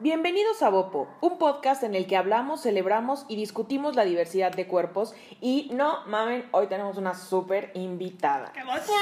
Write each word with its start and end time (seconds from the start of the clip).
Bienvenidos 0.00 0.62
a 0.62 0.68
Bopo, 0.68 1.08
un 1.20 1.38
podcast 1.38 1.82
en 1.82 1.96
el 1.96 2.06
que 2.06 2.16
hablamos, 2.16 2.62
celebramos 2.62 3.26
y 3.26 3.34
discutimos 3.34 3.96
la 3.96 4.04
diversidad 4.04 4.52
de 4.52 4.68
cuerpos. 4.68 5.12
Y 5.40 5.70
no 5.72 6.04
mamen, 6.06 6.48
hoy 6.52 6.68
tenemos 6.68 6.96
una 6.98 7.14
súper 7.14 7.72
invitada. 7.74 8.52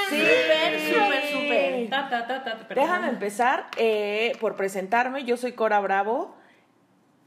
Súper, 0.09 0.79
súper, 0.79 1.31
súper. 1.31 1.89
Ta, 1.91 2.09
perdón. 2.67 2.83
Déjame 2.83 3.09
empezar 3.09 3.67
eh, 3.77 4.35
por 4.41 4.55
presentarme. 4.55 5.23
Yo 5.23 5.37
soy 5.37 5.51
Cora 5.51 5.79
Bravo. 5.81 6.35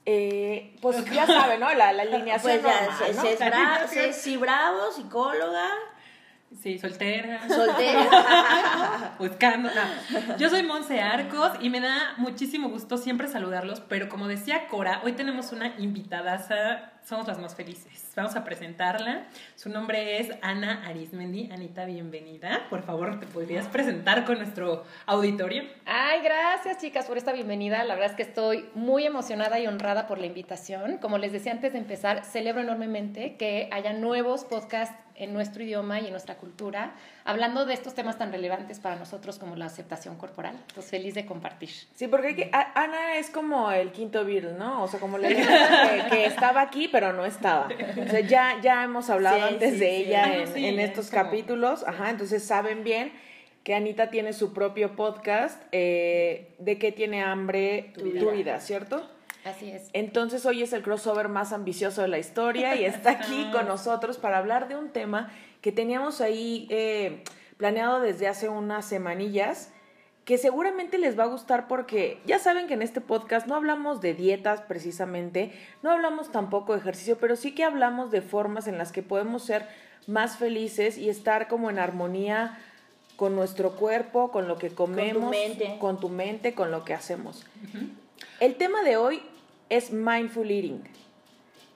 Eh, 0.05 0.75
pues 0.80 1.05
ya 1.05 1.25
saben, 1.29 1.61
¿no? 1.61 1.73
La, 1.73 1.93
la 1.93 2.02
alineación 2.02 2.61
Pues 2.62 4.16
sí, 4.16 4.37
bravo, 4.37 4.91
psicóloga, 4.91 5.68
Sí, 6.59 6.79
soltera. 6.79 7.48
soltera. 7.48 9.14
Buscando. 9.19 9.70
no. 9.70 10.37
Yo 10.37 10.51
soy 10.51 10.62
Monse 10.62 11.01
Arcos 11.01 11.52
y 11.61 11.70
me 11.70 11.80
da 11.80 12.15
muchísimo 12.16 12.69
gusto 12.69 12.98
siempre 12.98 13.29
saludarlos, 13.29 13.80
pero 13.80 14.09
como 14.09 14.27
decía 14.27 14.66
Cora, 14.69 15.01
hoy 15.05 15.12
tenemos 15.12 15.52
una 15.52 15.74
invitada, 15.79 16.38
somos 17.04 17.27
las 17.27 17.38
más 17.38 17.54
felices. 17.54 18.12
Vamos 18.14 18.36
a 18.36 18.45
presentarla. 18.45 19.24
Su 19.56 19.68
nombre 19.68 20.20
es 20.20 20.30
Ana 20.42 20.84
Arismendi. 20.86 21.50
Anita, 21.52 21.84
bienvenida. 21.84 22.66
Por 22.70 22.82
favor, 22.82 23.18
¿te 23.18 23.26
podrías 23.26 23.66
presentar 23.68 24.24
con 24.24 24.38
nuestro 24.38 24.84
auditorio? 25.06 25.64
Ay, 25.86 26.20
gracias 26.23 26.78
chicas 26.78 27.06
por 27.06 27.18
esta 27.18 27.32
bienvenida. 27.32 27.82
La 27.84 27.95
verdad 27.95 28.10
es 28.10 28.16
que 28.16 28.23
estoy 28.23 28.68
muy 28.74 29.04
emocionada 29.06 29.59
y 29.59 29.66
honrada 29.66 30.06
por 30.06 30.18
la 30.18 30.26
invitación. 30.26 30.98
Como 30.98 31.18
les 31.18 31.32
decía 31.32 31.52
antes 31.52 31.73
de 31.73 31.78
empezar, 31.78 32.24
celebro 32.24 32.62
enormemente 32.62 33.37
que 33.37 33.68
haya 33.73 33.92
nuevos 33.92 34.45
podcasts 34.45 34.95
en 35.16 35.34
nuestro 35.34 35.62
idioma 35.62 36.01
y 36.01 36.06
en 36.06 36.12
nuestra 36.12 36.37
cultura, 36.37 36.95
hablando 37.26 37.66
de 37.66 37.74
estos 37.74 37.95
temas 37.95 38.16
tan 38.16 38.32
relevantes 38.32 38.80
para 38.80 38.96
nosotros 38.96 39.38
como 39.38 39.54
la 39.54 39.66
aceptación 39.66 40.16
corporal. 40.16 40.56
Entonces, 40.68 40.90
feliz 40.90 41.14
de 41.14 41.26
compartir. 41.26 41.68
Sí, 41.95 42.09
porque 42.09 42.48
a- 42.54 42.73
Ana 42.82 43.16
es 43.16 43.29
como 43.29 43.70
el 43.70 43.92
quinto 43.92 44.24
Beatle, 44.24 44.54
¿no? 44.54 44.82
O 44.82 44.88
sea, 44.88 44.98
como 44.98 45.18
le 45.18 45.29
que, 45.37 45.45
que 46.10 46.24
estaba 46.24 46.62
aquí, 46.62 46.88
pero 46.93 47.13
no 47.13 47.24
estaba. 47.24 47.69
O 48.05 48.09
sea, 48.10 48.21
ya, 48.21 48.60
ya 48.63 48.85
hemos 48.85 49.10
hablado 49.10 49.37
Sí, 49.38 49.43
antes 49.55 49.73
sí, 49.74 49.79
de 49.80 49.87
sí. 49.91 49.96
ella 50.05 50.24
Ah, 50.27 50.45
en, 50.57 50.80
estos 50.80 51.10
como- 51.10 51.23
capítulos. 51.23 51.85
Ajá, 51.87 52.10
entonces 52.10 52.43
saben 52.45 52.85
bien 52.85 53.13
que 53.65 53.74
Anita 53.74 54.10
tiene 54.10 54.32
su 54.32 54.52
propio 54.52 54.97
podcast 54.97 55.63
eh, 55.73 56.55
de 56.59 56.79
qué 56.79 56.93
tiene 56.93 57.23
hambre 57.23 57.93
tu, 57.97 58.05
vida. 58.05 58.30
vida, 58.32 58.60
¿cierto? 58.60 59.09
Así 59.45 59.71
es. 59.71 59.88
Entonces 59.93 60.45
hoy 60.47 60.63
es 60.63 60.73
el 60.73 60.82
crossover 60.82 61.29
más 61.29 61.52
ambicioso 61.52 62.02
de 62.02 62.09
la 62.09 62.19
historia 62.19 62.74
y 62.77 62.85
está 62.85 63.10
aquí 63.13 63.49
con 63.52 63.66
nosotros 63.69 64.19
para 64.19 64.38
hablar 64.38 64.69
de 64.69 64.77
un 64.77 64.91
tema 64.91 65.31
que 65.60 65.72
teníamos 65.72 66.21
ahí 66.21 66.66
eh, 66.71 67.22
planeado 67.59 68.00
desde 68.00 68.28
hace 68.28 68.49
unas 68.49 68.84
semanillas 68.87 69.72
que 70.31 70.38
seguramente 70.38 70.97
les 70.97 71.19
va 71.19 71.25
a 71.25 71.26
gustar 71.26 71.66
porque 71.66 72.20
ya 72.25 72.38
saben 72.38 72.69
que 72.69 72.75
en 72.75 72.82
este 72.82 73.00
podcast 73.00 73.48
no 73.48 73.56
hablamos 73.56 74.00
de 74.00 74.14
dietas 74.14 74.60
precisamente, 74.60 75.50
no 75.82 75.91
hablamos 75.91 76.31
tampoco 76.31 76.72
de 76.72 76.78
ejercicio, 76.78 77.19
pero 77.19 77.34
sí 77.34 77.53
que 77.53 77.64
hablamos 77.64 78.12
de 78.12 78.22
formas 78.22 78.69
en 78.69 78.78
las 78.78 78.92
que 78.92 79.03
podemos 79.03 79.42
ser 79.42 79.66
más 80.06 80.36
felices 80.36 80.98
y 80.98 81.08
estar 81.08 81.48
como 81.48 81.69
en 81.69 81.81
armonía 81.81 82.60
con 83.16 83.34
nuestro 83.34 83.72
cuerpo, 83.72 84.31
con 84.31 84.47
lo 84.47 84.56
que 84.56 84.70
comemos, 84.70 85.32
mente. 85.32 85.76
con 85.81 85.98
tu 85.98 86.08
mente, 86.08 86.54
con 86.54 86.70
lo 86.70 86.84
que 86.84 86.94
hacemos. 86.94 87.44
El 88.38 88.54
tema 88.54 88.84
de 88.84 88.98
hoy 88.98 89.22
es 89.69 89.91
mindful 89.91 90.48
eating, 90.48 90.84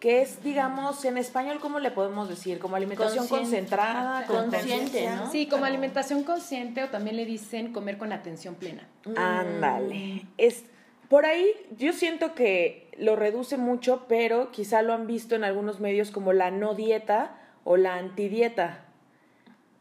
que 0.04 0.20
es, 0.20 0.42
digamos, 0.42 1.02
en 1.06 1.16
español, 1.16 1.60
¿cómo 1.60 1.78
le 1.78 1.90
podemos 1.90 2.28
decir? 2.28 2.58
Como 2.58 2.76
alimentación 2.76 3.26
Consciente. 3.26 3.70
concentrada, 3.70 4.26
con 4.26 4.50
Consciente. 4.50 5.08
¿no? 5.08 5.32
Sí, 5.32 5.46
como 5.46 5.64
alimentación 5.64 6.24
consciente 6.24 6.84
o 6.84 6.90
también 6.90 7.16
le 7.16 7.24
dicen 7.24 7.72
comer 7.72 7.96
con 7.96 8.12
atención 8.12 8.54
plena. 8.54 8.86
Ándale. 9.16 10.26
Es, 10.36 10.64
por 11.08 11.24
ahí 11.24 11.46
yo 11.78 11.94
siento 11.94 12.34
que 12.34 12.90
lo 12.98 13.16
reduce 13.16 13.56
mucho, 13.56 14.04
pero 14.06 14.50
quizá 14.50 14.82
lo 14.82 14.92
han 14.92 15.06
visto 15.06 15.36
en 15.36 15.42
algunos 15.42 15.80
medios 15.80 16.10
como 16.10 16.34
la 16.34 16.50
no 16.50 16.74
dieta 16.74 17.38
o 17.64 17.78
la 17.78 17.94
antidieta. 17.94 18.84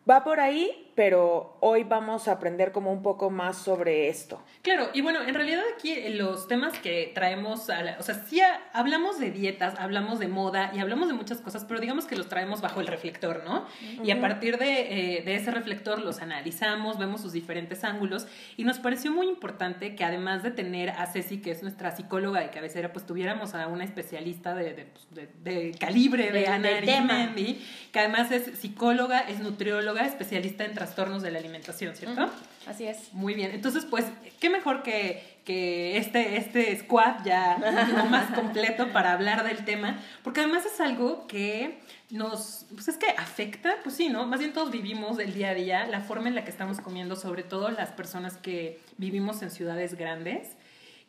Va 0.10 0.24
por 0.24 0.40
ahí, 0.40 0.83
pero 0.96 1.58
hoy 1.60 1.84
vamos 1.84 2.28
a 2.28 2.34
aprender 2.34 2.72
como 2.72 2.92
un 2.92 3.02
poco 3.02 3.30
más 3.30 3.58
sobre 3.58 4.10
esto. 4.10 4.42
Claro, 4.62 4.90
y 4.94 5.02
bueno, 5.02 5.22
en 5.22 5.34
realidad 5.34 5.62
aquí 5.76 5.92
eh, 5.92 6.12
los 6.12 6.48
temas 6.48 6.78
que 6.80 7.12
traemos, 7.16 7.70
a 7.70 7.82
la- 7.82 7.98
o 8.00 8.04
sea, 8.04 8.16
sí 8.16 8.42
ha- 8.42 8.62
hablamos 8.74 9.20
de 9.20 9.32
dietas, 9.32 9.74
hablamos 9.80 10.20
de 10.20 10.28
moda 10.28 10.72
y 10.76 10.80
hablamos 10.80 11.08
de 11.08 11.16
muchas 11.16 11.40
cosas, 11.42 11.66
pero 11.66 11.80
digamos 11.80 12.06
que 12.06 12.16
los 12.16 12.30
traemos 12.30 12.62
bajo 12.62 12.80
el 12.80 12.88
reflector, 12.88 13.44
¿no? 13.46 13.66
Y 14.04 14.12
a 14.12 14.22
partir 14.22 14.58
de, 14.58 15.18
eh, 15.18 15.22
de 15.24 15.36
ese 15.36 15.52
reflector 15.52 16.00
los 16.00 16.22
analizamos, 16.22 16.98
vemos 17.00 17.22
sus 17.22 17.34
diferentes 17.34 17.84
ángulos 17.84 18.28
y 18.58 18.64
nos 18.64 18.80
pareció 18.80 19.12
muy 19.12 19.28
importante 19.28 19.96
que 19.96 20.04
además 20.04 20.44
de 20.44 20.52
tener 20.52 20.92
a 20.92 21.08
Ceci, 21.08 21.42
que 21.42 21.52
es 21.52 21.64
nuestra 21.64 21.96
psicóloga 21.96 22.40
de 22.42 22.50
cabecera, 22.52 22.94
pues 22.94 23.06
tuviéramos 23.06 23.56
a 23.56 23.68
una 23.68 23.84
especialista 23.84 24.54
de, 24.54 24.74
de, 24.74 24.86
pues, 24.86 25.08
de- 25.12 25.30
de 25.52 25.72
calibre 25.78 26.26
de 26.32 26.42
Del- 26.42 26.52
Ana 26.52 26.70
del. 26.70 26.90
Arismendi, 26.90 27.62
que 27.92 28.00
además 28.00 28.32
es 28.32 28.60
psicóloga, 28.60 29.20
es 29.22 29.40
nutrióloga, 29.40 30.06
especialista 30.06 30.64
en 30.66 30.74
trastornos 30.84 31.22
de 31.22 31.32
la 31.32 31.40
alimentación, 31.40 31.96
¿cierto? 31.96 32.30
Así 32.68 32.86
es. 32.86 33.14
Muy 33.14 33.36
bien, 33.36 33.52
entonces 33.52 33.86
pues, 33.86 34.06
qué 34.42 34.50
mejor 34.50 34.84
que, 34.84 35.40
que 35.46 35.96
este, 35.96 36.36
este 36.36 36.78
squad 36.78 37.24
ya 37.24 37.58
más 38.12 38.32
completo 38.32 38.92
para 38.92 39.14
hablar 39.14 39.46
del 39.46 39.64
tema, 39.64 39.98
porque 40.24 40.42
además 40.42 40.66
es 40.66 40.82
algo 40.82 41.26
que 41.28 41.80
nos, 42.10 42.66
pues 42.74 42.90
es 42.90 42.98
que 42.98 43.08
afecta, 43.12 43.76
pues 43.82 43.96
sí, 43.96 44.10
¿no? 44.10 44.28
Más 44.28 44.40
bien 44.42 44.52
todos 44.52 44.72
vivimos 44.72 45.20
el 45.20 45.34
día 45.34 45.52
a 45.52 45.54
día, 45.54 45.88
la 45.88 46.02
forma 46.02 46.28
en 46.28 46.36
la 46.36 46.44
que 46.44 46.52
estamos 46.52 46.82
comiendo, 46.82 47.16
sobre 47.16 47.44
todo 47.44 47.72
las 47.72 47.92
personas 47.92 48.36
que 48.36 48.82
vivimos 48.98 49.42
en 49.42 49.52
ciudades 49.52 49.96
grandes, 49.96 50.50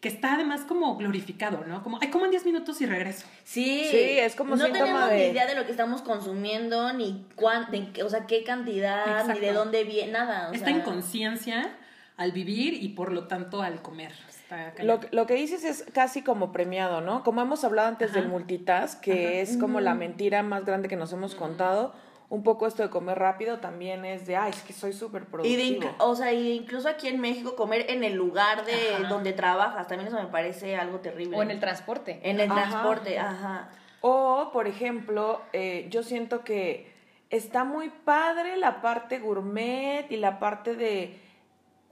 que 0.04 0.09
está 0.10 0.34
además 0.34 0.60
como 0.69 0.98
glorificado, 0.98 1.65
¿no? 1.66 1.82
Como, 1.82 1.98
ay, 1.98 2.10
como 2.10 2.26
en 2.26 2.31
10 2.31 2.44
minutos 2.44 2.78
y 2.82 2.84
regreso. 2.84 3.25
Sí, 3.42 3.87
Sí, 3.91 3.97
es 4.19 4.37
como 4.37 4.54
no 4.54 4.66
tenemos 4.70 5.09
de- 5.09 5.16
ni 5.16 5.22
idea 5.32 5.47
de 5.47 5.54
lo 5.54 5.65
que 5.65 5.70
estamos 5.70 6.03
consumiendo, 6.03 6.92
ni 6.92 7.25
cuán, 7.37 7.70
de 7.70 7.91
qué- 7.91 8.03
o 8.03 8.10
sea, 8.10 8.26
qué 8.26 8.44
cantidad, 8.44 9.26
ni 9.32 9.41
de 9.41 9.54
dónde 9.54 9.84
viene, 9.84 10.12
nada. 10.12 10.50
o 10.50 10.53
Esta 10.53 10.66
sea, 10.66 10.76
inconsciencia 10.76 11.75
al 12.19 12.32
vivir 12.32 12.75
y 12.75 12.91
por 12.91 13.12
lo 13.12 13.28
tanto 13.28 13.62
al 13.62 13.81
comer. 13.81 14.12
Está. 14.28 14.75
Lo, 14.84 15.00
lo 15.10 15.26
que 15.26 15.37
dices 15.37 15.65
es 15.65 15.87
casi 15.94 16.21
como 16.21 16.53
premiado, 16.53 17.00
¿no? 17.00 17.25
Como 17.25 17.41
hemos 17.41 17.65
hablado 17.65 17.88
antes 17.88 18.10
Ajá. 18.10 18.21
del 18.21 18.28
multitask, 18.28 19.00
que 19.00 19.41
es 19.41 19.56
como 19.56 19.81
la 19.81 19.94
mentira 19.94 20.42
más 20.42 20.66
grande 20.66 20.88
que 20.88 20.97
nos 20.97 21.15
hemos 21.15 21.34
contado. 21.34 21.94
Un 22.30 22.42
poco 22.42 22.66
esto 22.66 22.82
de 22.82 22.90
comer 22.90 23.18
rápido 23.18 23.58
también 23.58 24.04
es 24.04 24.26
de, 24.26 24.36
ay, 24.36 24.50
es 24.50 24.62
que 24.62 24.72
soy 24.72 24.92
súper 24.92 25.22
Y 25.22 25.24
de 25.24 25.30
productivo. 25.30 25.82
inclu- 25.82 25.94
o 25.98 26.16
sea, 26.16 26.32
y 26.32 26.52
incluso 26.52 26.88
aquí 26.88 27.06
en 27.08 27.20
México 27.20 27.54
comer 27.54 27.86
en 27.90 28.02
el 28.02 28.14
lugar 28.14 28.64
de 28.64 28.94
Ajá. 28.96 29.08
donde 29.08 29.32
trabajas, 29.32 29.86
también 29.86 30.08
eso 30.08 30.20
me 30.20 30.28
parece 30.28 30.76
algo 30.76 31.00
terrible. 31.00 31.36
O 31.36 31.42
en 31.42 31.50
el 31.50 31.60
transporte. 31.60 32.20
En 32.22 32.40
el 32.40 32.50
Ajá. 32.50 32.62
transporte, 32.70 33.18
ajá. 33.18 33.68
O, 34.00 34.50
por 34.52 34.66
ejemplo, 34.66 35.40
eh, 35.52 35.86
yo 35.90 36.02
siento 36.02 36.44
que 36.44 36.92
está 37.30 37.64
muy 37.64 37.90
padre 37.90 38.56
la 38.56 38.80
parte 38.82 39.18
gourmet 39.18 40.06
y 40.10 40.16
la 40.16 40.38
parte 40.38 40.74
de, 40.76 41.18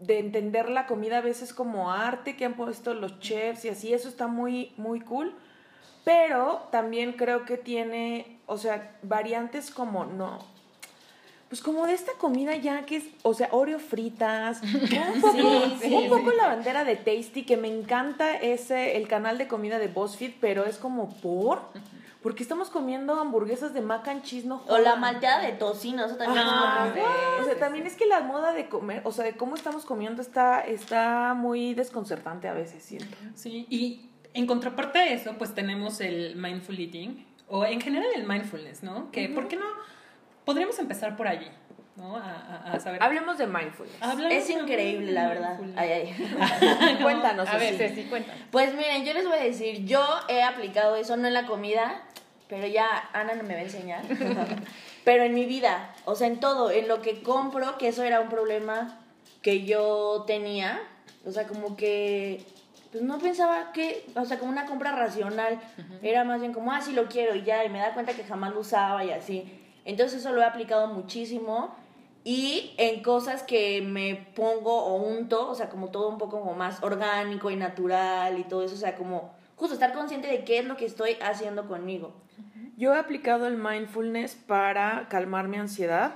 de 0.01 0.19
entender 0.19 0.69
la 0.69 0.87
comida 0.87 1.19
a 1.19 1.21
veces 1.23 1.53
como 1.55 1.93
arte 1.93 2.37
que 2.37 2.45
han 2.45 2.55
puesto 2.55 2.95
los 2.95 3.21
chefs 3.21 3.65
y 3.65 3.69
así, 3.69 3.93
eso 3.95 4.09
está 4.09 4.27
muy, 4.29 4.73
muy 4.77 5.01
cool. 5.01 5.35
Pero 6.05 6.69
también 6.71 7.13
creo 7.13 7.45
que 7.45 7.57
tiene, 7.57 8.39
o 8.47 8.59
sea, 8.59 8.97
variantes 9.03 9.71
como 9.71 10.05
no. 10.05 10.39
Pues 11.49 11.61
como 11.61 11.87
de 11.87 11.93
esta 11.93 12.13
comida 12.13 12.57
ya 12.57 12.87
que 12.87 12.97
es, 12.97 13.05
o 13.23 13.35
sea, 13.35 13.49
Oreo 13.53 13.79
fritas, 13.79 14.63
un 14.63 15.21
poco, 15.21 15.37
Sí, 15.37 15.77
sí, 15.83 15.95
un 15.95 16.09
poco 16.09 16.33
la 16.33 16.47
bandera 16.49 16.83
de 16.85 16.97
Tasty, 16.97 17.45
que 17.45 17.57
me 17.59 17.69
encanta 17.69 18.35
ese, 18.37 18.97
el 18.97 19.07
canal 19.07 19.37
de 19.37 19.49
comida 19.49 19.79
de 19.79 19.89
BuzzFeed, 19.89 20.37
pero 20.41 20.65
es 20.65 20.79
como 20.79 21.11
por, 21.21 21.61
porque 22.23 22.43
estamos 22.43 22.71
comiendo 22.71 23.21
hamburguesas 23.21 23.75
de 23.75 23.83
mac 23.83 24.09
and 24.09 24.23
cheese, 24.23 24.47
no 24.47 24.63
O 24.67 24.79
la 24.79 24.93
jodan. 24.93 25.01
malteada 25.01 25.43
de 25.43 25.53
tocino, 25.53 26.07
eso 26.07 26.17
también 26.17 26.39
es 26.39 26.53
como... 26.53 27.43
O 27.43 27.45
sea, 27.45 27.59
también 27.59 27.87
es 27.87 27.97
que 27.97 28.07
la 28.07 28.21
moda 28.21 28.53
de 28.53 28.69
comer, 28.71 29.03
o 29.05 29.13
sea, 29.13 29.25
de 29.25 29.37
cómo 29.37 29.55
estamos 29.55 29.85
comiendo 29.85 30.23
está, 30.23 30.61
está 30.61 31.35
muy 31.35 31.75
desconcertante 31.75 32.49
a 32.49 32.55
veces, 32.55 32.83
siento. 32.83 33.15
Sí, 33.35 33.67
y 33.69 34.09
en 34.35 34.47
contraparte 34.47 34.99
a 34.99 35.09
eso, 35.13 35.35
pues 35.39 35.55
tenemos 35.55 36.01
el 36.01 36.37
mindful 36.37 36.79
eating, 36.79 37.27
o 37.49 37.65
en 37.67 37.81
general 37.81 38.07
el 38.15 38.27
mindfulness, 38.27 38.83
¿no? 38.83 39.11
Que, 39.11 39.29
¿por 39.29 39.49
qué 39.49 39.57
no? 39.57 39.67
Podríamos 40.45 40.79
empezar 40.79 41.17
por 41.17 41.29
allí, 41.29 41.49
¿no? 41.97 42.17
A, 42.17 42.23
a- 42.23 42.73
a 42.73 42.81
saber. 42.81 43.03
Hablemos 43.03 43.37
de 43.39 43.47
mindfulness. 43.47 43.97
Hablamos 44.03 44.33
Es 44.33 44.49
de 44.49 44.55
increíble, 44.55 45.13
la 45.13 45.29
verdad. 45.29 45.61
Ay, 45.77 45.91
ay. 45.91 46.99
Cuéntanos. 47.03 47.49
A 47.49 47.57
ver, 47.59 47.75
Ceci. 47.77 47.95
Ceci, 47.97 48.09
cuéntanos. 48.09 48.43
Pues 48.51 48.75
miren, 48.75 49.05
yo 49.05 49.13
les 49.13 49.27
voy 49.27 49.39
a 49.39 49.43
decir, 49.43 49.85
yo 49.85 50.05
he 50.29 50.43
aplicado 50.43 50.97
eso, 50.97 51.17
no 51.17 51.29
en 51.29 51.35
la 51.35 51.47
comida, 51.47 52.03
pero 52.49 52.67
ya 52.67 52.87
Ana 53.13 53.35
no 53.35 53.43
me 53.45 53.55
va 53.55 53.61
a 53.61 53.65
enseñar. 53.65 54.03
pero 55.05 55.25
en 55.25 55.35
mi 55.35 55.45
vida, 55.47 55.95
o 56.05 56.15
sea, 56.15 56.27
en 56.27 56.41
todo, 56.41 56.71
en 56.71 56.89
lo 56.89 57.03
que 57.03 57.23
compro, 57.23 57.77
que 57.79 57.89
eso 57.89 58.03
era 58.03 58.21
un 58.21 58.29
problema 58.29 58.99
que 59.43 59.65
yo 59.65 60.25
tenía, 60.27 60.81
o 61.27 61.31
sea, 61.33 61.47
como 61.47 61.77
que 61.77 62.45
pues 62.93 63.03
no 63.03 63.19
pensaba 63.19 63.73
que, 63.73 64.05
o 64.15 64.25
sea, 64.27 64.39
como 64.39 64.53
una 64.53 64.67
compra 64.67 64.93
racional, 64.93 65.59
era 66.03 66.25
más 66.25 66.41
bien 66.41 66.53
como, 66.53 66.73
ah, 66.73 66.81
sí 66.83 66.93
lo 66.93 67.07
quiero 67.07 67.35
y 67.35 67.43
ya, 67.43 67.65
y 67.65 67.71
me 67.71 67.79
da 67.79 67.95
cuenta 67.95 68.13
que 68.13 68.23
jamás 68.23 68.53
lo 68.53 68.61
usaba 68.61 69.03
y 69.03 69.11
así. 69.11 69.61
Entonces 69.87 70.21
eso 70.21 70.33
lo 70.33 70.43
he 70.43 70.45
aplicado 70.45 70.89
muchísimo 70.89 71.75
y 72.23 72.75
en 72.77 73.03
cosas 73.03 73.43
que 73.43 73.81
me 73.81 74.15
pongo 74.37 74.85
o 74.85 74.97
unto, 74.97 75.49
o 75.49 75.55
sea, 75.55 75.71
como 75.71 75.89
todo 75.89 76.09
un 76.09 76.19
poco 76.19 76.41
como 76.41 76.55
más 76.55 76.83
orgánico 76.83 77.51
y 77.51 77.57
natural 77.57 78.39
y 78.39 78.45
todo 78.45 78.63
eso, 78.63 78.75
o 78.75 78.79
sea, 78.79 78.95
como 78.95 79.33
justo 79.57 79.75
estar 79.75 79.95
consciente 79.95 80.29
de 80.29 80.45
qué 80.45 80.59
es 80.59 80.67
lo 80.67 80.77
que 80.77 80.85
estoy 80.85 81.17
haciendo 81.23 81.67
conmigo. 81.67 82.13
Yo 82.77 82.95
he 82.95 82.99
aplicado 82.99 83.47
el 83.47 83.57
mindfulness 83.57 84.35
para 84.35 85.07
calmar 85.09 85.49
mi 85.49 85.57
ansiedad. 85.57 86.15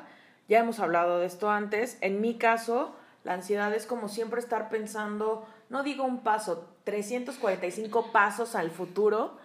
Ya 0.48 0.60
hemos 0.60 0.80
hablado 0.80 1.20
de 1.20 1.26
esto 1.26 1.50
antes. 1.50 1.98
En 2.00 2.20
mi 2.20 2.34
caso, 2.34 2.94
la 3.24 3.34
ansiedad 3.34 3.72
es 3.74 3.86
como 3.86 4.08
siempre 4.08 4.40
estar 4.40 4.68
pensando, 4.68 5.46
no 5.68 5.82
digo 5.82 6.04
un 6.04 6.20
paso, 6.20 6.68
345 6.84 8.12
pasos 8.12 8.54
al 8.54 8.70
futuro. 8.70 9.38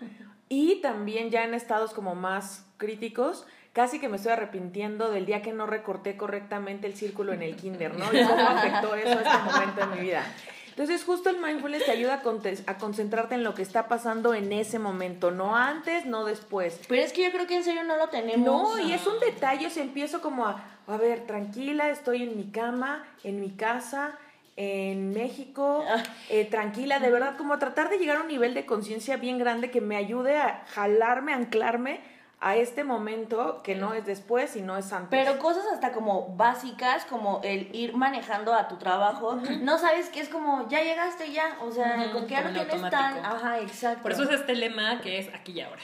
Y 0.50 0.82
también 0.82 1.30
ya 1.30 1.44
en 1.44 1.54
estados 1.54 1.94
como 1.94 2.14
más 2.14 2.66
críticos, 2.78 3.46
casi 3.74 4.00
que 4.00 4.10
me 4.10 4.18
estoy 4.18 4.34
arrepintiendo 4.34 5.10
del 5.10 5.26
día 5.26 5.42
que 5.42 5.54
no 5.54 5.66
recorté 5.66 6.18
correctamente 6.18 6.88
el 6.88 6.94
círculo 6.94 7.32
en 7.32 7.42
el 7.42 7.56
kinder, 7.56 7.98
¿no? 7.98 8.06
Y 8.14 8.26
cómo 8.26 8.42
afectó 8.42 8.96
eso 8.96 9.18
a 9.18 9.22
este 9.22 9.52
momento 9.52 9.80
de 9.80 9.96
mi 9.96 10.02
vida. 10.02 10.24
Entonces, 10.72 11.04
justo 11.04 11.30
el 11.30 11.38
mindfulness 11.38 11.86
te 11.86 11.92
ayuda 11.92 12.22
a, 12.66 12.78
concentrarte 12.78 13.36
en 13.36 13.44
lo 13.44 13.54
que 13.54 13.62
está 13.62 13.88
pasando 13.88 14.34
en 14.34 14.54
ese 14.54 14.80
momento, 14.80 15.30
no 15.30 15.56
antes, 15.56 16.06
no 16.06 16.26
después. 16.26 16.80
Pero 16.88 17.02
es 17.02 17.12
que 17.12 17.24
yo 17.24 17.32
creo 17.32 17.46
que 17.46 17.58
en 17.58 17.64
serio 17.64 17.84
no 17.84 17.98
lo 17.98 18.08
tenemos. 18.08 18.46
No, 18.46 18.80
y 18.80 18.94
es 18.94 19.06
un 19.06 19.20
detalle, 19.20 19.70
si 19.70 19.82
empiezo 19.82 20.22
como 20.22 20.48
a, 20.48 20.64
a 20.88 20.98
ver, 20.98 21.28
tranquila, 21.28 21.90
estoy 21.90 22.24
en 22.24 22.38
mi 22.38 22.52
cama, 22.52 23.06
en 23.24 23.42
mi 23.42 23.52
casa, 23.52 24.18
en 24.62 25.12
México, 25.14 25.84
ah. 25.88 26.04
eh, 26.30 26.46
tranquila, 26.46 27.00
de 27.00 27.10
verdad, 27.10 27.36
como 27.38 27.58
tratar 27.58 27.90
de 27.90 27.98
llegar 27.98 28.18
a 28.18 28.22
un 28.22 28.28
nivel 28.28 28.54
de 28.54 28.66
conciencia 28.66 29.18
bien 29.18 29.40
grande 29.40 29.72
que 29.72 29.82
me 29.82 29.96
ayude 29.96 30.38
a 30.38 30.64
jalarme, 30.74 31.34
a 31.34 31.38
anclarme 31.38 32.02
a 32.42 32.56
este 32.56 32.84
momento 32.84 33.62
que 33.64 33.76
no 33.76 33.94
es 33.94 34.04
después 34.04 34.50
sino 34.50 34.76
es 34.76 34.92
antes. 34.92 35.10
Pero 35.10 35.40
cosas 35.40 35.64
hasta 35.72 35.92
como 35.92 36.36
básicas, 36.36 37.06
como 37.06 37.40
el 37.44 37.74
ir 37.74 37.96
manejando 37.96 38.54
a 38.54 38.68
tu 38.68 38.78
trabajo, 38.78 39.36
no 39.62 39.78
sabes 39.78 40.10
que 40.10 40.20
es 40.20 40.28
como, 40.30 40.68
ya 40.68 40.82
llegaste 40.82 41.32
ya, 41.32 41.58
o 41.62 41.72
sea, 41.72 42.12
con 42.12 42.26
que 42.26 42.34
ya 42.34 42.42
no 42.42 42.52
tienes 42.52 42.90
tan... 42.90 43.24
Ajá, 43.24 43.60
exacto. 43.60 44.02
Por 44.02 44.12
eso 44.12 44.24
es 44.24 44.32
este 44.32 44.56
lema 44.56 45.02
que 45.02 45.20
es 45.20 45.34
aquí 45.34 45.54
y 45.54 45.62
ahora. 45.62 45.82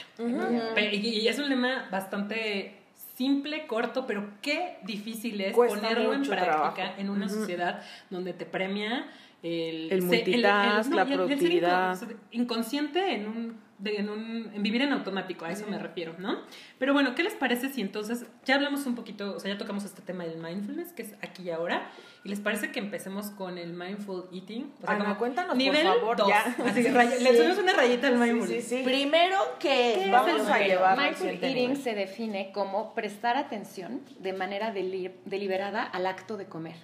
y, 0.92 1.28
es 1.28 1.38
un 1.38 1.48
lema 1.48 1.88
bastante 1.90 2.77
simple, 3.18 3.66
corto, 3.66 4.06
pero 4.06 4.30
qué 4.40 4.78
difícil 4.84 5.40
es 5.40 5.52
ponerlo 5.52 6.14
en 6.14 6.22
práctica 6.22 6.94
en 6.96 7.10
una 7.10 7.28
sociedad 7.28 7.82
donde 8.10 8.32
te 8.32 8.46
premia 8.46 9.08
el, 9.42 9.90
el 9.90 10.02
multitask, 10.02 10.92
la 10.92 11.04
productividad. 11.04 11.98
inconsciente 12.30 13.14
en 13.14 13.26
un 13.26 13.67
en, 13.84 14.08
un, 14.08 14.50
en 14.54 14.62
vivir 14.62 14.82
en 14.82 14.92
automático, 14.92 15.44
a 15.44 15.50
eso 15.50 15.66
me 15.68 15.78
refiero, 15.78 16.14
¿no? 16.18 16.40
Pero 16.78 16.92
bueno, 16.92 17.14
¿qué 17.14 17.22
les 17.22 17.34
parece 17.34 17.68
si 17.68 17.80
entonces 17.80 18.26
ya 18.44 18.56
hablamos 18.56 18.86
un 18.86 18.94
poquito, 18.94 19.36
o 19.36 19.40
sea, 19.40 19.52
ya 19.52 19.58
tocamos 19.58 19.84
este 19.84 20.02
tema 20.02 20.24
del 20.24 20.38
mindfulness, 20.38 20.92
que 20.92 21.02
es 21.02 21.14
aquí 21.22 21.44
y 21.44 21.50
ahora, 21.50 21.90
y 22.24 22.28
les 22.28 22.40
parece 22.40 22.72
que 22.72 22.80
empecemos 22.80 23.30
con 23.30 23.58
el 23.58 23.72
mindful 23.72 24.24
eating? 24.32 24.72
O 24.82 24.86
sea, 24.86 25.16
cuéntanos, 25.16 25.56
nivel 25.56 25.86
por 25.86 26.16
favor, 26.16 26.28
ya. 26.28 26.56
Así 26.64 26.82
que 26.82 26.90
le 26.90 27.36
subimos 27.36 27.58
una 27.58 27.72
rayita 27.74 28.08
al 28.08 28.18
mindfulness. 28.18 28.64
Sí, 28.64 28.82
Primero 28.84 29.36
que 29.58 30.08
vamos 30.10 30.48
a 30.48 30.58
llevar 30.58 30.98
Mindful 30.98 31.28
eating 31.28 31.76
se 31.76 31.94
define 31.94 32.50
como 32.52 32.94
prestar 32.94 33.36
atención 33.36 34.02
de 34.18 34.32
manera 34.32 34.72
deliberada 34.72 35.82
al 35.82 36.06
acto 36.06 36.36
de 36.36 36.46
comer. 36.46 36.76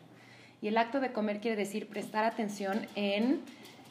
Y 0.63 0.69
el 0.69 0.79
acto 0.79 1.01
de 1.01 1.13
comer 1.13 1.41
quiere 1.41 1.57
decir 1.57 1.89
prestar 1.89 2.25
atención 2.25 2.87
en 2.95 3.43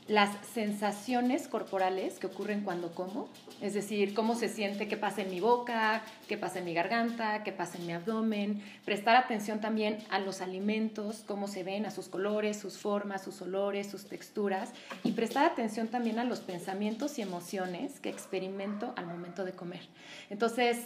las 0.08 0.36
sensaciones 0.54 1.48
corporales 1.48 2.20
que 2.20 2.28
ocurren 2.28 2.62
cuando 2.62 2.94
como, 2.94 3.30
es 3.62 3.74
decir, 3.74 4.14
cómo 4.14 4.36
se 4.36 4.50
siente, 4.50 4.88
qué 4.88 4.98
pasa 4.98 5.22
en 5.22 5.30
mi 5.30 5.40
boca, 5.40 6.04
qué 6.28 6.38
pasa 6.38 6.60
en 6.60 6.66
mi 6.66 6.74
garganta, 6.74 7.44
qué 7.44 7.52
pasa 7.52 7.78
en 7.78 7.86
mi 7.86 7.94
abdomen, 7.94 8.62
prestar 8.84 9.16
atención 9.16 9.62
también 9.62 10.00
a 10.10 10.20
los 10.20 10.42
alimentos, 10.42 11.24
cómo 11.26 11.48
se 11.48 11.64
ven, 11.64 11.86
a 11.86 11.92
sus 11.92 12.10
colores, 12.10 12.58
sus 12.58 12.78
formas, 12.78 13.24
sus 13.24 13.42
olores, 13.42 13.88
sus 13.88 14.06
texturas, 14.06 14.72
y 15.04 15.14
prestar 15.14 15.46
atención 15.46 15.88
también 15.88 16.20
a 16.20 16.26
los 16.26 16.42
pensamientos 16.42 17.18
y 17.18 17.22
emociones 17.22 18.00
que 18.00 18.10
experimento 18.10 18.94
al 18.98 19.08
momento 19.08 19.46
de 19.46 19.54
comer. 19.54 19.88
Entonces, 20.30 20.80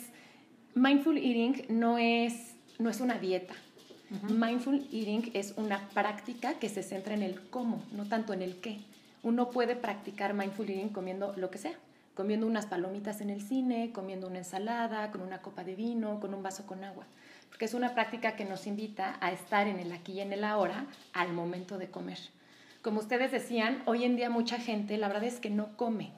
mindful 0.76 1.18
eating 1.18 1.66
no 1.70 1.98
es, 1.98 2.56
no 2.78 2.90
es 2.90 3.02
una 3.02 3.18
dieta, 3.18 3.56
Mindful 4.30 4.88
eating 4.90 5.32
es 5.34 5.54
una 5.58 5.90
práctica 5.90 6.54
que 6.60 6.70
se 6.70 6.82
centra 6.82 7.14
en 7.14 7.24
el 7.24 7.42
cómo, 7.50 7.84
no 7.92 8.06
tanto 8.06 8.32
en 8.32 8.42
el 8.42 8.56
qué 8.62 8.80
uno 9.24 9.50
puede 9.50 9.76
practicar 9.76 10.34
mindful 10.34 10.70
eating 10.70 10.90
comiendo 10.90 11.34
lo 11.36 11.50
que 11.50 11.58
sea, 11.58 11.74
comiendo 12.14 12.48
unas 12.48 12.66
palomitas 12.66 13.22
en 13.22 13.30
el 13.30 13.42
cine, 13.42 13.92
comiendo 13.94 14.28
una 14.28 14.40
ensalada, 14.40 15.12
con 15.12 15.22
una 15.22 15.42
copa 15.42 15.64
de 15.64 15.76
vino, 15.76 16.20
con 16.20 16.34
un 16.34 16.44
vaso 16.44 16.66
con 16.66 16.84
agua, 16.84 17.06
porque 17.50 17.66
es 17.66 17.74
una 17.74 17.94
práctica 17.94 18.36
que 18.36 18.46
nos 18.46 18.68
invita 18.68 19.18
a 19.22 19.32
estar 19.32 19.68
en 19.68 19.80
el 19.80 19.92
aquí 19.92 20.14
y 20.14 20.22
en 20.22 20.34
el 20.34 20.44
ahora 20.44 20.86
al 21.14 21.34
momento 21.34 21.78
de 21.78 21.90
comer. 21.90 22.18
Como 22.82 23.00
ustedes 23.00 23.32
decían, 23.32 23.84
hoy 23.86 24.04
en 24.04 24.16
día 24.16 24.30
mucha 24.30 24.58
gente, 24.58 24.98
la 24.98 25.08
verdad 25.08 25.26
es 25.26 25.40
que 25.40 25.50
no 25.50 25.76
come, 25.78 26.12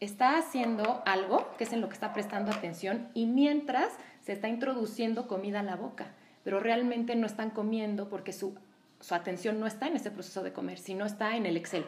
está 0.00 0.38
haciendo 0.38 1.02
algo, 1.06 1.54
que 1.58 1.64
es 1.64 1.72
en 1.72 1.80
lo 1.80 1.88
que 1.88 1.94
está 1.94 2.12
prestando 2.12 2.52
atención, 2.52 3.08
y 3.14 3.26
mientras 3.26 3.92
se 4.24 4.32
está 4.32 4.48
introduciendo 4.48 5.28
comida 5.28 5.60
a 5.60 5.64
la 5.64 5.76
boca, 5.76 6.08
pero 6.42 6.60
realmente 6.60 7.14
no 7.16 7.26
están 7.26 7.50
comiendo 7.50 8.08
porque 8.08 8.32
su, 8.32 8.56
su 9.00 9.14
atención 9.14 9.60
no 9.60 9.66
está 9.66 9.86
en 9.86 9.96
ese 9.96 10.10
proceso 10.10 10.42
de 10.42 10.52
comer, 10.52 10.78
sino 10.78 11.04
está 11.06 11.36
en 11.36 11.46
el 11.46 11.56
Excel 11.56 11.84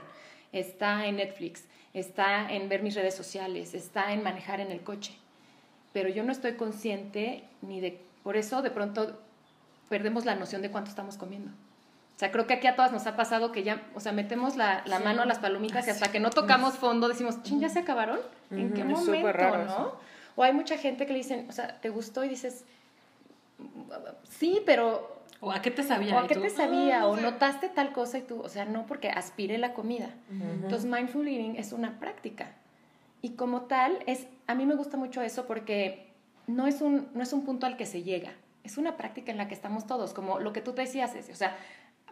está 0.52 1.06
en 1.06 1.16
Netflix, 1.16 1.64
está 1.94 2.52
en 2.52 2.68
ver 2.68 2.82
mis 2.82 2.94
redes 2.94 3.14
sociales, 3.14 3.74
está 3.74 4.12
en 4.12 4.22
manejar 4.22 4.60
en 4.60 4.70
el 4.70 4.80
coche. 4.82 5.14
Pero 5.92 6.08
yo 6.08 6.22
no 6.22 6.32
estoy 6.32 6.54
consciente 6.54 7.44
ni 7.62 7.80
de... 7.80 8.00
Por 8.22 8.36
eso 8.36 8.62
de 8.62 8.70
pronto 8.70 9.18
perdemos 9.88 10.24
la 10.24 10.34
noción 10.34 10.62
de 10.62 10.70
cuánto 10.70 10.90
estamos 10.90 11.16
comiendo. 11.16 11.50
O 11.50 12.18
sea, 12.18 12.32
creo 12.32 12.46
que 12.46 12.54
aquí 12.54 12.66
a 12.66 12.74
todas 12.74 12.90
nos 12.90 13.06
ha 13.06 13.16
pasado 13.16 13.52
que 13.52 13.62
ya, 13.62 13.86
o 13.94 14.00
sea, 14.00 14.10
metemos 14.10 14.56
la, 14.56 14.82
mano 15.04 15.22
a 15.22 15.24
las 15.24 15.38
palomitas 15.38 15.86
y 15.86 15.90
hasta 15.90 16.10
que 16.10 16.18
no 16.18 16.30
tocamos 16.30 16.74
fondo 16.74 17.08
decimos, 17.08 17.42
ching, 17.44 17.60
¿ya 17.60 17.68
se 17.68 17.78
acabaron? 17.78 18.18
¿En 18.50 18.72
qué 18.72 18.82
momento, 18.82 19.56
no? 19.64 19.92
O 20.34 20.42
hay 20.42 20.52
mucha 20.52 20.76
gente 20.76 21.06
que 21.06 21.12
le 21.12 21.18
dicen, 21.18 21.46
o 21.48 21.52
sea, 21.52 21.80
¿te 21.80 21.90
gustó? 21.90 22.24
Y 22.24 22.28
dices, 22.28 22.64
sí, 24.28 24.60
pero 24.66 25.17
¿O 25.40 25.52
a 25.52 25.62
qué 25.62 25.70
te 25.70 25.82
sabía? 25.82 26.16
¿O 26.16 26.18
a 26.18 26.26
qué 26.26 26.34
te 26.34 26.50
sabía? 26.50 27.06
¿O 27.06 27.16
notaste 27.16 27.68
tal 27.68 27.92
cosa 27.92 28.18
y 28.18 28.22
tú? 28.22 28.40
O 28.40 28.48
sea, 28.48 28.64
no 28.64 28.86
porque 28.86 29.08
aspire 29.08 29.58
la 29.58 29.72
comida. 29.72 30.10
Entonces, 30.30 30.90
mindful 30.90 31.28
eating 31.28 31.56
es 31.56 31.72
una 31.72 32.00
práctica. 32.00 32.52
Y 33.22 33.30
como 33.30 33.62
tal, 33.62 33.98
es, 34.06 34.26
a 34.46 34.54
mí 34.54 34.66
me 34.66 34.74
gusta 34.74 34.96
mucho 34.96 35.22
eso 35.22 35.46
porque 35.46 36.08
no 36.46 36.66
es, 36.66 36.80
un, 36.80 37.08
no 37.14 37.22
es 37.22 37.32
un 37.32 37.44
punto 37.44 37.66
al 37.66 37.76
que 37.76 37.86
se 37.86 38.02
llega. 38.02 38.32
Es 38.64 38.78
una 38.78 38.96
práctica 38.96 39.30
en 39.30 39.38
la 39.38 39.48
que 39.48 39.54
estamos 39.54 39.86
todos, 39.86 40.12
como 40.12 40.40
lo 40.40 40.52
que 40.52 40.60
tú 40.60 40.72
te 40.72 40.82
decías, 40.82 41.14
o 41.30 41.34
sea, 41.34 41.56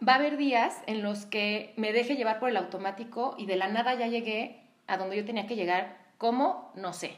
va 0.05 0.13
a 0.13 0.15
haber 0.15 0.37
días 0.37 0.81
en 0.85 1.03
los 1.03 1.25
que 1.25 1.73
me 1.77 1.93
deje 1.93 2.15
llevar 2.15 2.39
por 2.39 2.49
el 2.49 2.57
automático 2.57 3.35
y 3.37 3.45
de 3.45 3.57
la 3.57 3.67
nada 3.67 3.93
ya 3.95 4.07
llegué 4.07 4.61
a 4.87 4.97
donde 4.97 5.17
yo 5.17 5.25
tenía 5.25 5.47
que 5.47 5.55
llegar. 5.55 5.97
¿Cómo? 6.17 6.71
No 6.75 6.93
sé. 6.93 7.17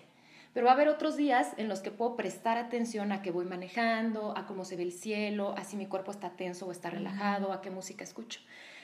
Pero 0.59 0.65
va 0.65 0.71
a 0.73 0.75
haber 0.75 0.89
otros 0.89 1.15
días 1.15 1.53
en 1.55 1.69
los 1.69 1.79
que 1.79 1.89
puedo 1.89 2.17
prestar 2.17 2.57
atención 2.57 3.13
a 3.13 3.21
qué 3.21 3.31
voy 3.31 3.45
manejando, 3.45 4.37
a 4.37 4.45
cómo 4.45 4.65
se 4.65 4.75
ve 4.75 4.83
el 4.83 4.91
cielo, 4.91 5.55
a 5.57 5.63
si 5.63 5.77
mi 5.77 5.85
cuerpo 5.85 6.11
está 6.11 6.31
tenso 6.31 6.67
o 6.67 6.73
está 6.73 6.89
relajado, 6.89 7.53
a 7.53 7.61
qué 7.61 7.71
música 7.71 8.03
escucho. 8.03 8.41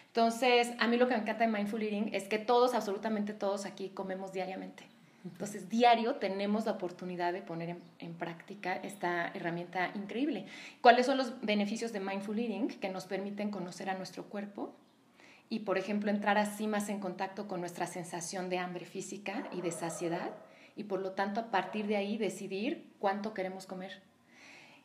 Entonces, 0.08 0.72
a 0.80 0.88
mí 0.88 0.96
lo 0.96 1.10
que 1.10 1.16
me 1.16 1.20
encanta 1.24 1.46
de 1.46 1.52
Mindful 1.52 1.84
Eating 1.84 2.12
es 2.14 2.30
que 2.30 2.40
todos, 2.40 2.76
absolutamente 2.76 3.34
todos 3.34 3.66
aquí 3.66 3.90
comemos 3.90 4.32
diariamente. 4.32 4.86
Entonces, 5.26 5.68
diario 5.68 6.16
tenemos 6.16 6.66
la 6.66 6.72
oportunidad 6.72 7.34
de 7.34 7.42
poner 7.42 7.76
en, 8.00 8.14
práctica 8.14 8.78
esta 8.78 9.28
herramienta 9.34 9.92
increíble. 9.96 10.46
¿Cuáles 10.80 11.06
son 11.06 11.18
los 11.18 11.42
beneficios 11.42 11.92
de 11.92 12.00
Mindful 12.00 12.40
Eating? 12.40 12.70
Que 12.70 12.88
nos 12.88 13.04
permiten 13.04 13.52
conocer 13.52 13.90
a 13.90 13.96
nuestro 13.96 14.24
cuerpo 14.24 14.74
y, 15.50 15.60
por 15.60 15.78
ejemplo, 15.78 16.10
entrar 16.10 16.38
así 16.38 16.68
más 16.68 16.88
en 16.88 17.02
contacto 17.02 17.50
con 17.50 17.60
nuestra 17.60 17.86
sensación 17.86 18.48
de 18.48 18.60
hambre 18.60 18.86
física 18.86 19.50
y 19.52 19.60
de 19.60 19.72
saciedad 19.72 20.32
y 20.76 20.86
por 20.86 21.00
lo 21.00 21.12
tanto 21.12 21.40
a 21.40 21.52
partir 21.52 21.88
de 21.88 21.96
ahí 21.96 22.18
decidir 22.18 22.92
cuánto 23.00 23.34
queremos 23.34 23.66
comer. 23.66 24.02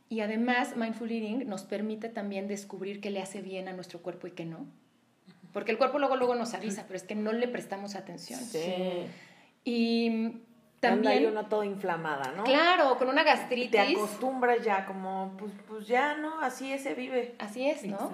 Y 0.09 0.20
además, 0.20 0.76
mindful 0.76 1.11
eating 1.11 1.49
nos 1.49 1.62
permite 1.62 2.09
también 2.09 2.49
descubrir 2.49 3.00
qué 3.00 3.11
le 3.11 3.23
hace 3.23 3.42
bien 3.42 3.68
a 3.68 3.73
nuestro 3.73 4.02
cuerpo 4.02 4.26
y 4.26 4.32
qué 4.32 4.44
no. 4.44 4.66
Porque 5.52 5.73
el 5.73 5.78
cuerpo 5.78 5.99
luego, 5.99 6.16
luego 6.16 6.35
nos 6.35 6.54
avisa, 6.54 6.85
pero 6.87 6.97
es 6.97 7.04
que 7.04 7.14
no 7.14 7.32
le 7.32 7.49
prestamos 7.49 7.94
atención. 7.94 8.40
Sí. 8.40 9.06
Y 9.64 10.42
también... 10.80 11.12
hay 11.12 11.26
una 11.26 11.49
toda 11.49 11.66
inflamada, 11.66 12.32
¿no? 12.32 12.44
Claro, 12.44 12.97
con 12.99 13.09
una 13.09 13.23
gastritis. 13.23 13.70
Te 13.70 13.80
acostumbras 13.80 14.64
ya, 14.64 14.87
como, 14.87 15.35
pues, 15.38 15.52
pues 15.68 15.87
ya, 15.87 16.16
¿no? 16.16 16.40
Así 16.40 16.73
es, 16.73 16.82
se 16.82 16.94
vive. 16.94 17.35
Así 17.38 17.68
es, 17.68 17.85
¿no? 17.85 18.12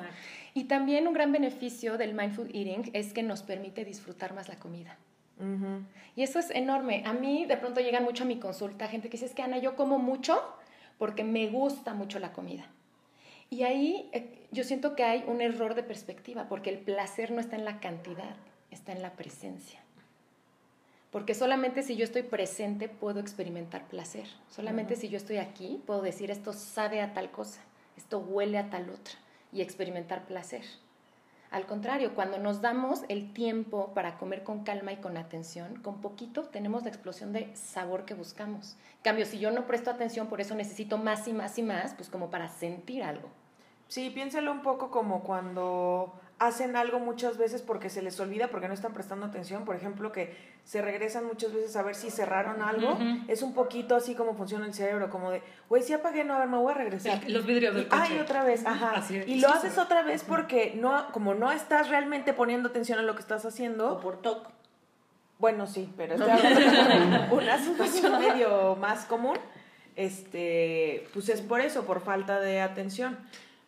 Y 0.52 0.64
también 0.64 1.06
un 1.06 1.14
gran 1.14 1.32
beneficio 1.32 1.98
del 1.98 2.14
mindful 2.14 2.48
eating 2.54 2.90
es 2.94 3.12
que 3.12 3.22
nos 3.22 3.42
permite 3.42 3.84
disfrutar 3.84 4.34
más 4.34 4.48
la 4.48 4.56
comida. 4.56 4.98
Y 6.14 6.22
eso 6.22 6.38
es 6.38 6.50
enorme. 6.50 7.02
A 7.04 7.12
mí 7.12 7.44
de 7.44 7.56
pronto 7.56 7.80
llegan 7.80 8.04
mucho 8.04 8.24
a 8.24 8.26
mi 8.26 8.38
consulta 8.38 8.88
gente 8.88 9.08
que 9.08 9.12
dice, 9.12 9.26
es 9.26 9.34
que 9.34 9.42
Ana, 9.42 9.58
yo 9.58 9.76
como 9.76 9.98
mucho 9.98 10.42
porque 10.98 11.24
me 11.24 11.48
gusta 11.48 11.94
mucho 11.94 12.18
la 12.18 12.32
comida. 12.32 12.66
Y 13.50 13.62
ahí 13.62 14.08
eh, 14.12 14.46
yo 14.50 14.64
siento 14.64 14.96
que 14.96 15.04
hay 15.04 15.24
un 15.26 15.40
error 15.40 15.74
de 15.74 15.82
perspectiva, 15.82 16.48
porque 16.48 16.70
el 16.70 16.78
placer 16.78 17.30
no 17.30 17.40
está 17.40 17.56
en 17.56 17.64
la 17.64 17.80
cantidad, 17.80 18.36
está 18.70 18.92
en 18.92 19.02
la 19.02 19.12
presencia. 19.12 19.80
Porque 21.10 21.34
solamente 21.34 21.82
si 21.82 21.96
yo 21.96 22.04
estoy 22.04 22.22
presente 22.22 22.88
puedo 22.88 23.20
experimentar 23.20 23.86
placer. 23.86 24.26
Solamente 24.50 24.96
si 24.96 25.08
yo 25.08 25.16
estoy 25.16 25.36
aquí 25.36 25.80
puedo 25.86 26.02
decir 26.02 26.30
esto 26.30 26.52
sabe 26.52 27.00
a 27.00 27.14
tal 27.14 27.30
cosa, 27.30 27.60
esto 27.96 28.18
huele 28.18 28.58
a 28.58 28.70
tal 28.70 28.90
otra, 28.90 29.14
y 29.52 29.60
experimentar 29.60 30.26
placer. 30.26 30.62
Al 31.50 31.66
contrario, 31.66 32.14
cuando 32.14 32.38
nos 32.38 32.60
damos 32.60 33.02
el 33.08 33.32
tiempo 33.32 33.92
para 33.94 34.18
comer 34.18 34.42
con 34.42 34.64
calma 34.64 34.92
y 34.92 34.96
con 34.96 35.16
atención, 35.16 35.76
con 35.76 36.00
poquito 36.00 36.44
tenemos 36.44 36.82
la 36.82 36.88
explosión 36.88 37.32
de 37.32 37.54
sabor 37.54 38.04
que 38.04 38.14
buscamos. 38.14 38.76
En 38.96 39.02
cambio, 39.02 39.26
si 39.26 39.38
yo 39.38 39.50
no 39.50 39.66
presto 39.66 39.90
atención, 39.90 40.26
por 40.26 40.40
eso 40.40 40.54
necesito 40.54 40.98
más 40.98 41.28
y 41.28 41.32
más 41.32 41.56
y 41.58 41.62
más, 41.62 41.94
pues 41.94 42.08
como 42.08 42.30
para 42.30 42.48
sentir 42.48 43.04
algo. 43.04 43.28
Sí, 43.88 44.10
piénsalo 44.10 44.50
un 44.50 44.62
poco 44.62 44.90
como 44.90 45.22
cuando 45.22 46.12
hacen 46.38 46.76
algo 46.76 46.98
muchas 46.98 47.38
veces 47.38 47.62
porque 47.62 47.88
se 47.88 48.02
les 48.02 48.20
olvida, 48.20 48.48
porque 48.48 48.68
no 48.68 48.74
están 48.74 48.92
prestando 48.92 49.24
atención, 49.26 49.64
por 49.64 49.74
ejemplo, 49.74 50.12
que 50.12 50.36
se 50.64 50.82
regresan 50.82 51.24
muchas 51.24 51.54
veces 51.54 51.74
a 51.76 51.82
ver 51.82 51.94
si 51.94 52.10
cerraron 52.10 52.62
algo, 52.62 52.98
es 53.26 53.42
un 53.42 53.54
poquito 53.54 53.96
así 53.96 54.14
como 54.14 54.34
funciona 54.34 54.66
el 54.66 54.74
cerebro, 54.74 55.08
como 55.08 55.30
de, 55.30 55.42
güey, 55.68 55.82
si 55.82 55.94
apagué, 55.94 56.24
no, 56.24 56.34
a 56.34 56.40
ver, 56.40 56.48
me 56.48 56.58
voy 56.58 56.72
a 56.72 56.76
regresar. 56.76 57.22
los 57.28 57.46
vidrios 57.46 57.74
del 57.74 57.88
coche. 57.88 58.02
Ay, 58.04 58.18
otra 58.18 58.44
vez, 58.44 58.66
ajá. 58.66 59.02
y 59.26 59.40
lo 59.40 59.48
haces 59.48 59.78
otra 59.78 60.02
vez 60.02 60.24
porque 60.24 60.74
no, 60.76 61.10
como 61.12 61.34
no 61.34 61.52
estás 61.52 61.88
realmente 61.88 62.34
poniendo 62.34 62.68
atención 62.68 62.98
a 62.98 63.02
lo 63.02 63.14
que 63.14 63.20
estás 63.20 63.44
haciendo. 63.46 63.94
O 63.94 64.00
por 64.00 64.20
toc. 64.20 64.48
Bueno, 65.38 65.66
sí, 65.66 65.92
pero 65.96 66.16
de 66.16 66.24
una 67.30 67.58
situación 67.58 68.18
medio 68.18 68.76
más 68.76 69.04
común. 69.04 69.38
Este, 69.94 71.08
pues 71.14 71.28
es 71.30 71.40
por 71.40 71.60
eso, 71.60 71.84
por 71.84 72.00
falta 72.00 72.40
de 72.40 72.60
atención. 72.60 73.18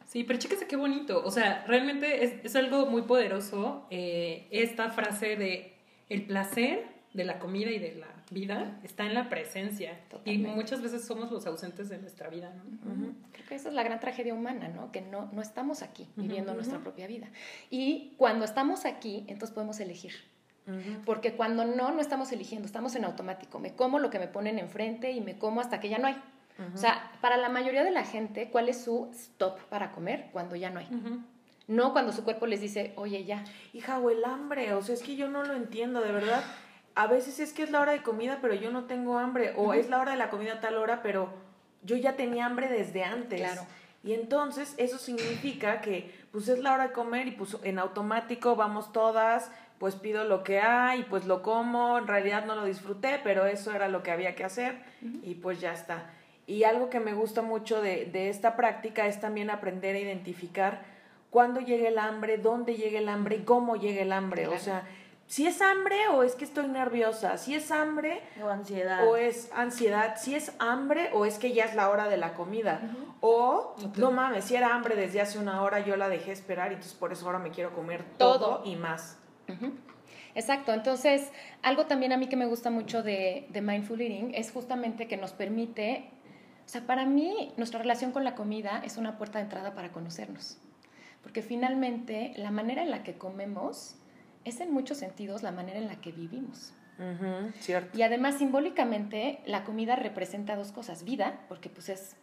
Sí, 0.08 0.24
pero 0.24 0.38
chéquese 0.38 0.66
qué 0.66 0.76
bonito. 0.76 1.22
O 1.22 1.30
sea, 1.30 1.64
realmente 1.66 2.24
es, 2.24 2.42
es 2.42 2.56
algo 2.56 2.86
muy 2.86 3.02
poderoso 3.02 3.86
eh, 3.90 4.48
esta 4.50 4.90
frase 4.90 5.36
de 5.36 5.74
el 6.08 6.22
placer 6.22 6.86
de 7.12 7.24
la 7.24 7.38
comida 7.38 7.70
y 7.70 7.78
de 7.78 7.94
la 7.94 8.06
vida 8.30 8.80
está 8.82 9.04
en 9.04 9.12
la 9.12 9.28
presencia. 9.28 10.00
Totalmente. 10.08 10.50
Y 10.50 10.54
muchas 10.54 10.80
veces 10.80 11.04
somos 11.04 11.30
los 11.30 11.46
ausentes 11.46 11.90
de 11.90 11.98
nuestra 11.98 12.30
vida, 12.30 12.54
¿no? 12.54 13.14
Creo 13.32 13.46
que 13.46 13.54
esa 13.54 13.68
es 13.68 13.74
la 13.74 13.82
gran 13.82 14.00
tragedia 14.00 14.32
humana, 14.32 14.68
¿no? 14.68 14.92
Que 14.92 15.02
no, 15.02 15.30
no 15.32 15.42
estamos 15.42 15.82
aquí 15.82 16.08
viviendo 16.16 16.54
nuestra 16.54 16.78
propia 16.78 17.06
vida. 17.06 17.28
Y 17.68 18.14
cuando 18.16 18.46
estamos 18.46 18.86
aquí, 18.86 19.24
entonces 19.28 19.52
podemos 19.54 19.78
elegir. 19.78 20.14
Porque 21.04 21.32
cuando 21.32 21.64
no, 21.64 21.92
no 21.92 22.00
estamos 22.00 22.30
eligiendo, 22.32 22.66
estamos 22.66 22.94
en 22.94 23.04
automático. 23.04 23.58
Me 23.58 23.74
como 23.74 23.98
lo 23.98 24.10
que 24.10 24.18
me 24.18 24.28
ponen 24.28 24.58
enfrente 24.58 25.12
y 25.12 25.20
me 25.20 25.38
como 25.38 25.60
hasta 25.60 25.80
que 25.80 25.88
ya 25.90 25.98
no 25.98 26.06
hay. 26.06 26.16
O 26.74 26.76
sea, 26.76 27.12
para 27.20 27.36
la 27.36 27.48
mayoría 27.48 27.84
de 27.84 27.90
la 27.90 28.04
gente, 28.04 28.50
¿cuál 28.50 28.68
es 28.68 28.82
su 28.82 29.10
stop 29.12 29.60
para 29.68 29.92
comer 29.92 30.28
cuando 30.32 30.56
ya 30.56 30.70
no 30.70 30.80
hay? 30.80 30.88
No 31.68 31.92
cuando 31.92 32.12
su 32.12 32.24
cuerpo 32.24 32.46
les 32.46 32.60
dice, 32.60 32.92
oye, 32.96 33.24
ya. 33.24 33.44
Hija, 33.72 33.98
o 33.98 34.10
el 34.10 34.24
hambre, 34.24 34.72
o 34.74 34.82
sea, 34.82 34.94
es 34.94 35.02
que 35.02 35.16
yo 35.16 35.28
no 35.28 35.44
lo 35.44 35.54
entiendo, 35.54 36.00
de 36.00 36.12
verdad. 36.12 36.42
A 36.94 37.06
veces 37.06 37.38
es 37.38 37.52
que 37.52 37.62
es 37.62 37.70
la 37.70 37.80
hora 37.80 37.92
de 37.92 38.02
comida, 38.02 38.38
pero 38.40 38.54
yo 38.54 38.70
no 38.70 38.84
tengo 38.84 39.18
hambre, 39.18 39.52
o 39.56 39.72
es 39.72 39.88
la 39.88 40.00
hora 40.00 40.12
de 40.12 40.18
la 40.18 40.30
comida 40.30 40.54
a 40.54 40.60
tal 40.60 40.76
hora, 40.76 41.02
pero 41.02 41.32
yo 41.82 41.96
ya 41.96 42.16
tenía 42.16 42.46
hambre 42.46 42.68
desde 42.68 43.04
antes. 43.04 43.40
Claro. 43.40 43.62
Y 44.02 44.14
entonces 44.14 44.74
eso 44.78 44.98
significa 44.98 45.80
que 45.80 46.14
pues 46.30 46.48
es 46.48 46.60
la 46.60 46.72
hora 46.72 46.88
de 46.88 46.92
comer 46.92 47.26
y 47.26 47.32
pues 47.32 47.56
en 47.62 47.78
automático 47.78 48.56
vamos 48.56 48.92
todas, 48.92 49.50
pues 49.78 49.96
pido 49.96 50.24
lo 50.24 50.44
que 50.44 50.60
hay, 50.60 51.04
pues 51.04 51.24
lo 51.26 51.42
como, 51.42 51.98
en 51.98 52.06
realidad 52.06 52.46
no 52.46 52.54
lo 52.54 52.64
disfruté, 52.64 53.20
pero 53.22 53.46
eso 53.46 53.72
era 53.72 53.88
lo 53.88 54.02
que 54.02 54.10
había 54.10 54.34
que 54.34 54.44
hacer 54.44 54.82
y 55.22 55.34
pues 55.34 55.60
ya 55.60 55.72
está. 55.72 56.10
Y 56.48 56.64
algo 56.64 56.88
que 56.90 56.98
me 56.98 57.12
gusta 57.12 57.42
mucho 57.42 57.80
de, 57.80 58.06
de 58.06 58.28
esta 58.30 58.56
práctica 58.56 59.06
es 59.06 59.20
también 59.20 59.50
aprender 59.50 59.94
a 59.94 59.98
identificar 60.00 60.82
cuándo 61.30 61.60
llega 61.60 61.88
el 61.88 61.98
hambre, 61.98 62.38
dónde 62.38 62.74
llega 62.74 62.98
el 62.98 63.08
hambre 63.08 63.36
y 63.36 63.40
cómo 63.44 63.76
llega 63.76 64.00
el 64.02 64.10
hambre. 64.12 64.48
O 64.48 64.58
sea, 64.58 64.82
si 65.26 65.46
es 65.46 65.60
hambre 65.60 66.08
o 66.08 66.22
es 66.22 66.34
que 66.34 66.46
estoy 66.46 66.66
nerviosa, 66.68 67.36
si 67.36 67.54
es 67.54 67.70
hambre 67.70 68.22
O 68.42 68.48
ansiedad. 68.48 69.06
o 69.06 69.16
es 69.18 69.50
ansiedad, 69.54 70.16
si 70.18 70.34
es 70.34 70.52
hambre 70.58 71.10
o 71.12 71.26
es 71.26 71.38
que 71.38 71.52
ya 71.52 71.66
es 71.66 71.74
la 71.74 71.90
hora 71.90 72.08
de 72.08 72.16
la 72.16 72.32
comida. 72.32 72.80
O, 73.20 73.76
no 73.98 74.10
mames, 74.10 74.46
si 74.46 74.56
era 74.56 74.74
hambre 74.74 74.96
desde 74.96 75.20
hace 75.20 75.38
una 75.38 75.60
hora, 75.62 75.80
yo 75.80 75.96
la 75.96 76.08
dejé 76.08 76.32
esperar 76.32 76.70
y 76.70 76.76
entonces 76.76 76.96
por 76.98 77.12
eso 77.12 77.26
ahora 77.26 77.40
me 77.40 77.50
quiero 77.50 77.74
comer 77.74 78.04
todo, 78.16 78.38
Todo. 78.38 78.62
y 78.64 78.74
más. 78.76 79.18
Exacto, 80.34 80.72
entonces 80.72 81.30
algo 81.62 81.86
también 81.86 82.12
a 82.12 82.16
mí 82.16 82.28
que 82.28 82.36
me 82.36 82.46
gusta 82.46 82.70
mucho 82.70 83.02
de, 83.02 83.46
de 83.50 83.60
Mindful 83.60 84.00
Eating 84.00 84.34
es 84.34 84.52
justamente 84.52 85.08
que 85.08 85.16
nos 85.16 85.32
permite, 85.32 86.10
o 86.68 86.70
sea, 86.70 86.82
para 86.82 87.06
mí 87.06 87.54
nuestra 87.56 87.78
relación 87.78 88.12
con 88.12 88.24
la 88.24 88.34
comida 88.34 88.82
es 88.84 88.98
una 88.98 89.16
puerta 89.16 89.38
de 89.38 89.44
entrada 89.44 89.72
para 89.72 89.90
conocernos, 89.90 90.58
porque 91.22 91.40
finalmente 91.40 92.34
la 92.36 92.50
manera 92.50 92.82
en 92.82 92.90
la 92.90 93.02
que 93.02 93.16
comemos 93.16 93.94
es 94.44 94.60
en 94.60 94.70
muchos 94.70 94.98
sentidos 94.98 95.42
la 95.42 95.50
manera 95.50 95.78
en 95.78 95.86
la 95.86 95.98
que 96.02 96.12
vivimos. 96.12 96.74
Ujú, 96.98 97.52
cierto. 97.58 97.96
Y 97.96 98.02
además 98.02 98.36
simbólicamente 98.36 99.40
la 99.46 99.64
comida 99.64 99.96
representa 99.96 100.56
dos 100.56 100.70
cosas, 100.70 101.04
vida, 101.04 101.40
porque 101.48 101.70
pues 101.70 101.88
es 101.88 102.16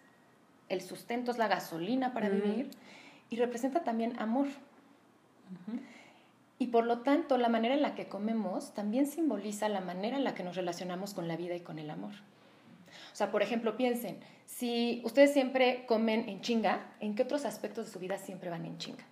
el 0.69 0.81
sustento, 0.81 1.31
es 1.31 1.39
la 1.39 1.47
gasolina 1.47 2.13
para 2.13 2.29
vivir, 2.29 2.69
y 3.31 3.37
representa 3.37 3.83
también 3.83 4.13
amor. 4.19 4.45
Y 6.59 6.67
por 6.67 6.85
lo 6.85 6.99
tanto, 6.99 7.39
la 7.39 7.49
manera 7.49 7.73
en 7.73 7.81
la 7.81 7.95
que 7.95 8.07
comemos 8.07 8.75
también 8.75 9.07
simboliza 9.07 9.69
la 9.69 9.81
manera 9.81 10.17
en 10.17 10.23
la 10.23 10.35
que 10.35 10.43
nos 10.43 10.55
relacionamos 10.55 11.15
con 11.15 11.27
la 11.27 11.35
vida 11.35 11.55
y 11.55 11.61
con 11.61 11.79
el 11.79 11.89
amor. 11.89 12.13
O 13.15 13.17
sea, 13.17 13.31
por 13.31 13.41
ejemplo, 13.41 13.77
piensen, 13.77 14.19
si 14.45 15.01
ustedes 15.05 15.31
siempre 15.31 15.85
comen 15.87 16.27
en 16.27 16.41
chinga, 16.41 16.85
¿en 16.99 17.15
qué 17.15 17.23
otros 17.23 17.45
aspectos 17.45 17.85
de 17.85 17.91
su 17.93 17.97
vida 17.97 18.17
siempre 18.17 18.49
van 18.49 18.65
en 18.65 18.77
chinga? 18.77 19.05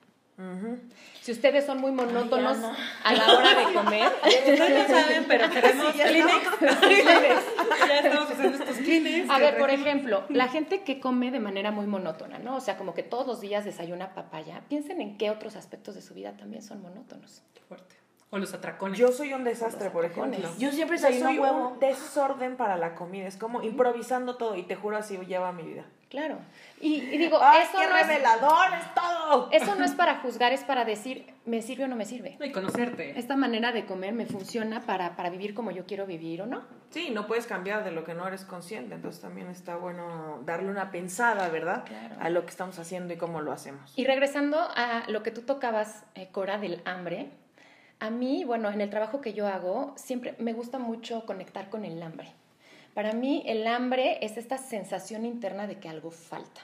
Si 1.21 1.31
ustedes 1.31 1.65
son 1.65 1.79
muy 1.79 1.93
monótonos 1.93 2.57
a 3.01 3.13
la 3.13 3.33
hora 3.33 3.57
de 3.57 3.73
comer, 3.73 4.11
no 4.59 4.87
saben, 4.87 5.23
pero 5.25 5.49
tenemos 5.49 5.95
ya 5.95 6.07
Kleenex. 6.09 6.43
ya 7.87 7.99
estamos 7.99 8.29
haciendo 8.29 8.57
estos 8.57 8.75
Kleenex. 8.75 9.29
A 9.29 9.39
ver, 9.39 9.57
por 9.57 9.69
ejemplo, 9.69 10.25
la 10.27 10.49
gente 10.49 10.83
que 10.83 10.99
come 10.99 11.31
de 11.31 11.39
manera 11.39 11.71
muy 11.71 11.85
monótona, 11.85 12.39
¿no? 12.39 12.57
O 12.57 12.59
sea, 12.59 12.77
como 12.77 12.93
que 12.93 13.03
todos 13.03 13.25
los 13.25 13.39
días 13.39 13.63
desayuna 13.63 14.13
papaya, 14.13 14.63
piensen 14.67 14.99
en 14.99 15.17
qué 15.17 15.31
otros 15.31 15.55
aspectos 15.55 15.95
de 15.95 16.01
su 16.01 16.13
vida 16.13 16.35
también 16.35 16.61
son 16.61 16.81
monótonos. 16.81 17.41
Qué 17.53 17.61
fuerte. 17.61 18.02
O 18.33 18.39
los 18.39 18.51
atracones. 18.51 18.97
Yo 18.97 19.11
soy 19.11 19.31
un 19.31 19.43
desastre, 19.43 19.91
por 19.91 20.05
ejemplo. 20.05 20.49
Yo 20.57 20.71
siempre 20.71 20.97
desayuno 20.97 21.25
soy 21.27 21.37
huevo. 21.37 21.67
un 21.67 21.79
desorden 21.79 22.57
para 22.57 22.77
la 22.77 22.95
comida. 22.95 23.27
Es 23.27 23.37
como 23.37 23.61
improvisando 23.61 24.37
todo 24.37 24.55
y 24.55 24.63
te 24.63 24.75
juro 24.75 24.97
así 24.97 25.19
lleva 25.27 25.51
mi 25.51 25.61
vida. 25.61 25.85
Claro. 26.09 26.39
Y, 26.81 26.95
y 26.95 27.17
digo, 27.19 27.37
¡Ay, 27.39 27.61
eso, 27.61 27.77
qué 27.77 27.87
no 27.87 27.95
es, 27.95 28.07
revelador 28.07 28.73
es 28.73 28.93
todo! 28.95 29.49
eso 29.51 29.75
no 29.75 29.85
es 29.85 29.91
para 29.91 30.19
juzgar, 30.19 30.51
es 30.51 30.63
para 30.63 30.83
decir, 30.83 31.31
¿me 31.45 31.61
sirve 31.61 31.83
o 31.83 31.87
no 31.87 31.95
me 31.95 32.05
sirve? 32.05 32.35
No, 32.39 32.45
y 32.45 32.51
conocerte. 32.51 33.19
Esta 33.19 33.35
manera 33.35 33.71
de 33.71 33.85
comer 33.85 34.13
me 34.13 34.25
funciona 34.25 34.81
para, 34.81 35.15
para 35.15 35.29
vivir 35.29 35.53
como 35.53 35.69
yo 35.69 35.85
quiero 35.85 36.07
vivir 36.07 36.41
o 36.41 36.47
no. 36.47 36.63
Sí, 36.89 37.11
no 37.11 37.27
puedes 37.27 37.45
cambiar 37.45 37.83
de 37.83 37.91
lo 37.91 38.03
que 38.03 38.15
no 38.15 38.27
eres 38.27 38.45
consciente, 38.45 38.95
entonces 38.95 39.21
también 39.21 39.47
está 39.47 39.75
bueno 39.75 40.41
darle 40.43 40.69
una 40.69 40.89
pensada, 40.89 41.49
¿verdad? 41.49 41.83
Claro. 41.85 42.15
A 42.19 42.29
lo 42.31 42.43
que 42.43 42.49
estamos 42.49 42.79
haciendo 42.79 43.13
y 43.13 43.17
cómo 43.17 43.41
lo 43.41 43.51
hacemos. 43.51 43.93
Y 43.95 44.05
regresando 44.05 44.59
a 44.59 45.03
lo 45.07 45.21
que 45.21 45.29
tú 45.29 45.41
tocabas, 45.41 46.03
eh, 46.15 46.29
Cora, 46.31 46.57
del 46.57 46.81
hambre, 46.85 47.31
a 48.03 48.09
mí, 48.09 48.43
bueno, 48.43 48.69
en 48.69 48.81
el 48.81 48.89
trabajo 48.89 49.21
que 49.21 49.31
yo 49.31 49.47
hago, 49.47 49.93
siempre 49.95 50.35
me 50.37 50.51
gusta 50.51 50.77
mucho 50.77 51.25
conectar 51.25 51.69
con 51.69 51.85
el 51.85 52.03
hambre. 52.03 52.33
Para 52.93 53.13
mí, 53.13 53.43
el 53.45 53.65
hambre 53.65 54.17
es 54.19 54.35
esta 54.35 54.57
sensación 54.57 55.25
interna 55.25 55.67
de 55.67 55.79
que 55.79 55.87
algo 55.87 56.11
falta. 56.11 56.61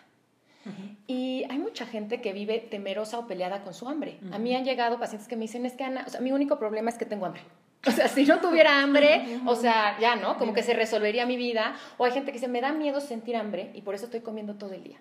Y 1.07 1.45
hay 1.49 1.57
mucha 1.57 1.85
gente 1.85 2.19
que 2.19 2.33
vive 2.33 2.59
temerosa 2.59 3.17
o 3.17 3.25
peleada 3.25 3.63
con 3.63 3.73
su 3.73 3.87
hambre. 3.87 4.19
A 4.33 4.37
mí 4.37 4.53
han 4.53 4.65
llegado 4.65 4.99
pacientes 4.99 5.29
que 5.29 5.37
me 5.37 5.43
dicen, 5.43 5.65
es 5.65 5.73
que 5.77 5.85
Ana, 5.85 6.03
o 6.05 6.09
sea, 6.09 6.19
mi 6.19 6.33
único 6.33 6.59
problema 6.59 6.89
es 6.89 6.97
que 6.97 7.05
tengo 7.05 7.25
hambre. 7.25 7.41
O 7.87 7.91
sea, 7.91 8.09
si 8.09 8.25
no 8.25 8.41
tuviera 8.41 8.81
hambre, 8.83 9.39
o 9.45 9.55
sea, 9.55 9.97
ya, 10.01 10.17
¿no? 10.17 10.37
Como 10.37 10.53
que 10.53 10.63
se 10.63 10.73
resolvería 10.73 11.25
mi 11.25 11.37
vida. 11.37 11.77
O 11.97 12.03
hay 12.03 12.11
gente 12.11 12.33
que 12.33 12.37
dice, 12.37 12.49
me 12.49 12.59
da 12.59 12.73
miedo 12.73 12.99
sentir 12.99 13.37
hambre 13.37 13.71
y 13.73 13.81
por 13.83 13.95
eso 13.95 14.03
estoy 14.03 14.19
comiendo 14.19 14.55
todo 14.55 14.73
el 14.73 14.83
día 14.83 14.97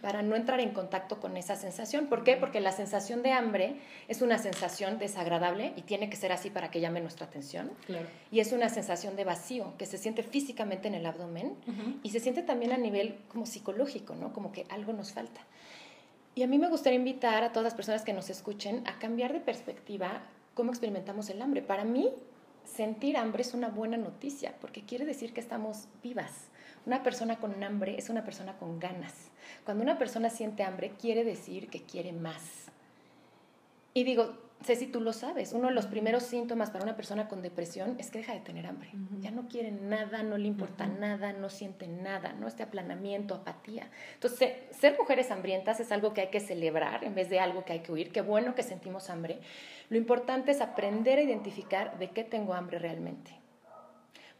para 0.00 0.22
no 0.22 0.34
entrar 0.34 0.60
en 0.60 0.70
contacto 0.70 1.20
con 1.20 1.36
esa 1.36 1.56
sensación. 1.56 2.06
¿Por 2.06 2.24
qué? 2.24 2.36
Porque 2.36 2.60
la 2.60 2.72
sensación 2.72 3.22
de 3.22 3.32
hambre 3.32 3.76
es 4.08 4.22
una 4.22 4.38
sensación 4.38 4.98
desagradable 4.98 5.72
y 5.76 5.82
tiene 5.82 6.08
que 6.08 6.16
ser 6.16 6.32
así 6.32 6.50
para 6.50 6.70
que 6.70 6.80
llame 6.80 7.00
nuestra 7.00 7.26
atención. 7.26 7.70
Claro. 7.86 8.06
Y 8.30 8.40
es 8.40 8.52
una 8.52 8.68
sensación 8.68 9.14
de 9.16 9.24
vacío 9.24 9.74
que 9.76 9.86
se 9.86 9.98
siente 9.98 10.22
físicamente 10.22 10.88
en 10.88 10.94
el 10.94 11.04
abdomen 11.06 11.54
y 12.02 12.10
se 12.10 12.20
siente 12.20 12.42
también 12.42 12.72
a 12.72 12.78
nivel 12.78 13.18
como 13.28 13.46
psicológico, 13.46 14.14
¿no? 14.14 14.32
Como 14.32 14.52
que 14.52 14.64
algo 14.70 14.92
nos 14.92 15.12
falta. 15.12 15.42
Y 16.34 16.42
a 16.42 16.46
mí 16.46 16.58
me 16.58 16.68
gustaría 16.68 16.98
invitar 16.98 17.44
a 17.44 17.50
todas 17.50 17.64
las 17.64 17.74
personas 17.74 18.02
que 18.02 18.14
nos 18.14 18.30
escuchen 18.30 18.86
a 18.86 18.98
cambiar 18.98 19.32
de 19.34 19.40
perspectiva 19.40 20.22
cómo 20.54 20.70
experimentamos 20.70 21.28
el 21.28 21.42
hambre. 21.42 21.62
Para 21.62 21.84
mí, 21.84 22.10
sentir 22.64 23.16
hambre 23.16 23.42
es 23.42 23.54
una 23.54 23.68
buena 23.68 23.96
noticia 23.96 24.54
porque 24.60 24.82
quiere 24.82 25.04
decir 25.04 25.32
que 25.32 25.40
estamos 25.40 25.88
vivas. 26.02 26.48
Una 26.86 27.02
persona 27.02 27.36
con 27.36 27.62
hambre 27.62 27.96
es 27.98 28.10
una 28.10 28.24
persona 28.24 28.54
con 28.58 28.80
ganas. 28.80 29.30
Cuando 29.64 29.84
una 29.84 29.98
persona 29.98 30.30
siente 30.30 30.64
hambre, 30.64 30.92
quiere 31.00 31.22
decir 31.24 31.68
que 31.68 31.82
quiere 31.82 32.12
más. 32.12 32.66
Y 33.94 34.04
digo, 34.04 34.32
sé 34.64 34.74
si 34.74 34.86
tú 34.86 35.00
lo 35.00 35.12
sabes, 35.12 35.52
uno 35.52 35.68
de 35.68 35.74
los 35.74 35.86
primeros 35.86 36.22
síntomas 36.22 36.70
para 36.70 36.82
una 36.84 36.96
persona 36.96 37.28
con 37.28 37.42
depresión 37.42 37.94
es 37.98 38.10
que 38.10 38.18
deja 38.18 38.32
de 38.32 38.40
tener 38.40 38.66
hambre. 38.66 38.90
Ya 39.20 39.30
no 39.30 39.48
quiere 39.48 39.70
nada, 39.70 40.22
no 40.22 40.38
le 40.38 40.46
importa 40.48 40.86
nada, 40.86 41.32
no 41.34 41.50
siente 41.50 41.86
nada, 41.86 42.32
¿no? 42.32 42.48
Este 42.48 42.62
aplanamiento, 42.62 43.34
apatía. 43.34 43.90
Entonces, 44.14 44.38
se- 44.38 44.74
ser 44.74 44.96
mujeres 44.98 45.30
hambrientas 45.30 45.78
es 45.78 45.92
algo 45.92 46.14
que 46.14 46.22
hay 46.22 46.28
que 46.28 46.40
celebrar 46.40 47.04
en 47.04 47.14
vez 47.14 47.28
de 47.28 47.38
algo 47.38 47.64
que 47.64 47.74
hay 47.74 47.80
que 47.80 47.92
huir. 47.92 48.12
Qué 48.12 48.22
bueno 48.22 48.54
que 48.54 48.62
sentimos 48.62 49.10
hambre. 49.10 49.40
Lo 49.90 49.98
importante 49.98 50.52
es 50.52 50.60
aprender 50.62 51.18
a 51.18 51.22
identificar 51.22 51.98
de 51.98 52.10
qué 52.10 52.24
tengo 52.24 52.54
hambre 52.54 52.78
realmente. 52.78 53.30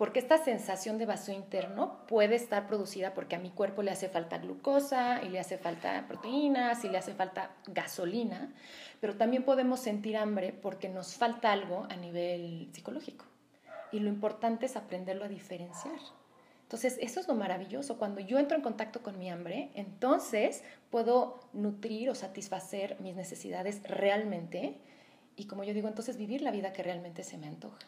Porque 0.03 0.19
esta 0.19 0.37
sensación 0.37 0.99
de 0.99 1.07
vacío 1.07 1.33
interno 1.33 2.05
puede 2.09 2.35
estar 2.35 2.67
producida 2.67 3.15
porque 3.15 3.37
a 3.37 3.39
mi 3.39 3.51
cuerpo 3.51 3.85
le 3.85 3.93
hace 3.93 4.09
falta 4.09 4.39
glucosa 4.39 5.23
y 5.23 5.29
le 5.29 5.39
hace 5.39 5.59
falta 5.59 6.07
proteínas 6.09 6.85
y 6.85 6.89
le 6.89 6.99
hace 6.99 7.15
falta 7.15 7.53
gasolina, 7.69 8.53
pero 9.01 9.15
también 9.15 9.45
podemos 9.45 9.79
sentir 9.79 10.17
hambre 10.17 10.53
porque 10.61 10.89
nos 10.89 11.15
falta 11.15 11.53
algo 11.53 11.87
a 11.89 11.95
nivel 11.95 12.69
psicológico. 12.73 13.27
Y 13.93 14.01
lo 14.01 14.09
importante 14.09 14.67
es 14.67 14.75
aprenderlo 14.75 15.25
a 15.25 15.29
diferenciar. 15.29 16.01
Entonces, 16.65 16.99
eso 17.01 17.21
es 17.21 17.29
lo 17.29 17.37
maravilloso. 17.37 17.97
Cuando 17.97 18.19
yo 18.19 18.41
entro 18.41 18.57
en 18.57 18.65
contacto 18.65 19.05
con 19.05 19.21
mi 19.21 19.31
hambre, 19.31 19.71
entonces 19.77 20.65
puedo 20.91 21.39
nutrir 21.53 22.11
o 22.11 22.17
satisfacer 22.17 22.97
mis 22.99 23.15
necesidades 23.15 23.81
realmente. 23.85 24.79
Y 25.37 25.47
como 25.47 25.63
yo 25.63 25.73
digo, 25.73 25.87
entonces 25.87 26.17
vivir 26.17 26.43
la 26.43 26.51
vida 26.51 26.73
que 26.73 26.83
realmente 26.83 27.23
se 27.23 27.39
me 27.39 27.47
antoja. 27.47 27.79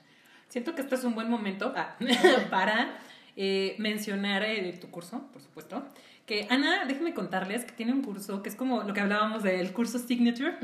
Siento 0.55 0.77
que 0.77 0.83
este 0.83 0.95
es 0.95 1.03
un 1.03 1.17
buen 1.17 1.29
momento 1.29 1.73
ah, 1.75 1.97
para 2.51 2.97
eh, 3.37 3.75
mencionar 3.79 4.45
eh, 4.45 4.79
tu 4.81 4.89
curso, 4.89 5.27
por 5.33 5.43
supuesto. 5.43 5.85
Que 6.27 6.47
Ana, 6.49 6.85
déjenme 6.85 7.13
contarles 7.13 7.65
que 7.65 7.73
tiene 7.73 7.93
un 7.93 8.03
curso 8.03 8.41
que 8.41 8.51
es 8.51 8.55
como 8.55 8.85
lo 8.85 8.95
que 8.95 9.01
hablábamos 9.01 9.43
del 9.43 9.73
curso 9.73 9.99
Signature. 9.99 10.55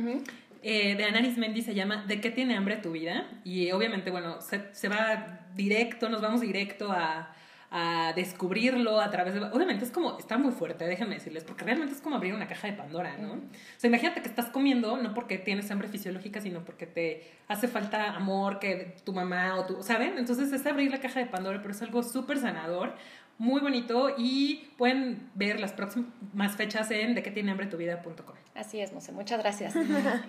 Eh, 0.62 0.94
de 0.94 1.04
Ana 1.04 1.18
Arismendi 1.18 1.62
se 1.62 1.75
llama 1.75 2.04
¿De 2.06 2.20
qué 2.20 2.30
tiene 2.30 2.56
hambre 2.56 2.76
tu 2.76 2.92
vida? 2.92 3.28
Y 3.42 3.73
obviamente, 3.73 4.12
bueno, 4.12 4.40
se, 4.40 4.73
se 4.73 4.88
va 4.88 5.40
directo, 5.56 6.09
nos 6.09 6.20
vamos 6.20 6.40
directo 6.40 6.92
a 6.92 7.35
a 7.71 8.12
descubrirlo 8.17 9.00
a 9.00 9.11
través 9.11 9.35
de... 9.35 9.43
Obviamente 9.43 9.85
es 9.85 9.93
como, 9.93 10.19
está 10.19 10.37
muy 10.39 10.50
fuerte, 10.50 10.87
déjenme 10.87 11.15
decirles, 11.15 11.45
porque 11.45 11.65
realmente 11.65 11.95
es 11.95 12.00
como 12.00 12.17
abrir 12.17 12.35
una 12.35 12.49
caja 12.49 12.67
de 12.67 12.73
Pandora, 12.73 13.17
¿no? 13.17 13.35
O 13.35 13.41
sea, 13.77 13.89
imagínate 13.89 14.23
que 14.23 14.29
estás 14.29 14.47
comiendo 14.47 14.97
no 14.97 15.15
porque 15.15 15.39
tienes 15.39 15.71
hambre 15.71 15.87
fisiológica, 15.87 16.41
sino 16.41 16.65
porque 16.65 16.87
te 16.87 17.31
hace 17.47 17.69
falta 17.69 18.15
amor 18.15 18.59
que 18.59 18.97
tu 19.05 19.12
mamá 19.12 19.55
o 19.57 19.67
tú, 19.67 19.83
¿saben? 19.85 20.19
Entonces 20.19 20.53
es 20.53 20.67
abrir 20.67 20.91
la 20.91 20.99
caja 20.99 21.21
de 21.21 21.27
Pandora, 21.27 21.61
pero 21.62 21.73
es 21.73 21.83
algo 21.83 22.03
súper 22.03 22.39
sanador, 22.39 22.95
muy 23.39 23.61
bonito 23.61 24.15
y 24.19 24.69
pueden 24.77 25.31
ver 25.35 25.61
las 25.61 25.73
próximas 25.73 26.57
fechas 26.57 26.91
en 26.91 27.15
de 27.15 27.23
qué 27.23 27.31
tiene 27.31 27.53
hambre 27.53 27.67
tu 27.67 27.77
vida.com. 27.77 28.35
Así 28.57 28.81
es, 28.81 28.91
sé 29.00 29.12
muchas 29.12 29.39
gracias. 29.39 29.75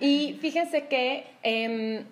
y 0.00 0.38
fíjense 0.40 0.86
que... 0.86 1.26
Eh, 1.42 2.06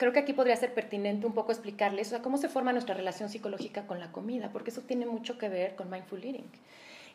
creo 0.00 0.14
que 0.14 0.20
aquí 0.20 0.32
podría 0.32 0.56
ser 0.56 0.72
pertinente 0.72 1.26
un 1.26 1.34
poco 1.34 1.52
explicarles 1.52 2.06
o 2.06 2.10
sea, 2.10 2.22
cómo 2.22 2.38
se 2.38 2.48
forma 2.48 2.72
nuestra 2.72 2.94
relación 2.94 3.28
psicológica 3.28 3.86
con 3.86 4.00
la 4.00 4.10
comida, 4.10 4.48
porque 4.50 4.70
eso 4.70 4.80
tiene 4.80 5.04
mucho 5.04 5.36
que 5.36 5.50
ver 5.50 5.76
con 5.76 5.90
mindful 5.90 6.24
eating. 6.24 6.46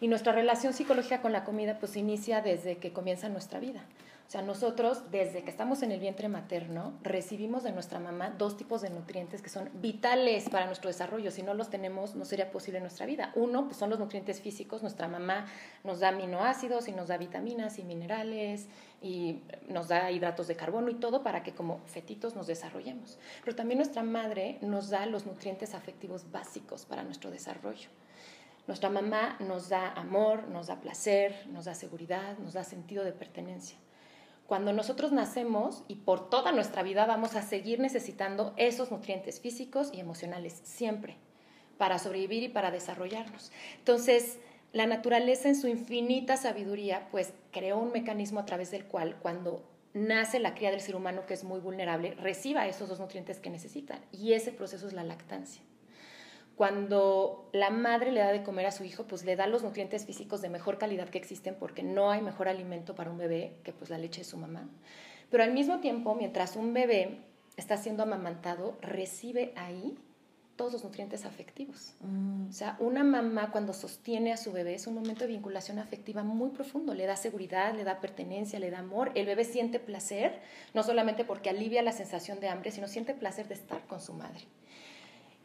Y 0.01 0.07
nuestra 0.07 0.33
relación 0.33 0.71
psicológica 0.71 1.19
con 1.19 1.31
la 1.31 1.43
comida 1.43 1.79
pues 1.79 1.97
inicia 1.97 2.41
desde 2.41 2.77
que 2.77 2.93
comienza 2.93 3.27
nuestra 3.27 3.59
vida. 3.59 3.81
O 4.27 4.31
sea, 4.31 4.41
nosotros 4.41 5.11
desde 5.11 5.43
que 5.43 5.51
estamos 5.51 5.83
en 5.83 5.91
el 5.91 5.99
vientre 5.99 6.29
materno 6.29 6.93
recibimos 7.03 7.61
de 7.61 7.71
nuestra 7.71 7.99
mamá 7.99 8.31
dos 8.31 8.57
tipos 8.57 8.81
de 8.81 8.89
nutrientes 8.89 9.43
que 9.43 9.49
son 9.49 9.69
vitales 9.75 10.49
para 10.49 10.65
nuestro 10.65 10.87
desarrollo. 10.87 11.29
Si 11.29 11.43
no 11.43 11.53
los 11.53 11.69
tenemos, 11.69 12.15
no 12.15 12.25
sería 12.25 12.49
posible 12.49 12.79
nuestra 12.79 13.05
vida. 13.05 13.31
Uno, 13.35 13.65
pues 13.65 13.77
son 13.77 13.91
los 13.91 13.99
nutrientes 13.99 14.41
físicos. 14.41 14.81
Nuestra 14.81 15.07
mamá 15.07 15.45
nos 15.83 15.99
da 15.99 16.09
aminoácidos 16.09 16.87
y 16.87 16.91
nos 16.91 17.09
da 17.09 17.17
vitaminas 17.17 17.77
y 17.77 17.83
minerales 17.83 18.67
y 18.99 19.41
nos 19.69 19.89
da 19.89 20.09
hidratos 20.09 20.47
de 20.47 20.55
carbono 20.55 20.89
y 20.89 20.95
todo 20.95 21.21
para 21.21 21.43
que 21.43 21.53
como 21.53 21.81
fetitos 21.85 22.35
nos 22.35 22.47
desarrollemos. 22.47 23.19
Pero 23.43 23.55
también 23.55 23.77
nuestra 23.77 24.01
madre 24.01 24.57
nos 24.61 24.89
da 24.89 25.05
los 25.05 25.27
nutrientes 25.27 25.75
afectivos 25.75 26.31
básicos 26.31 26.87
para 26.87 27.03
nuestro 27.03 27.29
desarrollo. 27.29 27.89
Nuestra 28.65 28.89
mamá 28.89 29.37
nos 29.39 29.69
da 29.69 29.91
amor, 29.91 30.47
nos 30.47 30.65
da 30.65 30.81
placer, 30.81 31.45
nos 31.51 31.65
da 31.65 31.75
seguridad, 31.75 32.39
nos 32.39 32.53
da 32.53 32.63
sentido 32.63 33.03
de 33.03 33.11
pertenencia. 33.11 33.77
Cuando 34.47 34.73
nosotros 34.73 35.11
nacemos 35.11 35.83
y 35.87 35.95
por 35.95 36.29
toda 36.29 36.51
nuestra 36.51 36.83
vida 36.83 37.05
vamos 37.05 37.35
a 37.35 37.41
seguir 37.41 37.79
necesitando 37.79 38.53
esos 38.57 38.91
nutrientes 38.91 39.39
físicos 39.39 39.89
y 39.91 39.99
emocionales 39.99 40.61
siempre 40.63 41.17
para 41.77 41.99
sobrevivir 41.99 42.43
y 42.43 42.49
para 42.49 42.71
desarrollarnos. 42.71 43.51
Entonces, 43.79 44.37
la 44.71 44.85
naturaleza 44.85 45.47
en 45.47 45.55
su 45.55 45.67
infinita 45.67 46.37
sabiduría, 46.37 47.07
pues 47.09 47.33
creó 47.51 47.79
un 47.79 47.91
mecanismo 47.91 48.39
a 48.39 48.45
través 48.45 48.71
del 48.71 48.85
cual 48.85 49.17
cuando 49.21 49.63
nace 49.93 50.39
la 50.39 50.53
cría 50.53 50.71
del 50.71 50.81
ser 50.81 50.95
humano 50.95 51.25
que 51.25 51.33
es 51.33 51.43
muy 51.43 51.59
vulnerable, 51.59 52.13
reciba 52.15 52.67
esos 52.67 52.89
dos 52.89 52.99
nutrientes 52.99 53.39
que 53.39 53.49
necesitan. 53.49 53.99
Y 54.11 54.33
ese 54.33 54.51
proceso 54.51 54.85
es 54.87 54.93
la 54.93 55.03
lactancia. 55.03 55.61
Cuando 56.55 57.49
la 57.51 57.69
madre 57.69 58.11
le 58.11 58.21
da 58.21 58.31
de 58.31 58.43
comer 58.43 58.65
a 58.65 58.71
su 58.71 58.85
hijo, 58.85 59.03
pues 59.03 59.25
le 59.25 59.35
da 59.35 59.45
los 59.45 59.63
nutrientes 59.63 60.05
físicos 60.05 60.41
de 60.41 60.49
mejor 60.49 60.77
calidad 60.77 61.09
que 61.09 61.17
existen 61.17 61.55
porque 61.59 61.83
no 61.83 62.11
hay 62.11 62.21
mejor 62.21 62.47
alimento 62.47 62.95
para 62.95 63.11
un 63.11 63.17
bebé 63.17 63.57
que 63.63 63.73
pues 63.73 63.89
la 63.89 63.97
leche 63.97 64.21
de 64.21 64.25
su 64.25 64.37
mamá. 64.37 64.69
Pero 65.29 65.43
al 65.43 65.53
mismo 65.53 65.79
tiempo, 65.79 66.15
mientras 66.15 66.55
un 66.55 66.73
bebé 66.73 67.19
está 67.57 67.75
siendo 67.77 68.03
amamantado, 68.03 68.77
recibe 68.81 69.51
ahí 69.55 69.97
todos 70.55 70.71
los 70.71 70.83
nutrientes 70.83 71.25
afectivos. 71.25 71.95
Mm. 71.99 72.47
O 72.49 72.51
sea, 72.53 72.77
una 72.79 73.03
mamá 73.03 73.51
cuando 73.51 73.73
sostiene 73.73 74.31
a 74.31 74.37
su 74.37 74.51
bebé 74.51 74.75
es 74.75 74.87
un 74.87 74.95
momento 74.95 75.21
de 75.21 75.27
vinculación 75.27 75.79
afectiva 75.79 76.23
muy 76.23 76.51
profundo, 76.51 76.93
le 76.93 77.05
da 77.05 77.17
seguridad, 77.17 77.73
le 77.73 77.83
da 77.83 77.99
pertenencia, 77.99 78.59
le 78.59 78.71
da 78.71 78.79
amor. 78.79 79.11
El 79.15 79.25
bebé 79.25 79.43
siente 79.43 79.79
placer, 79.79 80.39
no 80.73 80.83
solamente 80.83 81.25
porque 81.25 81.49
alivia 81.49 81.81
la 81.81 81.91
sensación 81.91 82.39
de 82.39 82.47
hambre, 82.47 82.71
sino 82.71 82.87
siente 82.87 83.13
placer 83.13 83.47
de 83.47 83.55
estar 83.55 83.85
con 83.87 83.99
su 83.99 84.13
madre. 84.13 84.45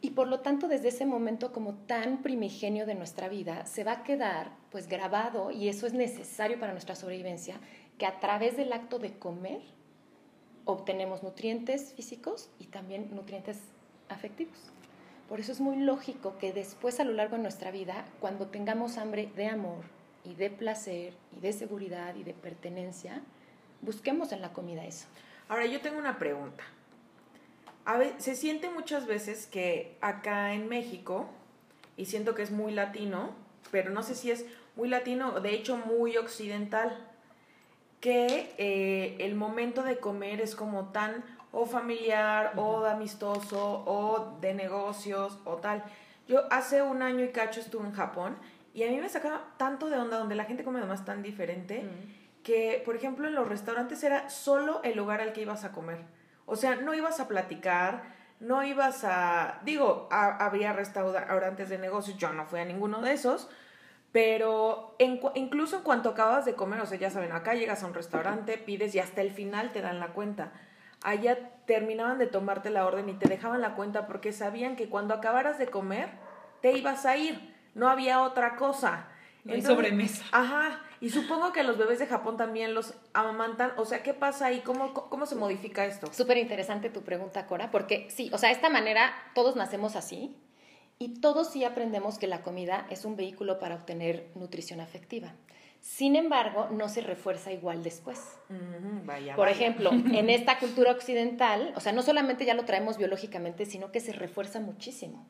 Y 0.01 0.11
por 0.11 0.27
lo 0.27 0.39
tanto, 0.39 0.67
desde 0.67 0.87
ese 0.87 1.05
momento 1.05 1.51
como 1.51 1.75
tan 1.75 2.23
primigenio 2.23 2.87
de 2.87 2.95
nuestra 2.95 3.29
vida, 3.29 3.65
se 3.67 3.83
va 3.83 3.91
a 3.91 4.03
quedar 4.03 4.51
pues 4.71 4.87
grabado, 4.87 5.51
y 5.51 5.69
eso 5.69 5.85
es 5.85 5.93
necesario 5.93 6.59
para 6.59 6.71
nuestra 6.71 6.95
sobrevivencia, 6.95 7.59
que 7.99 8.07
a 8.07 8.19
través 8.19 8.57
del 8.57 8.73
acto 8.73 8.97
de 8.97 9.13
comer 9.13 9.61
obtenemos 10.65 11.21
nutrientes 11.21 11.93
físicos 11.93 12.49
y 12.57 12.65
también 12.65 13.13
nutrientes 13.13 13.59
afectivos. 14.09 14.57
Por 15.29 15.39
eso 15.39 15.51
es 15.51 15.61
muy 15.61 15.77
lógico 15.77 16.37
que 16.39 16.51
después 16.51 16.99
a 16.99 17.03
lo 17.03 17.13
largo 17.13 17.35
de 17.35 17.43
nuestra 17.43 17.69
vida, 17.69 18.05
cuando 18.19 18.47
tengamos 18.47 18.97
hambre 18.97 19.31
de 19.35 19.47
amor 19.47 19.83
y 20.25 20.33
de 20.33 20.49
placer 20.49 21.13
y 21.37 21.39
de 21.41 21.53
seguridad 21.53 22.15
y 22.15 22.23
de 22.23 22.33
pertenencia, 22.33 23.21
busquemos 23.81 24.31
en 24.31 24.41
la 24.41 24.51
comida 24.51 24.83
eso. 24.83 25.07
Ahora 25.47 25.67
yo 25.67 25.79
tengo 25.79 25.99
una 25.99 26.17
pregunta 26.17 26.63
se 28.17 28.35
siente 28.35 28.69
muchas 28.69 29.07
veces 29.07 29.47
que 29.47 29.97
acá 30.01 30.53
en 30.53 30.67
México, 30.69 31.29
y 31.97 32.05
siento 32.05 32.35
que 32.35 32.43
es 32.43 32.51
muy 32.51 32.71
latino, 32.71 33.31
pero 33.71 33.89
no 33.91 34.03
sé 34.03 34.15
si 34.15 34.31
es 34.31 34.45
muy 34.75 34.89
latino, 34.89 35.39
de 35.39 35.53
hecho 35.53 35.77
muy 35.77 36.17
occidental, 36.17 37.07
que 37.99 38.53
eh, 38.57 39.15
el 39.19 39.35
momento 39.35 39.83
de 39.83 39.97
comer 39.97 40.41
es 40.41 40.55
como 40.55 40.89
tan 40.89 41.23
o 41.51 41.65
familiar 41.65 42.53
o 42.55 42.85
amistoso 42.85 43.83
o 43.85 44.37
de 44.41 44.53
negocios 44.53 45.37
o 45.45 45.57
tal. 45.57 45.83
Yo 46.27 46.51
hace 46.51 46.81
un 46.81 47.01
año 47.01 47.23
y 47.23 47.29
cacho 47.29 47.59
estuve 47.59 47.85
en 47.85 47.93
Japón 47.93 48.37
y 48.73 48.83
a 48.83 48.87
mí 48.87 48.97
me 48.97 49.09
sacaba 49.09 49.53
tanto 49.57 49.89
de 49.89 49.97
onda 49.97 50.17
donde 50.17 50.35
la 50.35 50.45
gente 50.45 50.63
come 50.63 50.79
además 50.79 51.05
tan 51.05 51.21
diferente 51.21 51.83
que, 52.41 52.81
por 52.85 52.95
ejemplo, 52.95 53.27
en 53.27 53.35
los 53.35 53.47
restaurantes 53.47 54.03
era 54.03 54.29
solo 54.29 54.81
el 54.83 54.97
lugar 54.97 55.21
al 55.21 55.33
que 55.33 55.41
ibas 55.41 55.63
a 55.63 55.71
comer. 55.71 55.99
O 56.45 56.55
sea, 56.55 56.75
no 56.75 56.93
ibas 56.93 57.19
a 57.19 57.27
platicar, 57.27 58.03
no 58.39 58.63
ibas 58.63 59.03
a, 59.03 59.59
digo, 59.63 60.09
habría 60.11 60.73
restaurantes 60.73 61.69
de 61.69 61.77
negocios, 61.77 62.17
yo 62.17 62.33
no 62.33 62.45
fui 62.45 62.59
a 62.59 62.65
ninguno 62.65 63.01
de 63.01 63.13
esos, 63.13 63.49
pero 64.11 64.95
incluso 65.35 65.77
en 65.77 65.83
cuanto 65.83 66.09
acabas 66.09 66.43
de 66.45 66.55
comer, 66.55 66.81
o 66.81 66.85
sea, 66.85 66.97
ya 66.97 67.09
saben, 67.09 67.31
acá 67.31 67.53
llegas 67.53 67.83
a 67.83 67.87
un 67.87 67.93
restaurante, 67.93 68.57
pides 68.57 68.93
y 68.95 68.99
hasta 68.99 69.21
el 69.21 69.31
final 69.31 69.71
te 69.71 69.81
dan 69.81 69.99
la 69.99 70.07
cuenta. 70.07 70.51
Allá 71.03 71.37
terminaban 71.65 72.17
de 72.17 72.27
tomarte 72.27 72.69
la 72.69 72.85
orden 72.85 73.09
y 73.09 73.13
te 73.13 73.29
dejaban 73.29 73.61
la 73.61 73.75
cuenta 73.75 74.07
porque 74.07 74.33
sabían 74.33 74.75
que 74.75 74.89
cuando 74.89 75.13
acabaras 75.13 75.57
de 75.57 75.67
comer, 75.67 76.09
te 76.61 76.73
ibas 76.73 77.05
a 77.05 77.17
ir, 77.17 77.55
no 77.73 77.87
había 77.89 78.21
otra 78.21 78.55
cosa. 78.55 79.07
No 79.43 79.53
hay 79.53 79.61
sobremesa. 79.61 80.25
Ajá. 80.31 80.81
Y 81.01 81.09
supongo 81.09 81.51
que 81.51 81.63
los 81.63 81.79
bebés 81.79 81.97
de 81.97 82.05
Japón 82.05 82.37
también 82.37 82.75
los 82.75 82.93
amamantan. 83.13 83.73
O 83.77 83.85
sea, 83.85 84.03
¿qué 84.03 84.13
pasa 84.13 84.45
ahí? 84.45 84.59
¿Cómo, 84.59 84.93
cómo 84.93 85.25
se 85.25 85.35
modifica 85.35 85.83
esto? 85.85 86.13
Súper 86.13 86.37
interesante 86.37 86.91
tu 86.91 87.01
pregunta, 87.01 87.47
Cora, 87.47 87.71
porque 87.71 88.07
sí, 88.11 88.29
o 88.31 88.37
sea, 88.37 88.49
de 88.49 88.55
esta 88.55 88.69
manera 88.69 89.11
todos 89.33 89.55
nacemos 89.55 89.95
así 89.95 90.37
y 90.99 91.19
todos 91.19 91.51
sí 91.51 91.63
aprendemos 91.63 92.19
que 92.19 92.27
la 92.27 92.43
comida 92.43 92.85
es 92.91 93.03
un 93.03 93.15
vehículo 93.15 93.57
para 93.57 93.73
obtener 93.73 94.29
nutrición 94.35 94.79
afectiva. 94.79 95.33
Sin 95.79 96.15
embargo, 96.15 96.67
no 96.69 96.87
se 96.87 97.01
refuerza 97.01 97.51
igual 97.51 97.81
después. 97.81 98.37
Por 99.35 99.49
ejemplo, 99.49 99.89
en 100.13 100.29
esta 100.29 100.59
cultura 100.59 100.91
occidental, 100.91 101.73
o 101.75 101.79
sea, 101.79 101.93
no 101.93 102.03
solamente 102.03 102.45
ya 102.45 102.53
lo 102.53 102.65
traemos 102.65 102.99
biológicamente, 102.99 103.65
sino 103.65 103.91
que 103.91 103.99
se 103.99 104.13
refuerza 104.13 104.59
muchísimo 104.59 105.25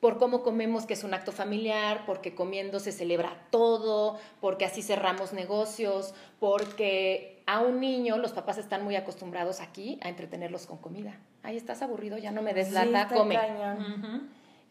por 0.00 0.18
cómo 0.18 0.42
comemos, 0.42 0.86
que 0.86 0.94
es 0.94 1.04
un 1.04 1.14
acto 1.14 1.32
familiar, 1.32 2.04
porque 2.06 2.34
comiendo 2.34 2.80
se 2.80 2.92
celebra 2.92 3.46
todo, 3.50 4.18
porque 4.40 4.64
así 4.64 4.82
cerramos 4.82 5.32
negocios, 5.32 6.14
porque 6.38 7.42
a 7.46 7.60
un 7.60 7.80
niño 7.80 8.18
los 8.18 8.32
papás 8.32 8.58
están 8.58 8.84
muy 8.84 8.96
acostumbrados 8.96 9.60
aquí 9.60 9.98
a 10.02 10.08
entretenerlos 10.08 10.66
con 10.66 10.78
comida. 10.78 11.18
Ahí 11.42 11.56
estás 11.56 11.80
aburrido, 11.82 12.18
ya 12.18 12.32
no 12.32 12.42
me 12.42 12.52
des 12.52 12.72
lata, 12.72 13.08
come. 13.08 13.38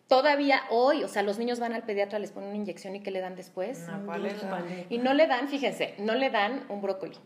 Todavía 0.07 0.61
hoy, 0.69 1.03
o 1.03 1.07
sea, 1.07 1.23
los 1.23 1.39
niños 1.39 1.59
van 1.59 1.73
al 1.73 1.81
pediatra, 1.81 2.19
les 2.19 2.31
ponen 2.31 2.49
una 2.49 2.57
inyección 2.57 2.95
y 2.95 2.99
¿qué 2.99 3.09
le 3.09 3.21
dan 3.21 3.35
después? 3.35 3.87
Y 4.89 4.99
no 4.99 5.15
le 5.15 5.25
dan, 5.25 5.47
fíjense, 5.47 5.95
no 5.97 6.13
le 6.13 6.29
dan 6.29 6.65
un 6.69 6.81
brócoli. 6.81 7.17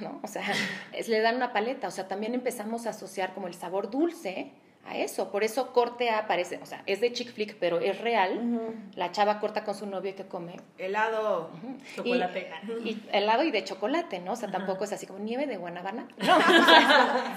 ¿no? 0.00 0.20
O 0.22 0.28
sea, 0.28 0.44
le 1.08 1.20
dan 1.20 1.36
una 1.36 1.52
paleta, 1.52 1.88
o 1.88 1.90
sea, 1.90 2.06
también 2.06 2.34
empezamos 2.34 2.86
a 2.86 2.90
asociar 2.90 3.34
como 3.34 3.48
el 3.48 3.54
sabor 3.54 3.90
dulce 3.90 4.52
a 4.84 4.96
eso. 4.96 5.30
Por 5.30 5.44
eso 5.44 5.72
corte 5.72 6.10
A 6.10 6.26
parece, 6.26 6.58
o 6.62 6.66
sea, 6.66 6.82
es 6.86 7.00
de 7.00 7.12
chick 7.12 7.32
flick, 7.32 7.56
pero 7.58 7.80
es 7.80 8.00
real. 8.00 8.74
La 8.94 9.12
chava 9.12 9.38
corta 9.40 9.64
con 9.64 9.74
su 9.74 9.86
novio 9.86 10.10
y 10.10 10.14
que 10.14 10.26
come 10.26 10.56
Helado. 10.78 11.50
Chocolate. 11.94 12.50
Y, 12.84 12.88
y 12.88 13.08
helado 13.12 13.44
y 13.44 13.50
de 13.50 13.64
chocolate, 13.64 14.20
¿no? 14.20 14.32
O 14.32 14.36
sea, 14.36 14.50
tampoco 14.50 14.84
es 14.84 14.92
así 14.92 15.06
como 15.06 15.20
nieve 15.20 15.46
de 15.46 15.56
guanabana. 15.56 16.08
No, 16.22 16.38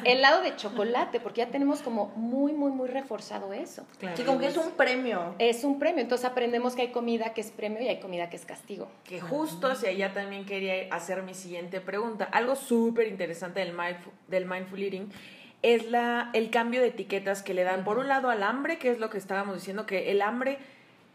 helado 0.03 0.41
de 0.41 0.55
chocolate, 0.55 1.19
porque 1.19 1.41
ya 1.41 1.47
tenemos 1.47 1.81
como 1.81 2.08
muy, 2.15 2.53
muy, 2.53 2.71
muy 2.71 2.88
reforzado 2.88 3.53
eso. 3.53 3.86
Claro. 3.99 4.17
Sí, 4.17 4.23
como 4.23 4.39
que 4.39 4.47
es 4.47 4.58
un 4.58 4.71
premio. 4.71 5.36
Es 5.39 5.63
un 5.63 5.79
premio, 5.79 6.01
entonces 6.01 6.25
aprendemos 6.25 6.75
que 6.75 6.84
hay 6.84 6.91
comida 6.91 7.34
que 7.34 7.41
es 7.41 7.51
premio 7.51 7.81
y 7.81 7.88
hay 7.88 7.99
comida 7.99 8.29
que 8.29 8.36
es 8.36 8.45
castigo. 8.45 8.88
Que 9.03 9.19
justo 9.19 9.67
hacia 9.67 9.89
allá 9.89 10.13
también 10.13 10.45
quería 10.45 10.93
hacer 10.93 11.23
mi 11.23 11.34
siguiente 11.34 11.81
pregunta. 11.81 12.25
Algo 12.31 12.55
súper 12.55 13.08
interesante 13.08 13.60
del 13.60 13.73
mindful, 13.73 14.13
del 14.27 14.45
mindful 14.45 14.81
eating 14.81 15.12
es 15.65 15.89
la, 15.89 16.30
el 16.34 16.51
cambio 16.51 16.80
de 16.80 16.89
etiquetas 16.89 17.41
que 17.41 17.56
le 17.56 17.63
dan, 17.63 17.84
por 17.84 17.97
un 17.97 18.08
lado, 18.08 18.30
al 18.30 18.43
hambre, 18.43 18.78
que 18.78 18.91
es 18.91 18.99
lo 18.99 19.10
que 19.10 19.17
estábamos 19.17 19.56
diciendo, 19.56 19.88
que 19.88 20.12
el 20.12 20.21
hambre 20.21 20.60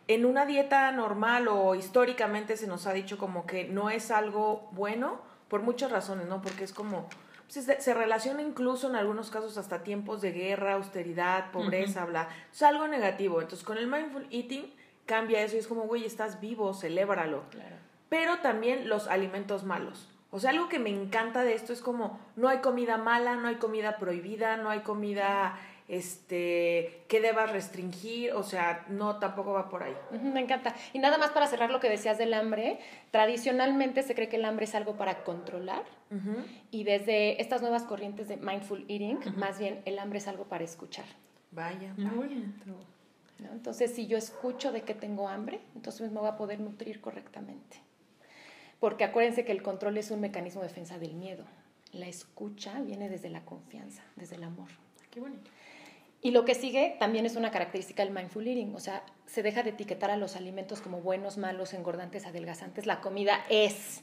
en 0.09 0.25
una 0.25 0.45
dieta 0.45 0.91
normal 0.91 1.47
o 1.47 1.77
históricamente 1.77 2.57
se 2.57 2.67
nos 2.67 2.89
ha 2.89 2.93
dicho 2.93 3.17
como 3.17 3.47
que 3.47 3.69
no 3.69 3.91
es 3.91 4.11
algo 4.11 4.69
bueno, 4.73 5.21
por 5.47 5.63
muchas 5.63 5.93
razones, 5.93 6.27
¿no? 6.27 6.43
Porque 6.43 6.65
es 6.65 6.73
como, 6.73 7.09
pues, 7.47 7.65
se, 7.65 7.81
se 7.81 7.95
relaciona 7.95 8.43
incluso 8.43 8.89
en 8.89 8.97
algunos 8.97 9.31
casos 9.31 9.57
hasta 9.57 9.85
tiempos 9.85 10.21
de 10.21 10.33
guerra, 10.33 10.73
austeridad, 10.73 11.53
pobreza, 11.53 12.05
bla. 12.05 12.29
Es 12.53 12.61
algo 12.63 12.89
negativo. 12.89 13.41
Entonces, 13.41 13.65
con 13.65 13.79
el 13.79 13.87
mindful 13.87 14.27
eating 14.33 14.75
cambia 15.07 15.43
eso 15.43 15.55
y 15.55 15.61
es 15.61 15.69
como, 15.69 15.83
güey, 15.83 16.05
estás 16.05 16.41
vivo, 16.41 16.75
celébralo. 16.75 17.45
Claro. 17.51 17.77
Pero 18.09 18.39
también 18.39 18.89
los 18.89 19.07
alimentos 19.07 19.63
malos. 19.63 20.09
O 20.31 20.39
sea, 20.39 20.51
algo 20.51 20.69
que 20.69 20.79
me 20.79 20.91
encanta 20.91 21.43
de 21.43 21.55
esto 21.55 21.73
es 21.73 21.81
como, 21.81 22.21
no 22.37 22.49
hay 22.49 22.59
comida 22.59 22.97
mala, 22.97 23.37
no 23.37 23.49
hay 23.49 23.57
comida 23.57 23.97
prohibida, 23.99 24.57
no 24.57 24.71
hay 24.71 24.81
comida 24.81 25.59
este 25.91 27.03
que 27.09 27.21
debas 27.21 27.51
restringir, 27.51 28.33
o 28.35 28.45
sea, 28.45 28.87
no 28.89 29.17
tampoco 29.19 29.53
va 29.53 29.69
por 29.69 29.83
ahí. 29.83 29.97
Me 30.23 30.41
encanta. 30.41 30.75
Y 30.93 31.01
nada 31.01 31.19
más 31.19 31.31
para 31.31 31.49
cerrar 31.49 31.71
lo 31.71 31.81
que 31.81 31.91
decías 31.91 32.17
del 32.17 32.33
hambre, 32.33 32.79
tradicionalmente 33.11 34.05
se 34.05 34.15
cree 34.15 34.29
que 34.29 34.37
el 34.37 34.45
hambre 34.45 34.67
es 34.67 34.75
algo 34.77 34.95
para 34.95 35.25
controlar 35.25 35.83
y 36.71 36.85
desde 36.85 37.41
estas 37.41 37.61
nuevas 37.61 37.83
corrientes 37.85 38.29
de 38.29 38.37
mindful 38.37 38.85
eating, 38.89 39.19
más 39.37 39.59
bien 39.59 39.83
el 39.85 39.99
hambre 39.99 40.19
es 40.19 40.29
algo 40.29 40.45
para 40.45 40.63
escuchar. 40.65 41.07
Vaya. 41.51 41.93
Muy 41.97 42.29
bonito. 42.29 42.67
¿no? 43.41 43.53
Entonces, 43.53 43.93
si 43.93 44.07
yo 44.07 44.17
escucho 44.17 44.71
de 44.71 44.83
que 44.83 44.95
tengo 44.95 45.29
hambre, 45.29 45.61
entonces 45.75 46.13
me 46.13 46.21
voy 46.21 46.29
a 46.29 46.37
poder 46.37 46.61
nutrir 46.61 47.01
correctamente. 47.01 47.81
Porque 48.81 49.05
acuérdense 49.05 49.45
que 49.45 49.53
el 49.53 49.63
control 49.63 49.99
es 49.99 50.11
un 50.11 50.21
mecanismo 50.21 50.63
de 50.63 50.69
defensa 50.69 50.99
del 50.99 51.15
miedo. 51.15 51.45
La 51.93 52.09
escucha 52.09 52.81
viene 52.81 53.09
desde 53.09 53.29
la 53.29 53.45
confianza, 53.45 54.03
desde 54.17 54.37
el 54.37 54.45
amor. 54.45 54.69
Qué 55.11 55.21
bonito. 55.21 55.51
Y 56.23 56.33
lo 56.33 56.45
que 56.45 56.55
sigue 56.55 56.97
también 56.99 57.25
es 57.25 57.37
una 57.37 57.51
característica 57.51 58.05
del 58.05 58.13
mindful 58.13 58.47
eating, 58.47 58.75
o 58.75 58.81
sea, 58.81 59.03
se 59.27 59.43
deja 59.43 59.63
de 59.63 59.71
etiquetar 59.71 60.11
a 60.11 60.17
los 60.17 60.37
alimentos 60.37 60.81
como 60.83 61.01
buenos, 61.01 61.39
malos, 61.39 61.73
engordantes, 61.73 62.27
adelgazantes. 62.27 62.85
La 62.85 63.01
comida 63.01 63.41
es. 63.49 64.03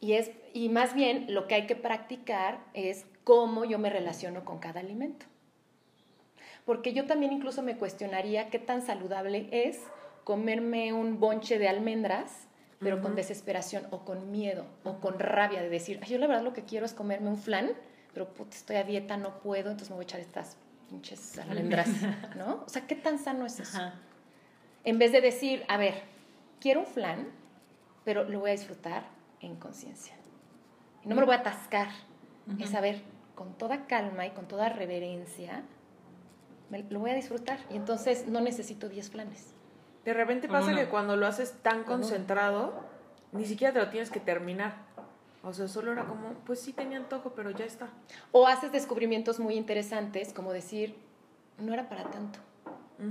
Y, 0.00 0.14
es, 0.14 0.32
y 0.52 0.68
más 0.68 0.94
bien 0.94 1.32
lo 1.32 1.46
que 1.46 1.54
hay 1.54 1.66
que 1.66 1.76
practicar 1.76 2.64
es 2.74 3.06
cómo 3.22 3.64
yo 3.64 3.78
me 3.78 3.90
relaciono 3.90 4.44
con 4.44 4.58
cada 4.58 4.80
alimento. 4.80 5.26
Porque 6.64 6.92
yo 6.92 7.06
también 7.06 7.32
incluso 7.32 7.62
me 7.62 7.76
cuestionaría 7.76 8.50
qué 8.50 8.58
tan 8.58 8.82
saludable 8.82 9.48
es 9.52 9.80
comerme 10.24 10.92
un 10.92 11.20
bonche 11.20 11.60
de 11.60 11.68
almendras, 11.68 12.48
pero 12.78 13.00
con 13.00 13.14
desesperación 13.14 13.86
o 13.90 14.04
con 14.04 14.30
miedo 14.30 14.66
o 14.84 14.98
con 15.00 15.18
rabia 15.18 15.62
de 15.62 15.68
decir, 15.68 15.98
"Ay, 16.02 16.10
yo 16.10 16.18
la 16.18 16.26
verdad 16.26 16.42
lo 16.42 16.52
que 16.52 16.62
quiero 16.64 16.84
es 16.86 16.92
comerme 16.92 17.28
un 17.28 17.38
flan, 17.38 17.70
pero 18.12 18.32
puta, 18.34 18.56
estoy 18.56 18.76
a 18.76 18.84
dieta, 18.84 19.16
no 19.16 19.40
puedo, 19.40 19.70
entonces 19.70 19.90
me 19.90 19.96
voy 19.96 20.04
a 20.04 20.06
echar 20.06 20.20
estas 20.20 20.56
pinches 20.88 21.38
almendras, 21.38 21.88
¿no? 22.36 22.62
O 22.66 22.68
sea, 22.68 22.86
¿qué 22.86 22.94
tan 22.94 23.18
sano 23.18 23.46
es 23.46 23.60
eso? 23.60 23.76
Ajá. 23.78 23.94
En 24.84 24.98
vez 24.98 25.10
de 25.12 25.20
decir, 25.20 25.64
a 25.68 25.76
ver, 25.78 25.94
quiero 26.60 26.80
un 26.80 26.86
flan, 26.86 27.28
pero 28.04 28.24
lo 28.24 28.40
voy 28.40 28.50
a 28.50 28.52
disfrutar 28.52 29.04
en 29.40 29.56
conciencia. 29.56 30.14
Y 31.02 31.08
no 31.08 31.14
me 31.14 31.20
lo 31.22 31.26
voy 31.26 31.36
a 31.36 31.40
atascar. 31.40 31.88
Es 32.60 32.70
saber, 32.70 33.02
con 33.34 33.52
toda 33.58 33.86
calma 33.86 34.26
y 34.26 34.30
con 34.30 34.46
toda 34.46 34.68
reverencia, 34.68 35.62
me- 36.70 36.84
lo 36.84 37.00
voy 37.00 37.10
a 37.10 37.14
disfrutar. 37.14 37.58
Y 37.70 37.76
entonces 37.76 38.28
no 38.28 38.40
necesito 38.40 38.88
10 38.88 39.10
flanes. 39.10 39.52
De 40.06 40.14
repente 40.14 40.46
¿O 40.46 40.50
pasa 40.50 40.70
no? 40.70 40.76
que 40.78 40.86
cuando 40.86 41.16
lo 41.16 41.26
haces 41.26 41.52
tan 41.62 41.82
concentrado, 41.82 42.72
ni 43.32 43.44
siquiera 43.44 43.74
te 43.74 43.80
lo 43.80 43.90
tienes 43.90 44.10
que 44.10 44.20
terminar. 44.20 44.76
O 45.42 45.52
sea, 45.52 45.68
solo 45.68 45.92
era 45.92 46.04
como, 46.04 46.28
pues 46.46 46.60
sí 46.60 46.72
tenía 46.72 46.98
antojo, 46.98 47.32
pero 47.34 47.50
ya 47.50 47.64
está. 47.64 47.88
O 48.32 48.46
haces 48.46 48.72
descubrimientos 48.72 49.38
muy 49.40 49.54
interesantes, 49.54 50.32
como 50.32 50.52
decir, 50.52 50.96
no 51.58 51.74
era 51.74 51.88
para 51.88 52.04
tanto. 52.04 52.38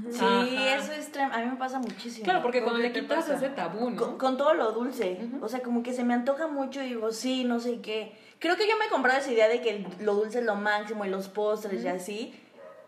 Sí, 0.10 0.20
Ajá. 0.20 0.76
eso 0.78 0.94
es 0.94 1.12
a 1.18 1.38
mí 1.40 1.46
me 1.52 1.58
pasa 1.58 1.80
muchísimo. 1.80 2.24
Claro, 2.24 2.42
porque 2.42 2.60
¿Con 2.60 2.72
cuando 2.72 2.88
le 2.88 2.92
quitas 2.92 3.30
ese 3.30 3.50
tabú, 3.50 3.92
¿no? 3.92 3.98
Con, 3.98 4.18
con 4.18 4.38
todo 4.38 4.54
lo 4.54 4.72
dulce. 4.72 5.30
O 5.42 5.50
sea, 5.50 5.62
como 5.62 5.84
que 5.84 5.94
se 5.94 6.04
me 6.04 6.14
antoja 6.14 6.48
mucho 6.48 6.82
y 6.82 6.88
digo, 6.88 7.12
sí, 7.12 7.44
no 7.44 7.60
sé 7.60 7.82
qué. 7.82 8.18
Creo 8.40 8.56
que 8.56 8.68
yo 8.68 8.78
me 8.78 8.86
he 8.86 8.90
comprado 8.90 9.20
esa 9.20 9.32
idea 9.32 9.48
de 9.48 9.62
que 9.62 9.86
lo 10.00 10.16
dulce 10.16 10.40
es 10.40 10.46
lo 10.46 10.56
máximo 10.56 11.06
y 11.06 11.10
los 11.10 11.28
postres 11.28 11.84
y 11.84 11.88
así. 11.88 12.42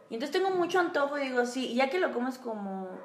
Y 0.09 0.13
entonces 0.15 0.31
tengo 0.31 0.55
mucho 0.55 0.79
antojo 0.79 1.17
y 1.17 1.23
digo, 1.23 1.45
sí, 1.45 1.67
y 1.67 1.75
ya 1.75 1.89
que 1.89 1.99
lo 1.99 2.13
comes 2.13 2.37
como... 2.37 2.96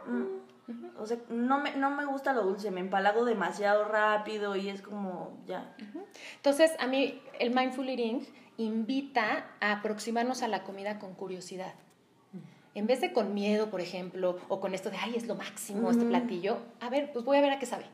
mm, 1.03 1.05
O 1.05 1.07
sea, 1.07 1.19
no 1.29 1.59
me, 1.59 1.77
no 1.77 1.91
me 1.91 2.05
gusta 2.05 2.33
lo 2.33 2.43
dulce, 2.43 2.71
me 2.71 2.81
empalago 2.81 3.25
demasiado 3.25 3.85
rápido 3.85 4.57
y 4.57 4.69
es 4.69 4.83
como, 4.83 5.39
ya. 5.47 5.75
Entonces, 6.37 6.73
a 6.79 6.87
mí 6.87 7.21
el 7.39 7.55
mindful 7.55 7.89
eating 7.89 8.27
invita 8.57 9.47
a 9.61 9.73
aproximarnos 9.73 10.43
a 10.43 10.49
la 10.49 10.63
comida 10.63 10.99
con 10.99 11.15
curiosidad. 11.15 11.75
En 12.75 12.87
vez 12.87 13.03
de 13.03 13.13
con 13.13 13.35
miedo, 13.35 13.69
por 13.71 13.83
ejemplo, 13.83 14.39
o 14.49 14.61
con 14.61 14.75
esto 14.75 14.91
de, 14.91 14.97
ay, 14.97 15.15
es 15.15 15.27
lo 15.27 15.35
máximo 15.35 15.91
este 15.91 16.07
platillo, 16.07 16.59
a 16.81 16.89
ver, 16.89 17.13
pues 17.13 17.23
voy 17.25 17.37
a 17.37 17.43
ver 17.43 17.53
a 17.53 17.59
qué 17.59 17.67
sabe. 17.67 17.85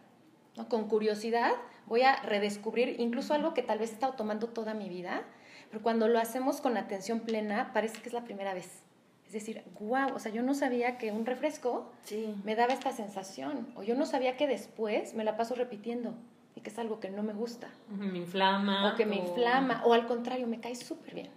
¿no? 0.57 0.69
Con 0.69 0.89
curiosidad 0.89 1.53
voy 1.87 2.03
a 2.03 2.23
redescubrir 2.23 3.01
incluso 3.01 3.35
algo 3.35 3.55
que 3.55 3.63
tal 3.63 3.79
vez 3.79 3.91
he 3.91 3.95
estado 3.95 4.13
tomando 4.13 4.49
toda 4.49 4.75
mi 4.75 4.89
vida, 4.89 5.23
pero 5.71 5.83
cuando 5.83 6.07
lo 6.07 6.19
hacemos 6.19 6.61
con 6.61 6.77
atención 6.77 7.21
plena, 7.21 7.73
parece 7.73 8.01
que 8.01 8.09
es 8.09 8.13
la 8.13 8.25
primera 8.25 8.55
vez. 8.55 8.83
Es 9.29 9.35
decir, 9.35 9.63
wow, 9.79 10.15
o 10.15 10.19
sea, 10.19 10.33
yo 10.33 10.43
no 10.43 10.55
sabía 10.55 10.97
que 10.97 11.13
un 11.13 11.27
refresco 11.27 11.93
Sí. 12.05 12.35
me 12.45 12.57
daba 12.57 12.73
esta 12.73 12.93
sensación, 12.93 13.69
o 13.77 13.83
yo 13.83 13.95
no 13.95 14.07
sabía 14.07 14.39
que 14.39 14.47
después 14.47 15.13
me 15.13 15.23
la 15.23 15.37
paso 15.37 15.55
repitiendo 15.55 16.15
y 16.55 16.63
que 16.63 16.71
es 16.71 16.79
algo 16.79 16.99
que 16.99 17.11
no 17.11 17.23
me 17.23 17.35
gusta, 17.35 17.69
Me 17.91 18.17
inflama. 18.19 18.91
o 18.91 18.97
que 18.97 19.05
me 19.05 19.17
inflama, 19.17 19.83
o 19.85 19.93
al 19.93 20.07
contrario, 20.07 20.47
me 20.47 20.61
cae 20.61 20.75
súper 20.75 21.15
bien, 21.15 21.29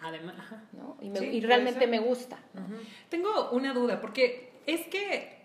Además. 0.00 0.36
¿no? 0.72 0.96
Y, 1.02 1.10
me- 1.10 1.18
Sí, 1.18 1.24
y 1.26 1.28
puede 1.40 1.46
realmente 1.48 1.86
me 1.88 1.98
gusta. 1.98 2.38
Tengo 3.08 3.50
una 3.50 3.74
duda, 3.74 4.00
porque 4.00 4.52
es 4.66 4.86
que 4.86 5.40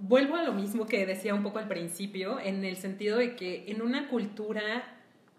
vuelvo 0.00 0.34
a 0.36 0.42
lo 0.42 0.54
mismo 0.54 0.86
que 0.86 1.04
decía 1.04 1.34
un 1.34 1.42
poco 1.42 1.58
al 1.58 1.68
principio, 1.68 2.40
en 2.40 2.64
el 2.64 2.76
sentido 2.78 3.18
de 3.18 3.36
que 3.36 3.70
en 3.70 3.82
una 3.82 4.08
cultura 4.08 4.82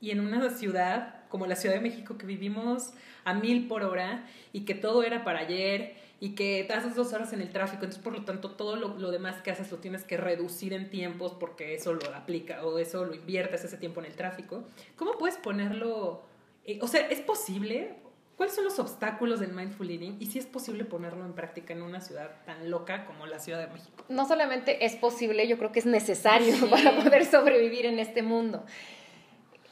y 0.01 0.11
en 0.11 0.19
una 0.19 0.49
ciudad 0.51 1.15
como 1.29 1.45
la 1.47 1.55
Ciudad 1.55 1.75
de 1.75 1.81
México 1.81 2.17
que 2.17 2.25
vivimos 2.25 2.91
a 3.23 3.33
mil 3.33 3.67
por 3.67 3.83
hora 3.83 4.25
y 4.51 4.61
que 4.65 4.75
todo 4.75 5.03
era 5.03 5.23
para 5.23 5.39
ayer 5.39 5.95
y 6.19 6.35
que 6.35 6.65
te 6.67 6.73
haces 6.73 6.95
dos 6.95 7.13
horas 7.13 7.31
en 7.31 7.41
el 7.41 7.49
tráfico, 7.49 7.85
entonces 7.85 8.03
por 8.03 8.13
lo 8.13 8.25
tanto 8.25 8.51
todo 8.51 8.75
lo, 8.75 8.97
lo 8.97 9.11
demás 9.11 9.41
que 9.41 9.51
haces 9.51 9.71
lo 9.71 9.77
tienes 9.77 10.03
que 10.03 10.17
reducir 10.17 10.73
en 10.73 10.89
tiempos 10.89 11.33
porque 11.39 11.75
eso 11.75 11.93
lo 11.93 12.13
aplica 12.13 12.65
o 12.65 12.77
eso 12.77 13.05
lo 13.05 13.15
inviertes 13.15 13.63
ese 13.63 13.77
tiempo 13.77 14.01
en 14.01 14.07
el 14.07 14.15
tráfico. 14.15 14.65
¿Cómo 14.97 15.17
puedes 15.17 15.37
ponerlo? 15.37 16.23
eh, 16.65 16.79
o 16.81 16.87
sea, 16.87 17.07
¿es 17.07 17.21
posible? 17.21 17.95
¿Cuáles 18.37 18.55
son 18.55 18.63
los 18.63 18.79
obstáculos 18.79 19.39
del 19.39 19.53
mindful 19.53 19.89
eating? 19.89 20.17
Y 20.19 20.27
si 20.27 20.39
es 20.39 20.45
posible 20.45 20.85
ponerlo 20.85 21.25
en 21.25 21.33
práctica 21.33 21.73
en 21.73 21.81
una 21.81 21.99
ciudad 21.99 22.31
tan 22.45 22.69
loca 22.69 23.05
como 23.05 23.25
la 23.25 23.39
Ciudad 23.39 23.59
de 23.59 23.73
México. 23.73 24.05
No 24.07 24.25
solamente 24.25 24.85
es 24.85 24.95
posible, 24.95 25.47
yo 25.47 25.57
creo 25.57 25.71
que 25.71 25.79
es 25.79 25.85
necesario 25.85 26.55
para 26.69 26.95
poder 26.95 27.25
sobrevivir 27.25 27.85
en 27.85 27.99
este 27.99 28.21
mundo. 28.21 28.63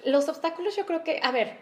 Los 0.07 0.29
obstáculos 0.29 0.75
yo 0.77 0.85
creo 0.85 1.03
que, 1.03 1.19
a 1.21 1.31
ver, 1.31 1.57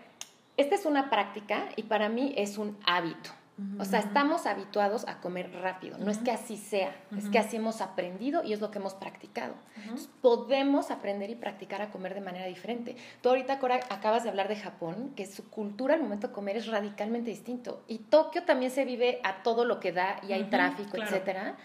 esta 0.55 0.75
es 0.75 0.85
una 0.85 1.09
práctica 1.09 1.67
y 1.75 1.83
para 1.83 2.09
mí 2.09 2.33
es 2.37 2.59
un 2.59 2.77
hábito. 2.85 3.31
O 3.79 3.85
sea, 3.85 3.99
estamos 3.99 4.45
habituados 4.47 5.07
a 5.07 5.21
comer 5.21 5.49
rápido. 5.61 5.97
No 5.97 6.11
es 6.11 6.17
que 6.17 6.29
así 6.29 6.57
sea, 6.57 6.93
es 7.17 7.29
que 7.29 7.39
así 7.39 7.55
hemos 7.55 7.79
aprendido 7.79 8.43
y 8.43 8.51
es 8.51 8.59
lo 8.59 8.69
que 8.69 8.79
hemos 8.79 8.93
practicado. 8.93 9.53
Entonces, 9.77 10.09
podemos 10.21 10.91
aprender 10.91 11.29
y 11.29 11.35
practicar 11.35 11.81
a 11.81 11.89
comer 11.89 12.13
de 12.13 12.21
manera 12.21 12.47
diferente. 12.47 12.97
Tú 13.21 13.29
ahorita, 13.29 13.57
Cora, 13.59 13.79
acabas 13.89 14.23
de 14.23 14.29
hablar 14.29 14.49
de 14.49 14.57
Japón, 14.57 15.13
que 15.15 15.25
su 15.25 15.49
cultura 15.49 15.93
al 15.93 16.01
momento 16.01 16.27
de 16.27 16.33
comer 16.33 16.57
es 16.57 16.67
radicalmente 16.67 17.29
distinto. 17.29 17.81
Y 17.87 17.99
Tokio 17.99 18.43
también 18.43 18.71
se 18.71 18.83
vive 18.83 19.21
a 19.23 19.41
todo 19.41 19.63
lo 19.63 19.79
que 19.79 19.93
da 19.93 20.19
y 20.27 20.33
hay 20.33 20.43
tráfico, 20.45 20.91
claro. 20.91 21.09
etcétera. 21.09 21.55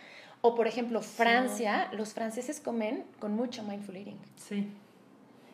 O, 0.43 0.55
por 0.55 0.69
ejemplo, 0.69 1.03
Francia, 1.03 1.89
los 1.93 2.15
franceses 2.15 2.61
comen 2.61 3.05
con 3.19 3.35
mucho 3.35 3.65
mindful 3.65 3.97
eating. 3.97 4.19
Sí. 4.37 4.73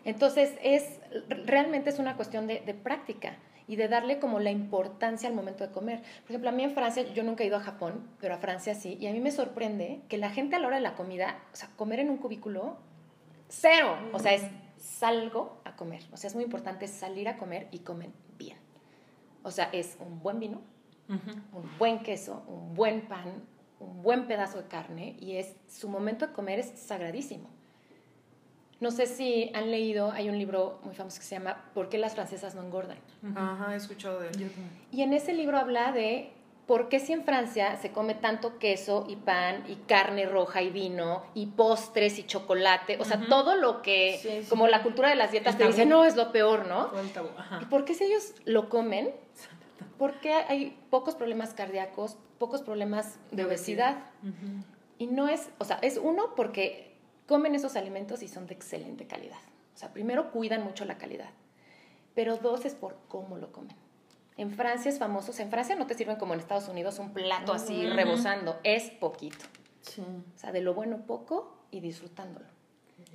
Entonces, 0.06 0.54
es, 0.62 1.00
realmente 1.44 1.90
es 1.90 1.98
una 1.98 2.16
cuestión 2.16 2.46
de, 2.46 2.60
de 2.60 2.72
práctica 2.72 3.36
y 3.68 3.76
de 3.76 3.88
darle 3.88 4.18
como 4.18 4.38
la 4.38 4.50
importancia 4.50 5.28
al 5.28 5.34
momento 5.34 5.66
de 5.66 5.72
comer. 5.72 6.00
Por 6.22 6.30
ejemplo, 6.30 6.48
a 6.48 6.52
mí 6.52 6.62
en 6.62 6.70
Francia, 6.70 7.02
yo 7.12 7.22
nunca 7.24 7.44
he 7.44 7.48
ido 7.48 7.56
a 7.56 7.60
Japón, 7.60 8.08
pero 8.20 8.34
a 8.34 8.38
Francia 8.38 8.74
sí, 8.74 8.96
y 9.00 9.08
a 9.08 9.12
mí 9.12 9.20
me 9.20 9.32
sorprende 9.32 10.00
que 10.08 10.16
la 10.16 10.30
gente 10.30 10.56
a 10.56 10.58
la 10.60 10.68
hora 10.68 10.76
de 10.76 10.82
la 10.82 10.94
comida, 10.94 11.38
o 11.52 11.56
sea, 11.56 11.68
comer 11.76 12.00
en 12.00 12.10
un 12.10 12.18
cubículo, 12.18 12.76
cero. 13.48 13.96
O 14.12 14.18
sea, 14.18 14.32
es 14.32 14.42
salgo 14.78 15.60
a 15.64 15.74
comer. 15.76 16.02
O 16.12 16.16
sea, 16.16 16.28
es 16.28 16.34
muy 16.34 16.44
importante 16.44 16.86
salir 16.86 17.28
a 17.28 17.36
comer 17.36 17.68
y 17.72 17.80
comen 17.80 18.12
bien. 18.38 18.58
O 19.42 19.50
sea, 19.50 19.68
es 19.72 19.96
un 20.00 20.20
buen 20.20 20.40
vino, 20.40 20.60
un 21.08 21.78
buen 21.78 22.02
queso, 22.02 22.44
un 22.46 22.74
buen 22.74 23.02
pan, 23.02 23.44
un 23.78 24.02
buen 24.02 24.26
pedazo 24.26 24.62
de 24.62 24.68
carne 24.68 25.16
y 25.20 25.36
es 25.36 25.56
su 25.68 25.88
momento 25.88 26.26
de 26.26 26.32
comer 26.32 26.58
es 26.58 26.78
sagradísimo. 26.78 27.48
No 28.78 28.90
sé 28.90 29.06
si 29.06 29.50
han 29.54 29.70
leído, 29.70 30.12
hay 30.12 30.28
un 30.28 30.38
libro 30.38 30.78
muy 30.84 30.94
famoso 30.94 31.18
que 31.18 31.24
se 31.24 31.34
llama 31.36 31.64
¿Por 31.72 31.88
qué 31.88 31.96
las 31.98 32.14
francesas 32.14 32.54
no 32.54 32.62
engordan? 32.62 32.98
Ajá, 33.34 33.72
he 33.72 33.76
escuchado 33.76 34.20
de 34.20 34.28
él. 34.28 34.50
Y 34.92 35.02
en 35.02 35.14
ese 35.14 35.32
libro 35.32 35.56
habla 35.56 35.92
de 35.92 36.30
por 36.66 36.88
qué 36.88 36.98
si 36.98 37.12
en 37.12 37.24
Francia 37.24 37.76
se 37.80 37.92
come 37.92 38.14
tanto 38.14 38.58
queso 38.58 39.06
y 39.08 39.16
pan 39.16 39.64
y 39.68 39.76
carne 39.86 40.26
roja 40.26 40.62
y 40.62 40.70
vino 40.70 41.22
y 41.32 41.46
postres 41.46 42.18
y 42.18 42.24
chocolate, 42.24 42.98
o 43.00 43.04
sea, 43.04 43.26
todo 43.28 43.54
lo 43.56 43.82
que, 43.82 44.18
Sí, 44.20 44.28
sí. 44.42 44.48
como 44.50 44.66
la 44.66 44.82
cultura 44.82 45.08
de 45.08 45.14
las 45.16 45.30
dietas 45.30 45.54
El 45.54 45.58
te 45.60 45.66
dice, 45.68 45.86
no, 45.86 46.04
es 46.04 46.16
lo 46.16 46.32
peor, 46.32 46.66
¿no? 46.66 46.86
Todo 46.86 47.00
el 47.00 47.12
tabú, 47.12 47.28
ajá. 47.38 47.60
¿Y 47.62 47.66
por 47.66 47.84
qué 47.84 47.94
si 47.94 48.04
ellos 48.04 48.34
lo 48.44 48.68
comen? 48.68 49.10
¿Por 49.98 50.14
qué 50.20 50.32
hay 50.34 50.76
pocos 50.90 51.14
problemas 51.14 51.54
cardíacos, 51.54 52.18
pocos 52.38 52.60
problemas 52.62 53.18
de 53.30 53.36
De 53.38 53.44
obesidad? 53.46 53.96
Y 54.98 55.06
no 55.06 55.28
es, 55.28 55.48
o 55.58 55.64
sea, 55.64 55.78
es 55.82 55.96
uno 55.98 56.34
porque 56.34 56.85
comen 57.26 57.54
esos 57.54 57.76
alimentos 57.76 58.22
y 58.22 58.28
son 58.28 58.46
de 58.46 58.54
excelente 58.54 59.06
calidad. 59.06 59.38
O 59.74 59.78
sea, 59.78 59.92
primero 59.92 60.30
cuidan 60.30 60.64
mucho 60.64 60.84
la 60.84 60.96
calidad, 60.98 61.30
pero 62.14 62.36
dos 62.38 62.64
es 62.64 62.74
por 62.74 62.96
cómo 63.08 63.36
lo 63.36 63.52
comen. 63.52 63.76
En 64.38 64.50
Francia 64.52 64.90
es 64.90 64.98
famoso, 64.98 65.30
o 65.30 65.34
sea, 65.34 65.44
en 65.44 65.50
Francia 65.50 65.76
no 65.76 65.86
te 65.86 65.94
sirven 65.94 66.16
como 66.16 66.34
en 66.34 66.40
Estados 66.40 66.68
Unidos 66.68 66.98
un 66.98 67.12
plato 67.12 67.52
así 67.52 67.86
rebosando, 67.88 68.58
es 68.64 68.90
poquito. 68.90 69.44
Sí. 69.80 70.02
O 70.02 70.38
sea, 70.38 70.52
de 70.52 70.60
lo 70.60 70.74
bueno 70.74 71.06
poco 71.06 71.56
y 71.70 71.80
disfrutándolo. 71.80 72.46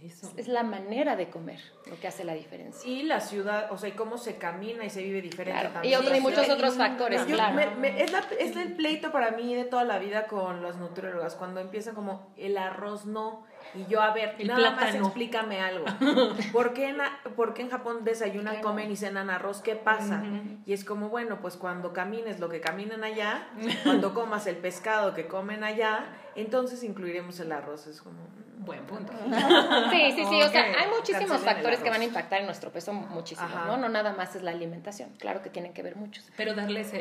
Eso. 0.02 0.32
Es 0.36 0.47
la 0.47 0.63
manera 0.63 1.15
de 1.15 1.30
comer 1.30 1.60
lo 1.86 2.00
que 2.00 2.08
hace 2.08 2.24
la 2.24 2.34
diferencia. 2.34 2.89
Y 2.89 3.04
la 3.04 3.19
ciudad, 3.19 3.71
o 3.71 3.78
sea, 3.78 3.89
y 3.89 3.91
cómo 3.91 4.17
se 4.17 4.38
camina 4.38 4.84
y 4.84 4.89
se 4.89 5.04
vive 5.04 5.21
diferente 5.21 5.60
Claro, 5.60 5.74
también. 5.74 5.93
y 5.93 5.95
otro- 6.04 6.15
y 6.15 6.19
muchos 6.21 6.45
sí. 6.45 6.52
otros 6.52 6.76
factores, 6.76 7.21
Yo- 7.28 7.36
claro. 7.36 7.56
me- 7.56 7.76
me- 7.76 8.02
es, 8.04 8.12
la- 8.12 8.26
es 8.39 8.56
el 8.56 8.74
pleito 8.74 9.12
para 9.12 9.32
mí 9.32 9.54
de 9.54 9.63
toda 9.63 9.84
la 9.84 10.00
vida 10.00 10.26
con 10.26 10.63
los 10.63 10.78
nutriólogas, 10.78 11.36
cuando 11.36 11.60
empiezan 11.60 11.93
como 11.93 12.32
el 12.38 12.58
arroz 12.58 13.06
no. 13.06 13.45
Y 13.76 13.86
yo, 13.86 14.02
a 14.02 14.13
ver, 14.13 14.36
El 14.39 14.47
nada 14.47 14.71
más 14.71 14.95
explícame 14.95 15.62
algo. 15.62 15.86
¿Por 16.52 16.74
qué, 16.74 16.89
en, 16.89 16.97
por 17.36 17.54
qué 17.54 17.62
en 17.63 17.69
Japón 17.69 18.04
desayunan, 18.04 18.56
Claro. 18.56 18.67
comen 18.69 18.91
y 18.91 18.95
cenan 18.95 19.30
arroz? 19.30 19.62
¿Qué 19.62 19.76
pasa? 19.76 20.24
Y 20.65 20.74
es 20.74 20.84
como, 20.86 21.10
bueno, 21.10 21.39
pues 21.41 21.58
cuando 21.58 21.93
camines 21.93 22.39
lo 22.39 22.50
que 22.50 22.60
caminan 22.62 23.04
allá, 23.04 23.47
cuando 23.84 24.13
comas 24.13 24.47
el 24.47 24.58
pescado 24.58 25.13
que 25.13 25.28
comen 25.28 25.63
allá, 25.63 26.06
entonces 26.36 26.84
incluiremos 26.84 27.39
el 27.39 27.52
arroz. 27.52 27.88
Es 27.88 28.02
como... 28.02 28.19
Buen 28.63 28.84
punto. 28.86 29.12
Sí, 29.91 30.12
sí, 30.15 30.24
sí. 30.30 30.41
O 30.41 30.50
sea, 30.50 30.63
hay 30.63 30.88
muchísimos 30.95 31.41
factores 31.41 31.80
que 31.80 31.89
van 31.89 32.02
a 32.02 32.04
impactar 32.04 32.39
en 32.41 32.45
nuestro 32.45 32.71
peso, 32.71 32.93
muchísimos, 32.93 33.52
Ajá. 33.52 33.65
¿no? 33.65 33.78
No 33.78 33.89
nada 33.89 34.13
más 34.13 34.36
es 34.36 34.43
la 34.43 34.52
alimentación. 34.52 35.10
Claro 35.17 35.41
que 35.41 35.50
tienen 35.50 35.74
que 35.74 35.82
ver 35.82 35.95
muchos. 35.95 36.24
Pero 36.38 36.54
darle 36.54 36.82
esa 36.82 36.97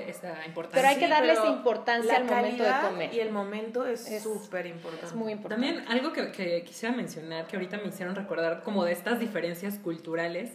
importancia. 0.46 0.70
Pero 0.72 0.88
hay 0.88 0.96
que 0.96 1.08
darle 1.08 1.32
esa 1.34 1.46
importancia 1.46 2.16
al 2.16 2.24
momento 2.24 2.64
de 2.64 2.70
comer. 2.88 3.14
Y 3.14 3.20
el 3.20 3.30
momento 3.30 3.86
es 3.86 4.06
Es- 4.10 4.22
súper 4.22 4.66
importante. 4.66 5.06
Es 5.06 5.14
muy 5.14 5.32
importante. 5.32 5.66
También 5.66 5.88
algo 5.88 6.12
que, 6.12 6.32
que 6.32 6.62
quisiera 6.64 6.94
mencionar, 6.96 7.46
que 7.46 7.56
ahorita 7.56 7.76
me 7.78 7.88
hicieron 7.88 8.14
recordar 8.16 8.62
como 8.62 8.84
de 8.84 8.92
estas 8.92 9.18
diferencias 9.20 9.78
culturales. 9.78 10.50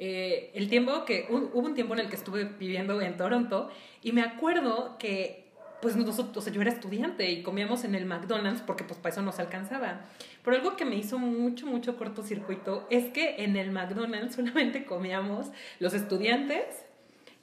eh, 0.00 0.52
el 0.54 0.68
tiempo 0.68 1.04
que, 1.04 1.26
hu- 1.28 1.50
hubo 1.52 1.66
un 1.66 1.74
tiempo 1.74 1.92
en 1.94 2.00
el 2.00 2.08
que 2.08 2.14
estuve 2.14 2.44
viviendo 2.44 3.00
en 3.00 3.16
Toronto 3.16 3.68
y 4.00 4.12
me 4.12 4.22
acuerdo 4.22 4.96
que, 4.96 5.47
pues 5.80 5.94
nosotros, 5.96 6.36
o 6.36 6.40
sea, 6.40 6.52
yo 6.52 6.60
era 6.60 6.70
estudiante 6.70 7.30
y 7.30 7.42
comíamos 7.42 7.84
en 7.84 7.94
el 7.94 8.04
McDonald's 8.04 8.62
porque 8.62 8.84
pues 8.84 8.98
para 8.98 9.12
eso 9.12 9.22
nos 9.22 9.38
alcanzaba. 9.38 10.00
Pero 10.44 10.56
algo 10.56 10.76
que 10.76 10.84
me 10.84 10.96
hizo 10.96 11.18
mucho, 11.18 11.66
mucho 11.66 11.96
cortocircuito 11.96 12.86
es 12.90 13.06
que 13.12 13.44
en 13.44 13.56
el 13.56 13.70
McDonald's 13.70 14.34
solamente 14.34 14.84
comíamos 14.84 15.46
los 15.78 15.94
estudiantes 15.94 16.64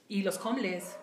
y 0.08 0.22
los 0.22 0.44
homeless. 0.44 0.98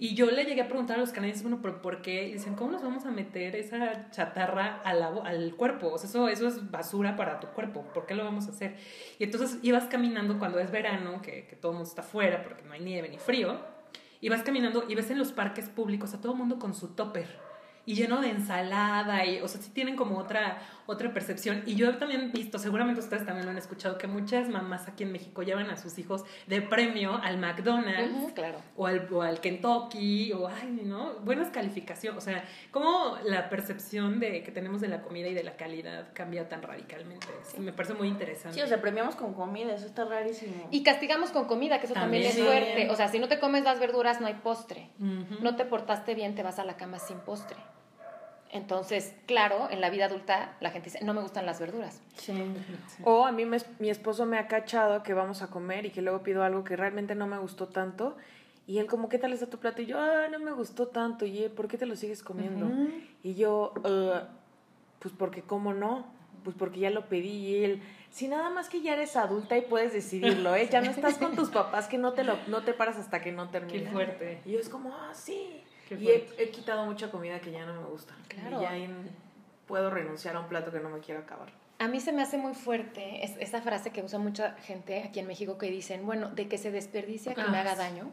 Y 0.00 0.14
yo 0.14 0.26
le 0.30 0.44
llegué 0.44 0.62
a 0.62 0.66
preguntar 0.68 0.96
a 0.96 1.00
los 1.00 1.10
canadienses, 1.10 1.42
bueno, 1.44 1.62
¿por, 1.62 1.80
por 1.80 2.02
qué? 2.02 2.26
Y 2.28 2.32
dicen, 2.32 2.54
¿cómo 2.56 2.72
nos 2.72 2.82
vamos 2.82 3.04
a 3.06 3.10
meter 3.12 3.54
esa 3.54 4.10
chatarra 4.10 4.80
a 4.84 4.92
la- 4.92 5.22
al 5.24 5.54
cuerpo? 5.54 5.88
O 5.92 5.98
sea, 5.98 6.08
eso, 6.08 6.28
eso 6.28 6.48
es 6.48 6.70
basura 6.70 7.14
para 7.14 7.38
tu 7.38 7.46
cuerpo, 7.48 7.82
¿por 7.94 8.04
qué 8.06 8.14
lo 8.16 8.24
vamos 8.24 8.46
a 8.48 8.50
hacer? 8.50 8.76
Y 9.20 9.24
entonces 9.24 9.58
ibas 9.62 9.84
caminando 9.84 10.38
cuando 10.38 10.58
es 10.58 10.70
verano, 10.72 11.22
que, 11.22 11.46
que 11.46 11.54
todo 11.56 11.72
mundo 11.72 11.88
está 11.88 12.00
afuera 12.02 12.42
porque 12.42 12.64
no 12.64 12.72
hay 12.72 12.80
nieve 12.80 13.08
ni 13.08 13.18
frío, 13.18 13.60
y 14.20 14.28
vas 14.28 14.42
caminando 14.42 14.84
y 14.88 14.94
ves 14.94 15.10
en 15.10 15.18
los 15.18 15.32
parques 15.32 15.68
públicos 15.68 16.14
a 16.14 16.20
todo 16.20 16.34
mundo 16.34 16.58
con 16.58 16.74
su 16.74 16.88
topper 16.88 17.43
y 17.86 17.94
lleno 17.94 18.20
de 18.20 18.30
ensalada 18.30 19.24
y 19.24 19.40
o 19.40 19.48
sea 19.48 19.60
sí 19.60 19.70
tienen 19.70 19.96
como 19.96 20.18
otra 20.18 20.58
otra 20.86 21.12
percepción 21.12 21.62
y 21.66 21.76
yo 21.76 21.96
también 21.96 22.22
he 22.22 22.36
visto 22.36 22.58
seguramente 22.58 23.00
ustedes 23.00 23.24
también 23.24 23.46
lo 23.46 23.52
han 23.52 23.58
escuchado 23.58 23.98
que 23.98 24.06
muchas 24.06 24.48
mamás 24.48 24.88
aquí 24.88 25.04
en 25.04 25.12
México 25.12 25.42
llevan 25.42 25.70
a 25.70 25.76
sus 25.76 25.98
hijos 25.98 26.24
de 26.46 26.60
premio 26.62 27.20
al 27.22 27.38
McDonald's 27.38 28.32
claro. 28.34 28.58
o 28.76 28.86
al, 28.86 29.08
o 29.12 29.22
al 29.22 29.40
Kentucky, 29.40 30.32
o 30.32 30.48
ay, 30.48 30.80
¿no? 30.84 31.14
Buenas 31.20 31.50
calificaciones. 31.50 32.22
O 32.22 32.24
sea, 32.24 32.44
cómo 32.70 33.16
la 33.24 33.48
percepción 33.48 34.20
de, 34.20 34.42
que 34.42 34.52
tenemos 34.52 34.80
de 34.80 34.88
la 34.88 35.02
comida 35.02 35.28
y 35.28 35.34
de 35.34 35.44
la 35.44 35.56
calidad 35.56 36.08
cambia 36.12 36.48
tan 36.48 36.62
radicalmente. 36.62 37.26
Sí, 37.42 37.60
me 37.60 37.72
parece 37.72 37.94
muy 37.94 38.08
interesante. 38.08 38.56
Sí, 38.56 38.62
o 38.62 38.66
sea, 38.66 38.80
premiamos 38.80 39.16
con 39.16 39.34
comida, 39.34 39.74
eso 39.74 39.86
está 39.86 40.04
rarísimo. 40.04 40.68
Y 40.70 40.82
castigamos 40.82 41.30
con 41.30 41.46
comida, 41.46 41.78
que 41.80 41.86
eso 41.86 41.94
también, 41.94 42.24
También. 42.24 42.46
es 42.46 42.52
fuerte. 42.52 42.90
O 42.90 42.96
sea, 42.96 43.08
si 43.08 43.18
no 43.18 43.28
te 43.28 43.38
comes 43.38 43.64
las 43.64 43.80
verduras, 43.80 44.20
no 44.20 44.26
hay 44.26 44.34
postre. 44.34 44.90
No 44.98 45.56
te 45.56 45.64
portaste 45.64 46.14
bien, 46.14 46.34
te 46.34 46.42
vas 46.42 46.58
a 46.58 46.64
la 46.64 46.76
cama 46.76 46.98
sin 46.98 47.18
postre. 47.18 47.56
Entonces, 48.54 49.12
claro, 49.26 49.68
en 49.70 49.80
la 49.80 49.90
vida 49.90 50.04
adulta 50.06 50.56
la 50.60 50.70
gente 50.70 50.88
dice, 50.88 51.04
no 51.04 51.12
me 51.12 51.20
gustan 51.20 51.44
las 51.44 51.58
verduras. 51.58 52.00
Sí. 52.16 52.32
O 53.02 53.26
a 53.26 53.32
mí 53.32 53.44
me- 53.44 53.58
mi 53.80 53.90
esposo 53.90 54.26
me 54.26 54.38
ha 54.38 54.46
cachado 54.46 55.02
que 55.02 55.12
vamos 55.12 55.42
a 55.42 55.48
comer 55.48 55.86
y 55.86 55.90
que 55.90 56.00
luego 56.02 56.22
pido 56.22 56.44
algo 56.44 56.62
que 56.62 56.76
realmente 56.76 57.16
no 57.16 57.26
me 57.26 57.36
gustó 57.36 57.66
tanto. 57.66 58.16
Y 58.68 58.78
él 58.78 58.86
como, 58.86 59.08
¿qué 59.08 59.18
tal 59.18 59.32
está 59.32 59.46
tu 59.50 59.58
plato? 59.58 59.82
Y 59.82 59.86
yo, 59.86 59.98
ah, 60.00 60.28
no 60.30 60.38
me 60.38 60.52
gustó 60.52 60.86
tanto. 60.86 61.26
Y 61.26 61.42
él, 61.42 61.50
¿por 61.50 61.66
qué 61.66 61.76
te 61.78 61.84
lo 61.84 61.96
sigues 61.96 62.22
comiendo? 62.22 62.70
Y 63.24 63.34
yo, 63.34 63.74
"Eh, 63.84 64.20
pues 65.00 65.12
porque 65.18 65.42
cómo 65.42 65.74
no, 65.74 66.06
pues 66.44 66.54
porque 66.56 66.78
ya 66.78 66.90
lo 66.90 67.06
pedí. 67.08 67.28
Y 67.48 67.64
él, 67.64 67.82
si 68.10 68.28
nada 68.28 68.50
más 68.50 68.68
que 68.68 68.80
ya 68.82 68.92
eres 68.92 69.16
adulta 69.16 69.58
y 69.58 69.62
puedes 69.62 69.92
decidirlo, 69.92 70.54
¿eh? 70.54 70.68
Ya 70.70 70.80
no 70.80 70.92
estás 70.92 71.18
con 71.18 71.34
tus 71.34 71.50
papás 71.50 71.88
que 71.88 71.98
no 71.98 72.12
te, 72.12 72.22
lo, 72.22 72.38
no 72.46 72.62
te 72.62 72.72
paras 72.72 72.96
hasta 72.98 73.20
que 73.20 73.32
no 73.32 73.46
Qué 73.46 73.52
termine. 73.58 73.90
fuerte. 73.90 74.40
Y 74.44 74.52
yo 74.52 74.60
es 74.60 74.68
como, 74.68 74.94
ah, 74.94 75.12
sí. 75.12 75.60
Qué 75.88 75.94
y 75.96 76.08
he, 76.08 76.28
he 76.38 76.50
quitado 76.50 76.84
mucha 76.86 77.10
comida 77.10 77.40
que 77.40 77.50
ya 77.52 77.64
no 77.66 77.80
me 77.82 77.86
gusta. 77.88 78.14
Claro. 78.28 78.58
Y 78.60 78.62
ya 78.62 78.76
en- 78.76 79.08
puedo 79.66 79.90
renunciar 79.90 80.36
a 80.36 80.40
un 80.40 80.48
plato 80.48 80.70
que 80.70 80.80
no 80.80 80.88
me 80.90 81.00
quiero 81.00 81.20
acabar. 81.20 81.48
A 81.78 81.88
mí 81.88 82.00
se 82.00 82.12
me 82.12 82.22
hace 82.22 82.38
muy 82.38 82.54
fuerte 82.54 83.24
es- 83.24 83.36
esa 83.40 83.60
frase 83.62 83.90
que 83.90 84.02
usa 84.02 84.18
mucha 84.18 84.52
gente 84.62 85.02
aquí 85.02 85.20
en 85.20 85.26
México 85.26 85.58
que 85.58 85.70
dicen, 85.70 86.06
bueno, 86.06 86.30
de 86.30 86.48
que 86.48 86.58
se 86.58 86.70
desperdicia 86.70 87.34
que 87.34 87.42
me 87.44 87.56
Ah, 87.58 87.60
haga 87.62 87.72
sí. 87.72 87.78
daño, 87.78 88.10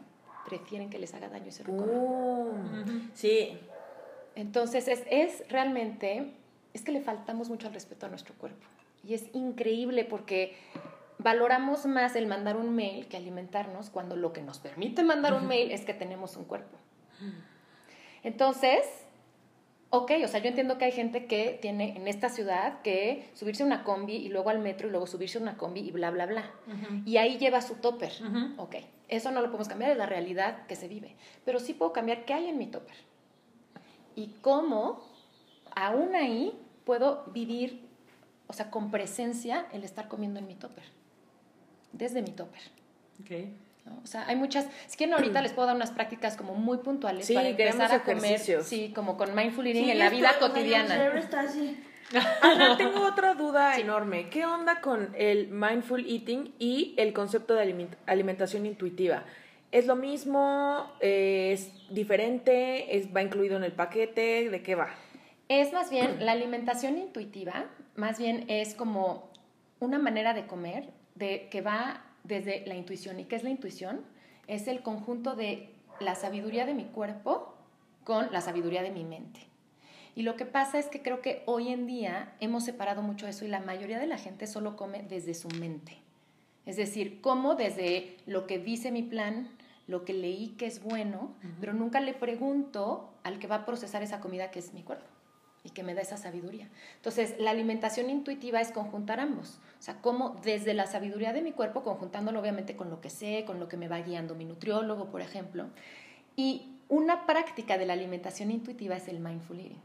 prefieren 0.48 0.90
que 0.90 0.98
les 0.98 1.14
haga 1.14 1.28
daño 1.28 1.46
y 1.48 1.52
se 1.52 1.64
lo. 1.64 1.72
Uh. 1.72 2.52
Sí. 3.14 3.58
Entonces 4.34 4.88
es, 4.88 5.02
es 5.10 5.44
realmente, 5.48 6.32
es 6.74 6.82
que 6.82 6.90
le 6.92 7.00
faltamos 7.02 7.48
mucho 7.50 7.68
al 7.68 7.74
respeto 7.74 8.06
a 8.06 8.08
nuestro 8.08 8.34
cuerpo. 8.34 8.66
Y 9.04 9.14
es 9.14 9.26
increíble 9.34 10.04
porque 10.04 10.56
valoramos 11.18 11.86
más 11.86 12.16
el 12.16 12.26
mandar 12.26 12.56
un 12.56 12.74
mail 12.74 13.06
que 13.08 13.16
alimentarnos 13.16 13.90
cuando 13.90 14.16
lo 14.16 14.32
que 14.32 14.42
nos 14.42 14.58
permite 14.58 15.02
mandar 15.04 15.34
un 15.34 15.46
mail 15.46 15.70
es 15.70 15.82
que 15.84 15.92
tenemos 15.94 16.36
un 16.36 16.44
cuerpo. 16.44 16.76
Entonces, 18.22 18.80
ok, 19.90 20.12
o 20.24 20.28
sea, 20.28 20.40
yo 20.40 20.48
entiendo 20.48 20.78
que 20.78 20.86
hay 20.86 20.92
gente 20.92 21.26
que 21.26 21.58
tiene 21.60 21.96
en 21.96 22.08
esta 22.08 22.28
ciudad 22.28 22.80
que 22.82 23.30
subirse 23.34 23.62
a 23.62 23.66
una 23.66 23.84
combi 23.84 24.14
y 24.14 24.28
luego 24.28 24.50
al 24.50 24.58
metro 24.58 24.88
y 24.88 24.90
luego 24.90 25.06
subirse 25.06 25.38
a 25.38 25.42
una 25.42 25.56
combi 25.56 25.80
y 25.80 25.90
bla, 25.90 26.10
bla, 26.10 26.26
bla. 26.26 26.50
Y 27.04 27.18
ahí 27.18 27.36
lleva 27.38 27.60
su 27.60 27.74
topper. 27.76 28.12
Ujú. 28.26 28.62
Ok, 28.62 28.76
eso 29.08 29.30
no 29.30 29.40
lo 29.40 29.48
podemos 29.48 29.68
cambiar, 29.68 29.90
es 29.90 29.98
la 29.98 30.06
realidad 30.06 30.66
que 30.66 30.76
se 30.76 30.88
vive. 30.88 31.16
Pero 31.44 31.60
sí 31.60 31.74
puedo 31.74 31.92
cambiar 31.92 32.24
qué 32.24 32.34
hay 32.34 32.48
en 32.48 32.58
mi 32.58 32.68
topper. 32.68 32.96
Y 34.16 34.28
cómo, 34.40 35.02
aún 35.74 36.14
ahí, 36.14 36.58
puedo 36.84 37.24
vivir, 37.32 37.88
o 38.46 38.52
sea, 38.52 38.70
con 38.70 38.90
presencia 38.90 39.66
el 39.72 39.84
estar 39.84 40.08
comiendo 40.08 40.38
en 40.38 40.46
mi 40.46 40.54
topper. 40.54 40.84
Desde 41.92 42.22
mi 42.22 42.30
topper. 42.30 42.62
Ok. 43.20 43.48
¿No? 43.84 44.00
O 44.02 44.06
sea, 44.06 44.26
hay 44.28 44.36
muchas. 44.36 44.66
Si 44.86 44.96
quieren, 44.96 45.14
ahorita 45.14 45.42
les 45.42 45.52
puedo 45.52 45.66
dar 45.66 45.76
unas 45.76 45.90
prácticas 45.90 46.36
como 46.36 46.54
muy 46.54 46.78
puntuales 46.78 47.26
Sí, 47.26 47.34
para 47.34 47.48
empezar 47.48 47.92
a 47.92 48.02
comer. 48.02 48.24
ejercicios. 48.24 48.66
Sí, 48.66 48.92
como 48.94 49.16
con 49.16 49.34
mindful 49.34 49.66
eating 49.66 49.84
Sí, 49.84 49.90
en 49.90 49.98
la 49.98 50.10
vida 50.10 50.32
Mi 50.32 50.38
cotidiana. 50.38 50.88
cerebro 50.88 51.18
está 51.18 51.40
así. 51.40 51.82
Ana, 52.42 52.76
tengo 52.76 53.06
otra 53.06 53.34
duda 53.34 53.78
enorme. 53.78 54.28
¿Qué 54.28 54.44
onda 54.44 54.80
con 54.80 55.14
el 55.16 55.48
mindful 55.48 56.04
eating 56.06 56.52
y 56.58 56.94
el 56.98 57.12
concepto 57.12 57.54
de 57.54 57.64
aliment- 57.64 57.96
alimentación 58.06 58.66
intuitiva? 58.66 59.24
¿Es 59.70 59.86
lo 59.86 59.96
mismo? 59.96 60.92
¿Es 61.00 61.72
diferente? 61.88 62.96
¿Es, 62.98 63.14
¿Va 63.16 63.22
incluido 63.22 63.56
en 63.56 63.64
el 63.64 63.72
paquete? 63.72 64.50
¿De 64.50 64.62
qué 64.62 64.74
va? 64.74 64.88
Es 65.48 65.72
más 65.72 65.90
bien, 65.90 66.24
la 66.24 66.32
alimentación 66.32 66.98
intuitiva, 66.98 67.64
más 67.96 68.18
bien 68.18 68.44
es 68.48 68.74
como 68.74 69.30
una 69.80 69.98
manera 69.98 70.34
de 70.34 70.46
comer 70.46 70.90
de, 71.14 71.48
que 71.50 71.62
va 71.62 72.04
desde 72.24 72.66
la 72.66 72.74
intuición. 72.74 73.20
¿Y 73.20 73.24
qué 73.24 73.36
es 73.36 73.44
la 73.44 73.50
intuición? 73.50 74.02
Es 74.46 74.68
el 74.68 74.82
conjunto 74.82 75.34
de 75.34 75.70
la 76.00 76.14
sabiduría 76.14 76.66
de 76.66 76.74
mi 76.74 76.84
cuerpo 76.84 77.54
con 78.04 78.32
la 78.32 78.40
sabiduría 78.40 78.82
de 78.82 78.90
mi 78.90 79.04
mente. 79.04 79.40
Y 80.14 80.22
lo 80.22 80.36
que 80.36 80.44
pasa 80.44 80.78
es 80.78 80.86
que 80.86 81.02
creo 81.02 81.22
que 81.22 81.42
hoy 81.46 81.68
en 81.68 81.86
día 81.86 82.34
hemos 82.40 82.64
separado 82.64 83.02
mucho 83.02 83.26
eso 83.26 83.44
y 83.44 83.48
la 83.48 83.60
mayoría 83.60 83.98
de 83.98 84.06
la 84.06 84.18
gente 84.18 84.46
solo 84.46 84.76
come 84.76 85.02
desde 85.02 85.34
su 85.34 85.48
mente. 85.48 85.98
Es 86.66 86.76
decir, 86.76 87.20
como 87.20 87.54
desde 87.54 88.16
lo 88.26 88.46
que 88.46 88.58
dice 88.58 88.92
mi 88.92 89.02
plan, 89.02 89.48
lo 89.86 90.04
que 90.04 90.12
leí 90.12 90.48
que 90.58 90.66
es 90.66 90.82
bueno, 90.82 91.34
pero 91.60 91.72
nunca 91.72 92.00
le 92.00 92.14
pregunto 92.14 93.12
al 93.24 93.38
que 93.38 93.46
va 93.46 93.56
a 93.56 93.66
procesar 93.66 94.02
esa 94.02 94.20
comida 94.20 94.50
que 94.50 94.58
es 94.58 94.74
mi 94.74 94.82
cuerpo 94.82 95.11
y 95.64 95.70
que 95.70 95.82
me 95.82 95.94
da 95.94 96.02
esa 96.02 96.16
sabiduría. 96.16 96.68
Entonces, 96.96 97.36
la 97.38 97.50
alimentación 97.50 98.10
intuitiva 98.10 98.60
es 98.60 98.72
conjuntar 98.72 99.20
ambos. 99.20 99.60
O 99.78 99.82
sea, 99.82 99.94
como 100.00 100.40
desde 100.44 100.74
la 100.74 100.86
sabiduría 100.86 101.32
de 101.32 101.42
mi 101.42 101.52
cuerpo, 101.52 101.82
conjuntándolo 101.82 102.40
obviamente 102.40 102.76
con 102.76 102.90
lo 102.90 103.00
que 103.00 103.10
sé, 103.10 103.44
con 103.46 103.60
lo 103.60 103.68
que 103.68 103.76
me 103.76 103.88
va 103.88 104.00
guiando 104.00 104.34
mi 104.34 104.44
nutriólogo, 104.44 105.10
por 105.10 105.20
ejemplo. 105.20 105.66
Y 106.36 106.72
una 106.88 107.26
práctica 107.26 107.78
de 107.78 107.86
la 107.86 107.92
alimentación 107.92 108.50
intuitiva 108.50 108.96
es 108.96 109.08
el 109.08 109.20
mindful 109.20 109.60
eating. 109.60 109.80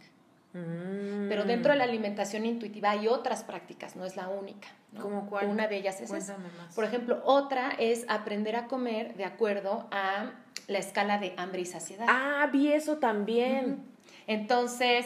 Mm. 0.54 1.30
Pero 1.30 1.44
dentro 1.46 1.72
de 1.74 1.78
la 1.78 1.84
alimentación 1.84 2.46
intuitiva 2.46 2.92
hay 2.92 3.08
otras 3.08 3.44
prácticas, 3.44 3.96
no 3.96 4.06
es 4.06 4.16
la 4.16 4.30
única. 4.30 4.70
¿no? 4.92 5.02
¿Cómo 5.02 5.30
cuál? 5.30 5.48
Una 5.48 5.68
de 5.68 5.78
ellas 5.78 6.02
es 6.02 6.12
esa. 6.12 6.38
Por 6.74 6.86
ejemplo, 6.86 7.22
otra 7.26 7.72
es 7.78 8.06
aprender 8.08 8.56
a 8.56 8.68
comer 8.68 9.16
de 9.16 9.26
acuerdo 9.26 9.88
a 9.92 10.32
la 10.68 10.80
escala 10.80 11.20
de 11.20 11.34
hambre 11.38 11.62
y 11.62 11.66
saciedad. 11.66 12.08
Ah, 12.10 12.50
vi 12.52 12.72
eso 12.72 12.98
también. 12.98 13.84
Entonces, 14.26 15.06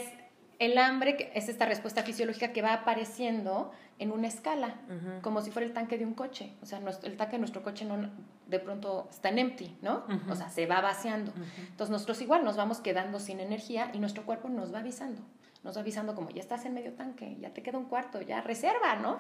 el 0.62 0.78
hambre 0.78 1.18
que- 1.18 1.32
es 1.34 1.50
esta 1.50 1.66
respuesta 1.66 2.04
fisiológica 2.04 2.54
que 2.54 2.62
va 2.62 2.74
apareciendo 2.74 3.72
en 4.00 4.12
una 4.12 4.28
escala, 4.28 4.76
como 5.22 5.42
si 5.42 5.50
fuera 5.52 5.66
el 5.68 5.74
tanque 5.74 5.98
de 5.98 6.06
un 6.06 6.14
coche. 6.14 6.54
O 6.62 6.66
sea, 6.66 6.80
nuestro- 6.80 7.10
el 7.10 7.18
tanque 7.18 7.34
de 7.34 7.40
nuestro 7.40 7.64
coche 7.64 7.84
no, 7.86 8.10
de 8.48 8.60
pronto 8.60 9.08
está 9.10 9.30
en 9.30 9.40
empty, 9.40 9.78
¿no? 9.82 10.06
O 10.30 10.36
sea, 10.36 10.50
se 10.50 10.66
va 10.68 10.80
vaciando. 10.82 11.32
Entonces, 11.70 11.90
nosotros 11.92 12.22
igual 12.22 12.44
nos 12.44 12.58
vamos 12.58 12.80
quedando 12.80 13.20
sin 13.20 13.40
energía 13.40 13.90
y 13.94 14.00
nuestro 14.00 14.24
cuerpo 14.24 14.50
nos 14.50 14.74
va 14.74 14.80
avisando. 14.80 15.22
Nos 15.64 15.76
va 15.78 15.82
avisando 15.82 16.16
como, 16.16 16.30
ya 16.30 16.42
estás 16.42 16.66
en 16.66 16.74
medio 16.74 16.94
tanque, 16.94 17.38
ya 17.40 17.50
te 17.54 17.62
queda 17.64 17.78
un 17.78 17.86
cuarto, 17.86 18.22
ya 18.22 18.42
reserva, 18.42 18.96
¿no? 18.98 19.20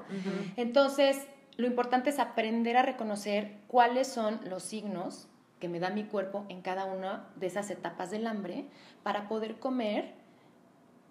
Entonces, 0.57 1.27
lo 1.57 1.67
importante 1.67 2.09
es 2.11 2.19
aprender 2.19 2.77
a 2.77 2.81
reconocer 2.83 3.57
cuáles 3.67 4.07
son 4.07 4.39
los 4.49 4.63
signos 4.63 5.27
que 5.59 5.69
me 5.69 5.79
da 5.79 5.89
mi 5.91 6.03
cuerpo 6.05 6.45
en 6.49 6.61
cada 6.61 6.85
una 6.85 7.27
de 7.35 7.47
esas 7.47 7.69
etapas 7.69 8.09
del 8.09 8.25
hambre 8.25 8.65
para 9.03 9.27
poder 9.27 9.59
comer, 9.59 10.15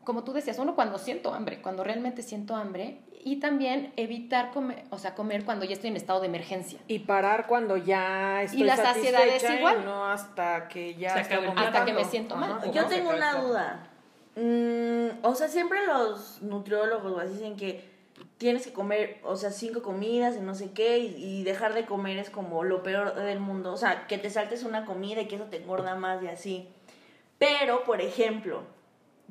como 0.05 0.25
tú 0.25 0.33
decías, 0.33 0.59
uno 0.59 0.75
cuando 0.75 0.99
siento 0.99 1.35
hambre, 1.35 1.61
cuando 1.61 1.85
realmente 1.85 2.23
siento 2.23 2.57
hambre, 2.57 3.01
y 3.23 3.37
también 3.37 3.93
evitar 3.97 4.51
comer, 4.51 4.85
o 4.91 4.99
sea, 4.99 5.15
comer 5.15 5.45
cuando 5.45 5.65
ya 5.67 5.75
estoy 5.75 5.91
en 5.91 5.97
estado 5.97 6.21
de 6.21 6.27
emergencia. 6.27 6.81
Y 6.89 7.01
parar 7.01 7.47
cuando 7.47 7.77
ya 7.77 8.43
estoy 8.43 8.63
la 8.63 8.77
saciedad 8.77 9.27
es 9.27 9.45
y 9.45 9.53
igual. 9.55 9.85
no 9.85 10.07
hasta 10.07 10.69
que 10.69 10.95
ya 10.95 11.15
Se 11.15 11.21
acabe. 11.21 11.53
Hasta 11.55 11.85
que 11.85 11.93
me 11.93 12.05
siento 12.05 12.37
mal. 12.37 12.53
Ajá. 12.53 12.71
Yo 12.71 12.87
tengo 12.87 13.11
una 13.11 13.35
duda. 13.35 13.87
Mm, 14.37 15.25
o 15.25 15.35
sea, 15.35 15.49
siempre 15.49 15.87
los 15.87 16.41
nutriólogos 16.41 17.31
dicen 17.31 17.57
que 17.57 17.91
tienes 18.39 18.67
que 18.67 18.73
comer, 18.73 19.21
o 19.23 19.37
sea, 19.37 19.51
cinco 19.51 19.83
comidas 19.83 20.37
y 20.37 20.41
no 20.41 20.55
sé 20.55 20.73
qué, 20.73 20.99
y, 20.99 21.41
y 21.41 21.45
dejar 21.45 21.75
de 21.75 21.85
comer 21.85 22.17
es 22.19 22.31
como 22.31 22.65
lo 22.65 22.83
peor 22.83 23.15
del 23.15 23.39
mundo. 23.39 23.73
O 23.73 23.77
sea, 23.77 24.07
que 24.07 24.17
te 24.17 24.31
saltes 24.31 24.65
una 24.65 24.87
comida 24.87 25.21
y 25.21 25.29
que 25.29 25.37
eso 25.37 25.45
te 25.45 25.59
engorda 25.59 25.95
más 25.95 26.23
y 26.23 26.29
así. 26.29 26.69
Pero, 27.39 27.85
por 27.85 28.01
ejemplo, 28.01 28.63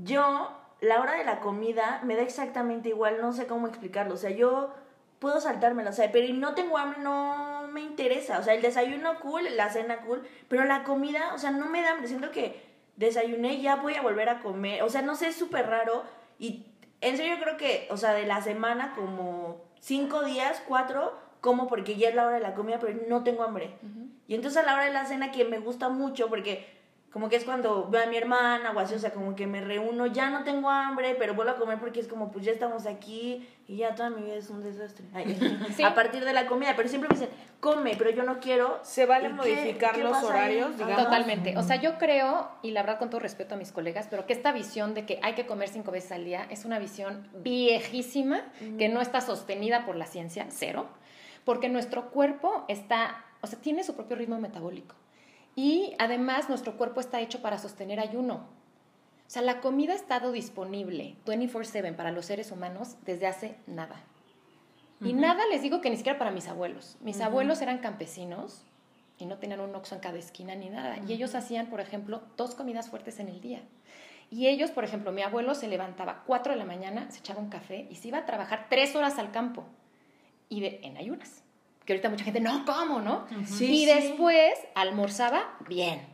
yo, 0.04 0.52
la 0.82 1.02
hora 1.02 1.14
de 1.14 1.26
la 1.26 1.40
comida 1.40 2.02
me 2.04 2.16
da 2.16 2.22
exactamente 2.22 2.90
igual, 2.90 3.20
no 3.22 3.34
sé 3.34 3.48
cómo 3.48 3.68
explicarlo. 3.68 4.14
O 4.14 4.18
sea, 4.18 4.32
yo 4.32 4.74
puedo 5.20 5.42
saltármela, 5.42 5.90
o 5.90 5.94
sea, 5.94 6.12
pero 6.12 6.34
no 6.34 6.56
tengo 6.56 6.78
hambre, 6.78 7.00
no 7.02 7.68
me 7.72 7.82
interesa. 7.82 8.40
O 8.40 8.44
sea, 8.44 8.54
el 8.54 8.62
desayuno 8.62 9.20
cool, 9.20 9.44
la 9.56 9.70
cena 9.70 10.02
cool, 10.02 10.26
pero 10.48 10.64
la 10.66 10.84
comida, 10.84 11.34
o 11.34 11.38
sea, 11.38 11.52
no 11.52 11.66
me 11.68 11.82
da 11.82 11.92
hambre. 11.92 12.08
Siento 12.08 12.32
que 12.32 12.62
desayuné 12.96 13.62
ya 13.62 13.76
voy 13.76 13.96
a 13.96 14.02
volver 14.02 14.30
a 14.30 14.40
comer. 14.40 14.84
O 14.84 14.90
sea, 14.90 15.02
no 15.02 15.16
sé, 15.16 15.28
es 15.28 15.36
súper 15.36 15.68
raro. 15.68 16.04
Y 16.40 16.66
en 17.02 17.18
serio 17.18 17.38
creo 17.42 17.58
que, 17.58 17.88
o 17.92 17.98
sea, 17.98 18.14
de 18.14 18.26
la 18.26 18.42
semana 18.42 18.94
como 18.96 19.62
cinco 19.80 20.24
días, 20.24 20.62
cuatro, 20.68 21.18
como 21.42 21.68
porque 21.68 21.96
ya 21.96 22.10
es 22.10 22.16
la 22.16 22.26
hora 22.26 22.36
de 22.36 22.42
la 22.42 22.56
comida, 22.56 22.80
pero 22.80 22.98
no 23.08 23.24
tengo 23.24 23.44
hambre. 23.44 23.78
Y 24.28 24.36
entonces 24.36 24.62
a 24.62 24.66
la 24.66 24.74
hora 24.74 24.86
de 24.86 24.94
la 24.94 25.06
cena 25.06 25.32
que 25.32 25.46
me 25.46 25.60
gusta 25.60 25.90
mucho 25.90 26.30
porque 26.30 26.79
como 27.12 27.28
que 27.28 27.38
es 27.38 27.44
cuando 27.44 27.88
veo 27.90 28.04
a 28.04 28.06
mi 28.06 28.18
hermana 28.18 28.72
o 28.72 28.80
así, 28.80 28.94
o 28.94 29.00
sea, 29.00 29.12
como 29.12 29.36
que 29.36 29.48
me 29.48 29.62
reúno, 29.62 30.06
ya 30.06 30.30
no 30.30 30.44
tengo 30.44 30.70
hambre, 30.70 31.16
pero 31.18 31.34
vuelvo 31.34 31.52
a 31.54 31.56
comer 31.56 31.80
porque 31.80 32.00
es 32.00 32.08
como, 32.08 32.32
pues 32.32 32.46
ya 32.46 32.52
estamos 32.52 32.86
aquí 32.86 33.48
y 33.68 33.78
ya 33.78 33.96
toda 33.96 34.12
mi 34.12 34.22
vida 34.22 34.36
es 34.36 34.50
un 34.52 34.62
desastre. 34.62 35.06
Ay, 35.14 35.36
Sí. 35.76 35.84
A 35.84 35.96
partir 35.96 36.24
de 36.24 36.34
la 36.34 36.46
comida, 36.46 36.74
pero 36.76 36.88
siempre 36.88 37.10
me 37.12 37.20
dicen, 37.20 37.34
come, 37.60 37.96
pero 37.98 38.12
yo 38.12 38.22
no 38.24 38.40
quiero. 38.40 38.80
¿Se 38.84 39.08
vale 39.08 39.26
¿Y 39.26 39.32
qué- 39.32 39.36
modificar 39.36 39.96
qué 39.96 40.04
los 40.04 40.22
horarios, 40.24 40.78
digamos? 40.78 41.04
Totalmente. 41.04 41.58
O 41.58 41.64
sea, 41.64 41.78
yo 41.78 41.98
creo, 41.98 42.48
y 42.62 42.72
la 42.72 42.84
verdad 42.84 43.00
con 43.00 43.10
todo 43.10 43.20
respeto 43.22 43.56
a 43.56 43.58
mis 43.58 43.72
colegas, 43.72 44.06
pero 44.08 44.28
que 44.28 44.34
esta 44.34 44.52
visión 44.52 44.94
de 44.94 45.06
que 45.08 45.20
hay 45.24 45.34
que 45.34 45.48
comer 45.48 45.70
cinco 45.70 45.90
veces 45.92 46.12
al 46.12 46.26
día 46.26 46.46
es 46.52 46.64
una 46.66 46.78
visión 46.78 47.28
viejísima, 47.34 48.42
que 48.78 48.88
no 48.90 49.02
está 49.02 49.22
sostenida 49.22 49.86
por 49.86 49.96
la 49.96 50.06
ciencia, 50.06 50.46
cero, 50.50 50.88
porque 51.44 51.70
nuestro 51.70 52.12
cuerpo 52.12 52.66
está, 52.68 53.26
o 53.42 53.48
sea, 53.48 53.60
tiene 53.60 53.84
su 53.84 53.96
propio 53.96 54.16
ritmo 54.16 54.40
metabólico. 54.40 54.96
Y 55.62 55.94
además 56.00 56.48
nuestro 56.48 56.78
cuerpo 56.78 57.02
está 57.02 57.20
hecho 57.20 57.42
para 57.42 57.58
sostener 57.58 58.00
ayuno. 58.00 58.36
O 59.28 59.30
sea, 59.30 59.42
la 59.42 59.60
comida 59.60 59.92
ha 59.92 59.96
estado 59.98 60.32
disponible 60.32 61.18
24/7 61.26 61.98
para 61.98 62.12
los 62.12 62.28
seres 62.28 62.54
humanos 62.54 62.96
desde 63.04 63.28
hace 63.28 63.58
nada. 63.68 64.02
Y 65.02 65.12
nada 65.12 65.44
les 65.52 65.62
digo 65.62 65.82
que 65.82 65.90
ni 65.90 65.98
siquiera 65.98 66.18
para 66.18 66.32
mis 66.32 66.48
abuelos. 66.48 66.96
Mis 67.02 67.20
abuelos 67.20 67.62
eran 67.62 67.80
campesinos 67.80 68.64
y 69.18 69.26
no 69.26 69.38
tenían 69.38 69.60
un 69.60 69.76
oxo 69.76 69.96
en 69.96 70.02
cada 70.02 70.18
esquina 70.18 70.56
ni 70.56 70.70
nada. 70.70 70.98
Y 71.06 71.12
ellos 71.12 71.36
hacían, 71.36 71.68
por 71.68 71.82
ejemplo, 71.82 72.24
dos 72.38 72.56
comidas 72.56 72.90
fuertes 72.90 73.20
en 73.20 73.28
el 73.28 73.42
día. 73.42 73.62
Y 74.32 74.48
ellos, 74.48 74.72
por 74.72 74.86
ejemplo, 74.86 75.12
mi 75.12 75.24
abuelo 75.24 75.56
se 75.56 75.68
levantaba 75.68 76.24
4 76.26 76.54
de 76.54 76.60
la 76.60 76.66
mañana, 76.66 77.12
se 77.12 77.20
echaba 77.20 77.42
un 77.42 77.50
café 77.50 77.86
y 77.90 77.96
se 77.96 78.08
iba 78.08 78.20
a 78.20 78.26
trabajar 78.26 78.68
tres 78.70 78.96
horas 78.96 79.20
al 79.20 79.32
campo 79.32 79.66
y 80.48 80.62
de, 80.62 80.80
en 80.84 80.96
ayunas. 80.96 81.44
Que 81.90 81.94
ahorita 81.94 82.10
mucha 82.12 82.24
gente, 82.24 82.40
no, 82.40 82.66
¿cómo, 82.66 83.00
no? 83.02 83.26
Sí, 83.48 83.66
y 83.66 83.80
sí. 83.80 83.86
después 83.88 84.54
almorzaba 84.76 85.56
bien, 85.68 86.06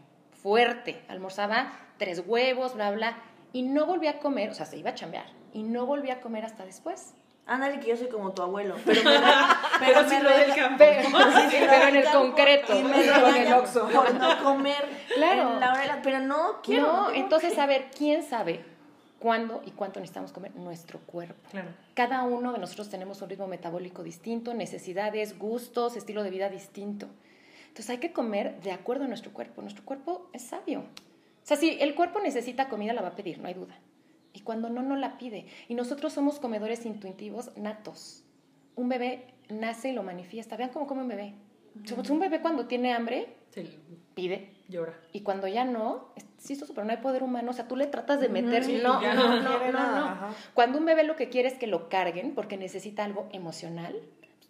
fuerte. 0.41 1.03
Almorzaba 1.09 1.73
tres 1.97 2.23
huevos, 2.25 2.75
bla, 2.75 2.91
bla. 2.91 3.17
Y 3.51 3.63
no 3.63 3.85
volvía 3.85 4.11
a 4.11 4.19
comer, 4.19 4.51
o 4.51 4.53
sea, 4.53 4.65
se 4.65 4.77
iba 4.77 4.91
a 4.91 4.95
chambear. 4.95 5.25
Y 5.51 5.63
no 5.63 5.85
volvía 5.85 6.13
a 6.13 6.21
comer 6.21 6.45
hasta 6.45 6.63
después. 6.63 7.13
Ándale, 7.45 7.81
que 7.81 7.89
yo 7.89 7.97
soy 7.97 8.07
como 8.07 8.31
tu 8.31 8.41
abuelo. 8.41 8.75
Pero, 8.85 9.03
me, 9.03 10.07
Pero 10.07 10.29
del 10.29 10.55
campo. 10.55 10.75
Pero, 10.77 11.09
en 11.89 11.95
el 11.97 12.03
campo, 12.05 12.19
concreto. 12.21 12.73
Y 12.79 12.81
me 12.81 12.91
Con 12.93 13.35
el 13.35 13.91
por 13.93 14.13
no 14.15 14.43
comer 14.45 14.85
Claro. 15.13 15.55
en 15.55 15.59
la 15.59 15.73
hora 15.73 15.81
de 15.81 15.87
la- 15.87 16.01
Pero 16.01 16.19
no 16.19 16.61
quiero. 16.63 16.83
no, 16.87 17.11
entonces, 17.11 17.53
que- 17.53 17.59
a 17.59 17.65
ver, 17.65 17.91
¿quién 17.97 18.23
sabe 18.23 18.63
cuándo 19.25 19.63
y 19.65 19.71
cuánto 19.71 19.99
necesitamos 19.99 20.31
comer? 20.31 20.55
Nuestro 20.55 20.99
cuerpo. 20.99 21.49
Claro. 21.49 21.69
Cada 21.95 22.21
uno 22.21 22.53
de 22.53 22.59
nosotros 22.59 22.89
tenemos 22.89 23.23
un 23.23 23.29
ritmo 23.29 23.47
metabólico 23.47 24.03
distinto, 24.03 24.53
necesidades, 24.53 25.39
gustos, 25.39 25.95
estilo 25.95 26.21
de 26.21 26.29
vida 26.29 26.47
distinto. 26.47 27.07
Entonces 27.69 27.89
hay 27.89 27.97
que 27.97 28.13
comer 28.13 28.61
de 28.61 28.71
acuerdo 28.71 29.05
a 29.05 29.07
nuestro 29.07 29.33
cuerpo. 29.33 29.63
Nuestro 29.63 29.83
cuerpo 29.83 30.29
es 30.31 30.43
sabio. 30.43 30.81
O 30.81 31.41
sea, 31.41 31.57
si 31.57 31.71
el 31.81 31.95
cuerpo 31.95 32.19
necesita 32.19 32.69
comida, 32.69 32.93
la 32.93 33.01
va 33.01 33.07
a 33.07 33.15
pedir, 33.15 33.39
no 33.39 33.47
hay 33.47 33.55
duda. 33.55 33.75
Y 34.31 34.41
cuando 34.41 34.69
no, 34.69 34.83
no 34.83 34.95
la 34.95 35.17
pide. 35.17 35.47
Y 35.69 35.73
nosotros 35.73 36.13
somos 36.13 36.37
comedores 36.37 36.85
intuitivos 36.85 37.49
natos. 37.57 38.23
Un 38.75 38.89
bebé 38.89 39.33
nace 39.49 39.89
y 39.89 39.93
lo 39.93 40.03
manifiesta. 40.03 40.55
Vean 40.55 40.69
cómo 40.69 40.85
come 40.85 41.01
un 41.01 41.07
bebé. 41.07 41.33
Un 42.09 42.19
bebé 42.19 42.41
cuando 42.41 42.67
tiene 42.67 42.93
hambre, 42.93 43.35
Sí, 43.49 43.67
pide. 44.13 44.51
Llora. 44.67 44.93
Y 45.11 45.21
cuando 45.21 45.47
ya 45.47 45.65
no, 45.65 46.09
eso, 46.49 46.65
pero 46.73 46.85
no 46.85 46.91
hay 46.91 46.97
poder 46.97 47.23
humano. 47.23 47.51
O 47.51 47.53
sea, 47.53 47.67
tú 47.67 47.75
le 47.75 47.87
tratas 47.87 48.19
de 48.19 48.29
meter. 48.29 48.63
sí, 48.63 48.79
no, 48.81 49.01
no, 49.01 49.41
no 49.41 49.71
no, 49.71 49.71
no. 49.71 50.35
Cuando 50.53 50.77
un 50.77 50.85
bebé 50.85 51.03
lo 51.03 51.15
que 51.15 51.29
quiere 51.29 51.47
es 51.47 51.55
que 51.55 51.67
lo 51.67 51.89
carguen 51.89 52.35
porque 52.35 52.57
necesita 52.57 53.03
algo 53.03 53.27
emocional, 53.31 53.95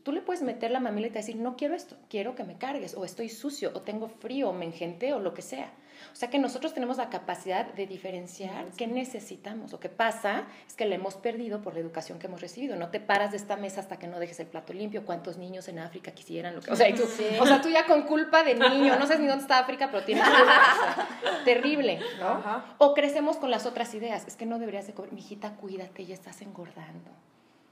tú 0.04 0.12
le 0.12 0.21
puedes 0.21 0.43
meter 0.43 0.71
la 0.71 0.80
mamila 0.80 1.08
y 1.08 1.10
te 1.12 1.19
decir, 1.19 1.36
no 1.36 1.56
quiero 1.56 1.75
esto, 1.75 1.97
quiero 2.10 2.36
que 2.36 2.43
me 2.43 2.58
cargues, 2.58 2.95
o 2.95 3.06
estoy 3.06 3.30
sucio, 3.30 3.71
o 3.73 3.82
tengo 3.82 4.08
frío, 4.08 4.49
o 4.49 4.54
me 4.54 4.65
engenté, 4.65 5.13
o 5.13 5.19
lo 5.19 5.34
que 5.34 5.41
sea. 5.41 5.71
O 6.13 6.15
sea 6.15 6.30
que 6.30 6.39
nosotros 6.39 6.74
tenemos 6.74 6.98
la 6.98 7.10
capacidad 7.10 7.65
de 7.74 7.88
diferenciar 7.88 8.65
qué 8.78 8.88
necesitamos. 8.88 9.72
Lo 9.72 9.80
que 9.80 9.89
pasa 9.89 10.46
es 10.68 10.76
que 10.76 10.86
la 10.86 10.96
hemos 10.96 11.15
perdido 11.15 11.62
por 11.62 11.74
la 11.74 11.80
educación 11.80 12.20
que 12.20 12.28
hemos 12.28 12.41
recibido. 12.41 12.76
No 12.76 12.89
te 12.89 13.00
paras 13.00 13.32
de 13.32 13.38
esta 13.38 13.56
mesa 13.56 13.82
hasta 13.82 13.98
que 13.98 14.08
no 14.08 14.20
dejes 14.20 14.39
el 14.39 14.48
plato 14.48 14.74
limpio. 14.74 15.06
¿Cuántos 15.06 15.38
niños 15.38 15.68
en 15.68 15.80
África 15.80 16.12
quisieran 16.12 16.56
lo 16.56 16.62
que... 16.62 16.72
O 16.72 16.76
sea, 16.76 16.94
tú, 16.94 17.04
o 17.04 17.46
sea, 17.46 17.62
tú 17.62 17.70
ya 17.70 17.86
con 17.86 18.04
culpa 18.04 18.44
de 18.44 18.56
niño, 18.56 18.98
no 18.98 19.08
sabes 19.08 19.20
ni 19.20 19.28
dónde 19.28 19.44
está 19.44 19.60
África, 19.60 19.89
pero 19.91 20.04
tienes 20.04 20.24
culpa. 20.24 20.44
O 20.44 21.26
sea, 21.26 21.44
terrible, 21.46 22.00
¿no? 22.20 22.28
Ajá. 22.28 22.76
O 22.78 22.94
crecemos 22.94 23.38
con 23.38 23.52
las 23.52 23.65
otras 23.65 23.94
ideas. 23.94 24.26
Es 24.28 24.36
que 24.36 24.46
no 24.46 24.60
deberías 24.60 24.88
de 24.88 24.94
comer. 24.94 25.13
Mijita, 25.13 25.56
cuídate, 25.56 26.06
ya 26.06 26.14
estás 26.14 26.41
engordando. 26.41 27.12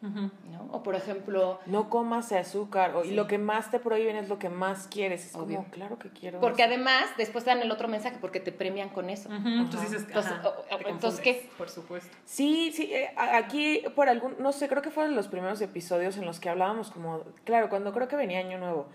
¿No? 0.10 0.68
O 0.72 0.84
por 0.84 0.96
ejemplo, 0.96 1.60
No 1.66 1.90
comas 1.90 2.32
azúcar. 2.32 2.96
o- 2.96 3.04
Sí. 3.04 3.10
Y 3.12 3.14
lo 3.14 3.28
que 3.28 3.38
más 3.38 3.72
te 3.72 3.80
prohíben 3.80 4.16
es 4.16 4.28
lo 4.30 4.38
que 4.40 4.50
más 4.50 4.88
quieres. 4.88 5.26
Es 5.28 5.36
Obvio. 5.36 5.58
como, 5.58 5.70
claro 5.70 5.98
que 6.00 6.10
quiero. 6.10 6.40
porque 6.40 6.64
eso. 6.64 6.74
además 6.74 7.06
después 7.18 7.44
te 7.44 7.52
dan 7.52 7.62
el 7.62 7.72
otro 7.72 7.88
mensaje 7.88 8.18
porque 8.20 8.40
te 8.40 8.52
premian 8.52 8.90
con 8.90 9.10
eso. 9.10 9.30
Entonces 9.34 9.92
dices, 9.92 10.08
Entonces, 10.08 11.20
o- 11.20 11.22
¿qué? 11.22 11.50
Por 11.58 11.70
supuesto. 11.70 12.16
Sí, 12.26 12.72
sí, 12.74 12.90
eh, 12.94 13.12
aquí 13.16 13.84
por 13.96 14.10
algún, 14.10 14.36
no 14.40 14.52
sé, 14.52 14.68
creo 14.68 14.82
que 14.82 14.92
fueron 14.92 15.16
los 15.16 15.28
primeros 15.28 15.62
episodios 15.62 16.18
en 16.18 16.26
los 16.26 16.40
que 16.40 16.50
hablábamos 16.50 16.92
como, 16.92 17.22
claro, 17.46 17.70
cuando 17.70 17.94
creo 17.94 18.08
que 18.08 18.16
venía 18.16 18.40
Año 18.40 18.58
Nuevo, 18.58 18.88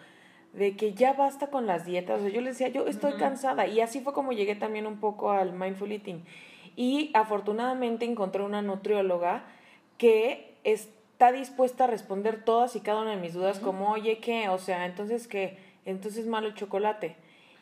de 0.53 0.77
que 0.77 0.95
ya 0.95 1.13
basta 1.13 1.49
con 1.49 1.67
las 1.67 1.85
dietas, 1.85 2.21
o 2.21 2.25
sea, 2.25 2.33
yo 2.33 2.41
les 2.41 2.59
decía, 2.59 2.69
yo 2.69 2.87
estoy 2.87 3.13
cansada, 3.15 3.67
y 3.67 3.81
así 3.81 4.01
fue 4.01 4.13
como 4.13 4.33
llegué 4.33 4.57
también 4.57 4.87
un 4.87 4.99
poco 4.99 5.31
al 5.31 5.53
mindful 5.53 5.93
eating. 5.93 6.25
Y 6.75 7.11
afortunadamente 7.15 8.05
encontré 8.05 8.43
una 8.43 8.63
nutrióloga 8.63 9.45
que 9.99 10.57
está 11.19 11.33
dispuesta 11.33 11.83
a 11.83 11.87
responder 11.89 12.45
todas 12.45 12.77
y 12.77 12.81
cada 12.81 13.01
una 13.01 13.11
de 13.11 13.17
mis 13.17 13.35
dudas, 13.35 13.59
como, 13.59 13.91
oye, 13.91 14.21
¿qué? 14.21 14.49
O 14.51 14.59
sea, 14.59 14.87
entonces, 14.87 15.27
¿qué? 15.27 15.59
Entonces 15.85 16.29
malo 16.29 16.47
el 16.47 16.55
chocolate. 16.55 17.17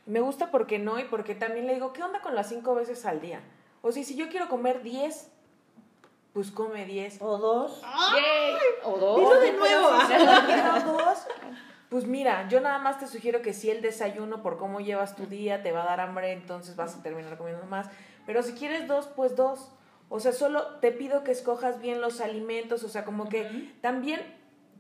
Me 0.05 0.21
gusta 0.21 0.51
porque 0.51 0.79
no 0.79 0.99
y 0.99 1.05
porque 1.05 1.35
también 1.35 1.67
le 1.67 1.73
digo, 1.73 1.95
¿qué 1.95 2.03
onda 2.03 2.21
con 2.21 2.35
las 2.35 2.51
cinco 2.51 2.75
veces 2.75 3.07
al 3.07 3.23
día? 3.23 3.41
O 3.81 3.93
sea, 3.93 4.05
si 4.05 4.15
yo 4.15 4.29
quiero 4.29 4.51
comer 4.51 4.83
10, 4.83 5.31
pues 6.35 6.51
come 6.51 6.85
10. 6.85 7.23
O 7.23 7.39
dos. 7.39 7.81
Yay. 7.81 8.57
O 8.85 8.99
dos. 8.99 9.21
Dilo 9.21 9.41
de 9.41 9.53
nuevo. 9.55 9.89
sí, 10.07 10.13
Si 10.81 10.85
dos, 10.85 11.27
pues 11.89 12.05
mira, 12.05 12.47
yo 12.51 12.61
nada 12.61 12.79
más 12.79 12.99
te 13.01 13.07
sugiero 13.07 13.41
que 13.41 13.55
si 13.55 13.71
el 13.71 13.81
desayuno, 13.81 14.43
por 14.43 14.59
cómo 14.59 14.81
llevas 14.81 15.17
tu 15.17 15.25
día, 15.25 15.63
te 15.63 15.73
va 15.73 15.85
a 15.85 15.87
dar 15.87 16.01
hambre, 16.01 16.33
entonces 16.33 16.77
vas 16.77 16.95
a 16.95 17.03
terminar 17.03 17.39
comiendo 17.39 17.65
más. 17.65 17.89
Pero 18.27 18.43
si 18.43 18.53
quieres 18.53 18.87
dos, 18.87 19.07
pues 19.17 19.35
dos. 19.35 19.71
O 20.09 20.21
sea, 20.21 20.33
solo 20.33 20.77
te 20.81 20.93
pido 20.93 21.25
que 21.25 21.33
escojas 21.33 21.81
bien 21.81 22.01
los 22.01 22.21
alimentos, 22.21 22.85
o 22.85 22.89
sea, 22.89 23.05
como 23.05 23.29
que 23.29 23.73
también 23.81 24.21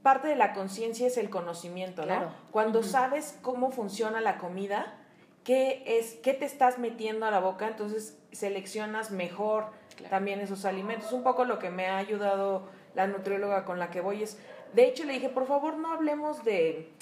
parte 0.02 0.28
de 0.28 0.36
la 0.36 0.52
conciencia 0.52 1.06
es 1.06 1.16
el 1.16 1.30
conocimiento, 1.30 2.02
¿no? 2.02 2.06
Claro. 2.08 2.32
Cuando 2.52 2.82
sabes 2.84 3.36
cómo 3.42 3.72
funciona 3.72 4.20
la 4.20 4.38
comida, 4.38 4.94
qué 5.42 5.82
es, 5.98 6.14
qué 6.22 6.32
te 6.32 6.44
estás 6.44 6.78
metiendo 6.78 7.26
a 7.26 7.30
la 7.32 7.40
boca, 7.40 7.66
entonces 7.66 8.16
seleccionas 8.32 9.10
mejor 9.10 9.66
también 10.10 10.40
esos 10.40 10.64
alimentos. 10.64 11.12
Un 11.12 11.22
poco 11.24 11.44
lo 11.44 11.58
que 11.58 11.70
me 11.70 11.86
ha 11.88 11.96
ayudado 11.96 12.68
la 12.94 13.06
nutrióloga 13.08 13.64
con 13.64 13.78
la 13.80 13.90
que 13.90 14.00
voy 14.00 14.22
es, 14.22 14.38
de 14.74 14.86
hecho 14.86 15.04
le 15.04 15.14
dije, 15.14 15.28
por 15.28 15.46
favor 15.46 15.76
no 15.76 15.92
hablemos 15.92 16.44
de, 16.44 16.92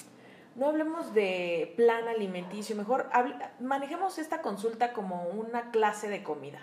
no 0.55 0.67
hablemos 0.67 1.13
de 1.13 1.73
plan 1.77 2.07
alimenticio, 2.07 2.75
mejor 2.75 3.07
hable- 3.13 3.35
manejemos 3.59 4.17
esta 4.17 4.41
consulta 4.41 4.93
como 4.93 5.23
una 5.29 5.69
clase 5.71 6.07
de 6.09 6.23
comida. 6.23 6.59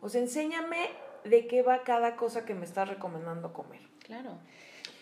O 0.00 0.08
sea, 0.08 0.20
enséñame 0.20 0.88
de 1.24 1.46
qué 1.46 1.62
va 1.62 1.82
cada 1.82 2.16
cosa 2.16 2.44
que 2.44 2.54
me 2.54 2.64
estás 2.64 2.88
recomendando 2.88 3.52
comer. 3.52 3.80
Claro. 4.04 4.38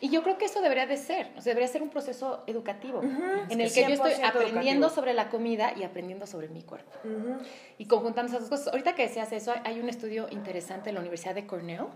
Y 0.01 0.11
yo 0.11 0.23
creo 0.23 0.39
que 0.39 0.45
eso 0.45 0.61
debería 0.61 0.87
de 0.87 0.97
ser, 0.97 1.27
o 1.37 1.41
sea, 1.41 1.51
debería 1.51 1.67
ser 1.67 1.83
un 1.83 1.91
proceso 1.91 2.45
educativo, 2.47 3.03
en 3.03 3.61
el 3.61 3.73
que 3.73 3.83
yo 3.83 3.89
estoy 3.89 4.13
100% 4.13 4.29
aprendiendo 4.29 4.87
educativo. 4.87 4.91
sobre 4.91 5.13
la 5.13 5.29
comida 5.29 5.73
y 5.77 5.83
aprendiendo 5.83 6.27
sobre 6.27 6.49
mi 6.49 6.63
cuerpo. 6.63 6.93
Y 7.79 7.87
conjuntando 7.87 8.31
esas 8.31 8.49
dos 8.49 8.61
cosas. 8.61 8.73
Ahorita 8.73 8.95
que 8.95 9.03
decías 9.03 9.33
eso, 9.33 9.53
hay 9.65 9.81
un 9.81 9.89
estudio 9.89 10.29
interesante 10.31 10.91
en 10.91 10.95
la 10.95 11.01
Universidad 11.01 11.35
de 11.35 11.47
Cornell 11.47 11.87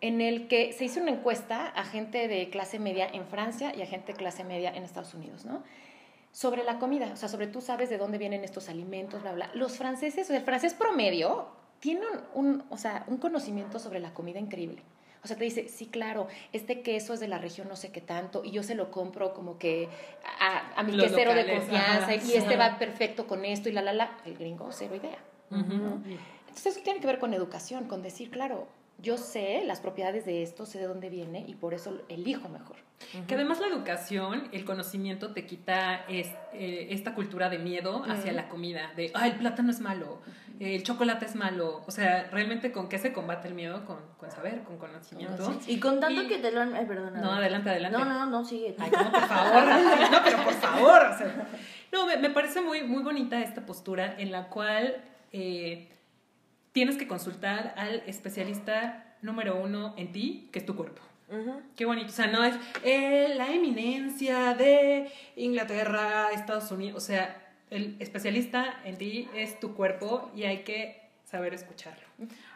en 0.00 0.20
el 0.20 0.48
que 0.48 0.72
se 0.72 0.84
hizo 0.84 1.00
una 1.00 1.12
encuesta 1.12 1.68
a 1.68 1.84
gente 1.84 2.26
de 2.26 2.50
clase 2.50 2.78
media 2.78 3.06
en 3.06 3.26
Francia 3.26 3.72
y 3.74 3.82
a 3.82 3.86
gente 3.86 4.12
de 4.12 4.18
clase 4.18 4.44
media 4.44 4.74
en 4.74 4.82
Estados 4.82 5.14
Unidos, 5.14 5.44
¿no? 5.44 5.62
Sobre 6.32 6.64
la 6.64 6.78
comida, 6.78 7.10
o 7.12 7.16
sea, 7.16 7.28
sobre 7.28 7.46
tú 7.46 7.60
sabes 7.60 7.90
de 7.90 7.98
dónde 7.98 8.18
vienen 8.18 8.42
estos 8.42 8.68
alimentos, 8.68 9.22
bla, 9.22 9.32
bla. 9.32 9.50
Los 9.54 9.76
franceses, 9.76 10.24
o 10.24 10.28
sea, 10.28 10.38
el 10.38 10.44
francés 10.44 10.74
promedio 10.74 11.48
tiene 11.82 12.02
un, 12.32 12.46
un, 12.46 12.64
o 12.70 12.78
sea, 12.78 13.04
un 13.08 13.16
conocimiento 13.16 13.80
sobre 13.80 13.98
la 13.98 14.14
comida 14.14 14.38
increíble. 14.38 14.82
O 15.24 15.26
sea, 15.26 15.36
te 15.36 15.42
dice, 15.42 15.68
sí, 15.68 15.86
claro, 15.86 16.28
este 16.52 16.80
queso 16.82 17.12
es 17.12 17.18
de 17.18 17.26
la 17.26 17.38
región 17.38 17.68
no 17.68 17.74
sé 17.74 17.90
qué 17.90 18.00
tanto 18.00 18.44
y 18.44 18.52
yo 18.52 18.62
se 18.62 18.76
lo 18.76 18.92
compro 18.92 19.34
como 19.34 19.58
que 19.58 19.88
a, 20.40 20.78
a 20.78 20.82
mi 20.84 20.92
Los 20.92 21.08
quesero 21.08 21.34
de 21.34 21.44
confianza 21.52 22.04
ajá, 22.04 22.14
y 22.14 22.20
sí. 22.20 22.36
este 22.36 22.56
va 22.56 22.78
perfecto 22.78 23.26
con 23.26 23.44
esto 23.44 23.68
y 23.68 23.72
la, 23.72 23.82
la, 23.82 23.92
la. 23.92 24.16
El 24.24 24.36
gringo, 24.36 24.68
cero 24.70 24.94
idea. 24.94 25.18
Entonces 25.50 26.66
eso 26.66 26.80
tiene 26.84 27.00
que 27.00 27.06
ver 27.08 27.18
con 27.18 27.34
educación, 27.34 27.88
con 27.88 28.00
decir, 28.00 28.30
claro, 28.30 28.68
yo 29.02 29.18
sé 29.18 29.62
las 29.66 29.80
propiedades 29.80 30.24
de 30.24 30.42
esto, 30.42 30.64
sé 30.64 30.78
de 30.78 30.86
dónde 30.86 31.10
viene 31.10 31.44
y 31.46 31.54
por 31.54 31.74
eso 31.74 32.00
elijo 32.08 32.48
mejor. 32.48 32.76
Que 33.26 33.34
además 33.34 33.58
la 33.60 33.66
educación, 33.66 34.48
el 34.52 34.64
conocimiento 34.64 35.32
te 35.32 35.44
quita 35.44 36.04
es- 36.08 36.30
eh, 36.52 36.86
esta 36.90 37.14
cultura 37.14 37.50
de 37.50 37.58
miedo 37.58 38.04
hacia 38.08 38.32
la 38.32 38.48
comida, 38.48 38.92
de, 38.96 39.10
ah, 39.14 39.26
el 39.26 39.34
plátano 39.34 39.70
es 39.72 39.80
malo, 39.80 40.20
el 40.60 40.84
chocolate 40.84 41.26
es 41.26 41.34
malo. 41.34 41.82
O 41.86 41.90
sea, 41.90 42.28
realmente 42.30 42.70
con 42.70 42.88
qué 42.88 42.98
se 43.00 43.12
combate 43.12 43.48
el 43.48 43.54
miedo, 43.54 43.84
con, 43.84 43.98
con 44.18 44.30
saber, 44.30 44.62
con 44.62 44.78
conocimiento. 44.78 45.52
Y 45.66 45.80
con 45.80 45.98
tanto 45.98 46.22
Y- 46.22 46.28
que 46.28 46.38
te 46.38 46.52
lo 46.52 46.60
han... 46.60 46.74
Ay, 46.76 46.86
perdona. 46.86 47.20
No, 47.20 47.32
adelante, 47.32 47.70
adelante. 47.70 47.98
No, 47.98 48.04
no, 48.04 48.14
no, 48.20 48.26
no, 48.26 48.44
sigue. 48.44 48.76
Ay, 48.78 48.90
no, 48.92 49.10
por 49.10 49.20
favor. 49.26 49.62
No, 50.12 50.18
pero 50.24 50.44
por 50.44 50.54
favor. 50.54 51.02
o 51.12 51.18
sea, 51.18 51.48
no, 51.90 52.06
me, 52.06 52.16
me 52.18 52.30
parece 52.30 52.60
muy, 52.60 52.84
muy 52.84 53.02
bonita 53.02 53.40
esta 53.40 53.66
postura 53.66 54.14
en 54.18 54.30
la 54.30 54.48
cual 54.48 55.02
eh, 55.32 55.88
tienes 56.72 56.96
que 56.96 57.06
consultar 57.06 57.74
al 57.76 58.02
especialista 58.06 59.04
número 59.22 59.56
uno 59.56 59.94
en 59.96 60.12
ti, 60.12 60.48
que 60.52 60.58
es 60.58 60.66
tu 60.66 60.74
cuerpo. 60.74 61.02
Qué 61.76 61.86
bonito. 61.86 62.08
O 62.08 62.12
sea, 62.12 62.26
no 62.26 62.44
es 62.44 62.54
eh, 62.84 63.32
la 63.36 63.50
eminencia 63.50 64.52
de 64.54 65.10
Inglaterra, 65.36 66.30
Estados 66.32 66.70
Unidos. 66.70 67.02
O 67.02 67.06
sea, 67.06 67.54
el 67.70 67.96
especialista 68.00 68.80
en 68.84 68.98
ti 68.98 69.28
es 69.34 69.58
tu 69.58 69.74
cuerpo 69.74 70.30
y 70.36 70.44
hay 70.44 70.58
que 70.58 71.01
saber 71.32 71.54
escucharlo. 71.54 72.02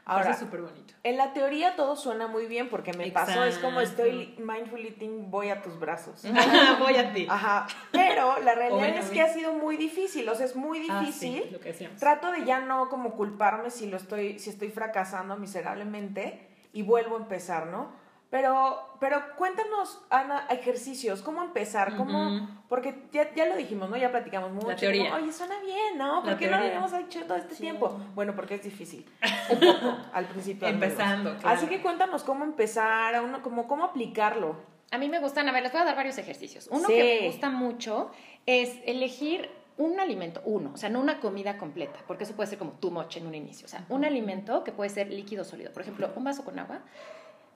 Ahora- 0.05 0.33
es 0.33 0.39
súper 0.39 0.61
bonito. 0.61 0.93
En 1.03 1.17
la 1.17 1.33
teoría 1.33 1.77
todo 1.77 1.97
suena 1.97 2.27
muy 2.27 2.45
bien 2.47 2.69
porque 2.69 2.93
me 2.93 3.11
pasó, 3.11 3.43
es 3.45 3.57
como 3.57 3.81
Exacto. 3.81 4.05
estoy 4.05 4.37
mindful 4.39 4.85
eating, 4.85 5.31
voy 5.31 5.49
a 5.49 5.63
tus 5.63 5.81
brazos. 5.81 6.23
Voy 6.79 6.95
a 6.97 7.11
ti. 7.15 7.27
Ajá, 7.29 7.67
pero 7.91 8.39
la 8.43 8.55
realidad 8.55 8.79
bueno, 8.79 8.99
es 8.99 9.09
que 9.11 9.23
ha 9.23 9.33
sido 9.33 9.55
muy 9.55 9.79
difícil, 9.79 10.29
o 10.29 10.35
sea, 10.35 10.45
es 10.45 10.55
muy 10.55 10.87
Ah, 10.91 11.01
sí, 11.01 11.07
difícil. 11.31 11.53
lo 11.55 11.59
que 11.59 11.71
decíamos. 11.71 11.99
Trato 11.99 12.31
de 12.31 12.45
ya 12.45 12.61
no 12.61 12.91
como 12.91 13.13
culparme 13.15 13.71
si 13.71 13.87
lo 13.89 13.97
estoy, 13.97 14.39
si 14.39 14.51
estoy 14.51 14.69
fracasando 14.71 15.37
miserablemente 15.39 16.47
y 16.75 16.83
vuelvo 16.83 17.17
a 17.17 17.21
empezar, 17.21 17.69
¿no? 17.69 17.91
Pero, 18.37 18.79
pero 19.01 19.23
cuéntanos, 19.39 19.99
Ana, 20.11 20.47
ejercicios, 20.51 21.23
¿cómo 21.23 21.43
empezar? 21.43 21.97
¿Cómo? 21.97 22.37
Ujú. 22.37 22.47
Porque 22.69 23.05
ya, 23.11 23.35
ya 23.35 23.47
lo 23.47 23.57
dijimos, 23.57 23.89
¿no? 23.89 23.97
Ya 23.97 24.11
platicamos 24.11 24.53
mucho. 24.53 24.77
teoría. 24.77 25.11
como, 25.11 25.23
Oye, 25.23 25.33
suena 25.33 25.59
bien, 25.61 25.97
¿no? 25.97 26.21
¿Por 26.21 26.33
La 26.33 26.37
qué 26.37 26.45
no 26.45 26.51
lo 26.51 26.57
teoría. 26.59 26.79
habíamos 26.85 26.93
hecho 27.07 27.25
todo 27.25 27.39
este 27.39 27.55
Sí. 27.55 27.63
tiempo? 27.63 27.99
Bueno, 28.15 28.35
porque 28.37 28.57
es 28.57 28.63
difícil. 28.63 29.07
Un 29.51 29.59
poco, 29.61 29.97
al 30.13 30.27
principio. 30.27 30.69
Empezando, 30.69 31.35
claro. 31.39 31.57
Así 31.57 31.67
que 31.67 31.81
cuéntanos 31.81 32.25
cómo 32.25 32.45
empezar, 32.45 33.15
a 33.15 33.23
uno, 33.23 33.41
como, 33.41 33.67
cómo 33.67 33.85
aplicarlo. 33.85 34.57
A 34.91 34.99
mí 34.99 35.09
me 35.09 35.19
gustan, 35.19 35.49
a 35.49 35.53
ver, 35.53 35.63
les 35.63 35.73
voy 35.73 35.81
a 35.81 35.85
dar 35.87 35.97
varios 35.97 36.19
ejercicios. 36.19 36.69
Uno 36.71 36.87
Sí. 36.89 36.93
que 36.93 37.19
me 37.23 37.27
gusta 37.29 37.49
mucho 37.49 38.11
es 38.45 38.77
elegir 38.85 39.49
un 39.79 39.99
alimento, 39.99 40.43
uno, 40.45 40.73
o 40.75 40.77
sea, 40.77 40.89
no 40.91 41.01
una 41.01 41.21
comida 41.21 41.57
completa, 41.59 41.99
porque 42.07 42.25
eso 42.25 42.35
puede 42.35 42.49
ser 42.51 42.59
como 42.59 42.73
too 42.73 42.91
much 42.91 43.17
en 43.17 43.27
un 43.27 43.35
inicio. 43.35 43.65
O 43.65 43.69
sea, 43.69 43.87
un 43.89 44.05
alimento 44.05 44.63
que 44.63 44.73
puede 44.73 44.91
ser 44.91 45.09
líquido 45.11 45.41
o 45.43 45.45
sólido. 45.47 45.73
Por 45.73 45.81
ejemplo, 45.83 46.11
un 46.17 46.25
vaso 46.25 46.45
con 46.45 46.59
agua 46.59 46.81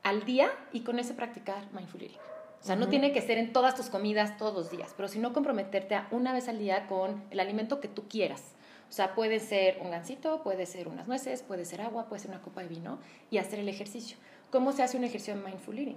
al 0.03 0.25
día 0.25 0.51
y 0.73 0.81
con 0.81 0.99
ese 0.99 1.15
practicar 1.15 1.71
mindful 1.73 2.03
eating. 2.03 2.19
O 2.61 2.65
sea, 2.65 2.77
no 2.77 2.89
tiene 2.89 3.13
que 3.13 3.23
ser 3.23 3.39
en 3.39 3.55
todas 3.55 3.75
tus 3.75 3.89
comidas 3.89 4.37
todos 4.37 4.55
los 4.55 4.71
días, 4.71 4.93
pero 4.95 5.09
si 5.09 5.19
no 5.19 5.33
comprometerte 5.33 5.95
a 5.95 6.09
una 6.11 6.35
vez 6.35 6.47
al 6.49 6.59
día 6.59 6.87
con 6.87 7.23
el 7.31 7.41
alimento 7.41 7.81
que 7.81 7.89
tú 7.89 8.07
quieras. 8.07 8.43
O 8.91 8.93
sea, 8.93 9.15
puede 9.15 9.41
ser 9.41 9.79
un 9.81 9.91
gansito, 9.93 10.43
puede 10.43 10.67
ser 10.67 10.89
unas 10.89 11.09
nueces, 11.09 11.43
puede 11.43 11.65
ser 11.65 11.81
agua, 11.81 12.07
puede 12.07 12.21
ser 12.21 12.33
una 12.33 12.43
copa 12.43 12.61
de 12.61 12.69
vino 12.69 12.99
y 13.31 13.39
hacer 13.39 13.61
el 13.61 13.69
ejercicio. 13.69 14.19
¿Cómo 14.51 14.73
se 14.73 14.83
hace 14.83 14.97
un 14.97 15.05
ejercicio 15.05 15.37
de 15.37 15.43
mindful 15.43 15.79
eating? 15.79 15.97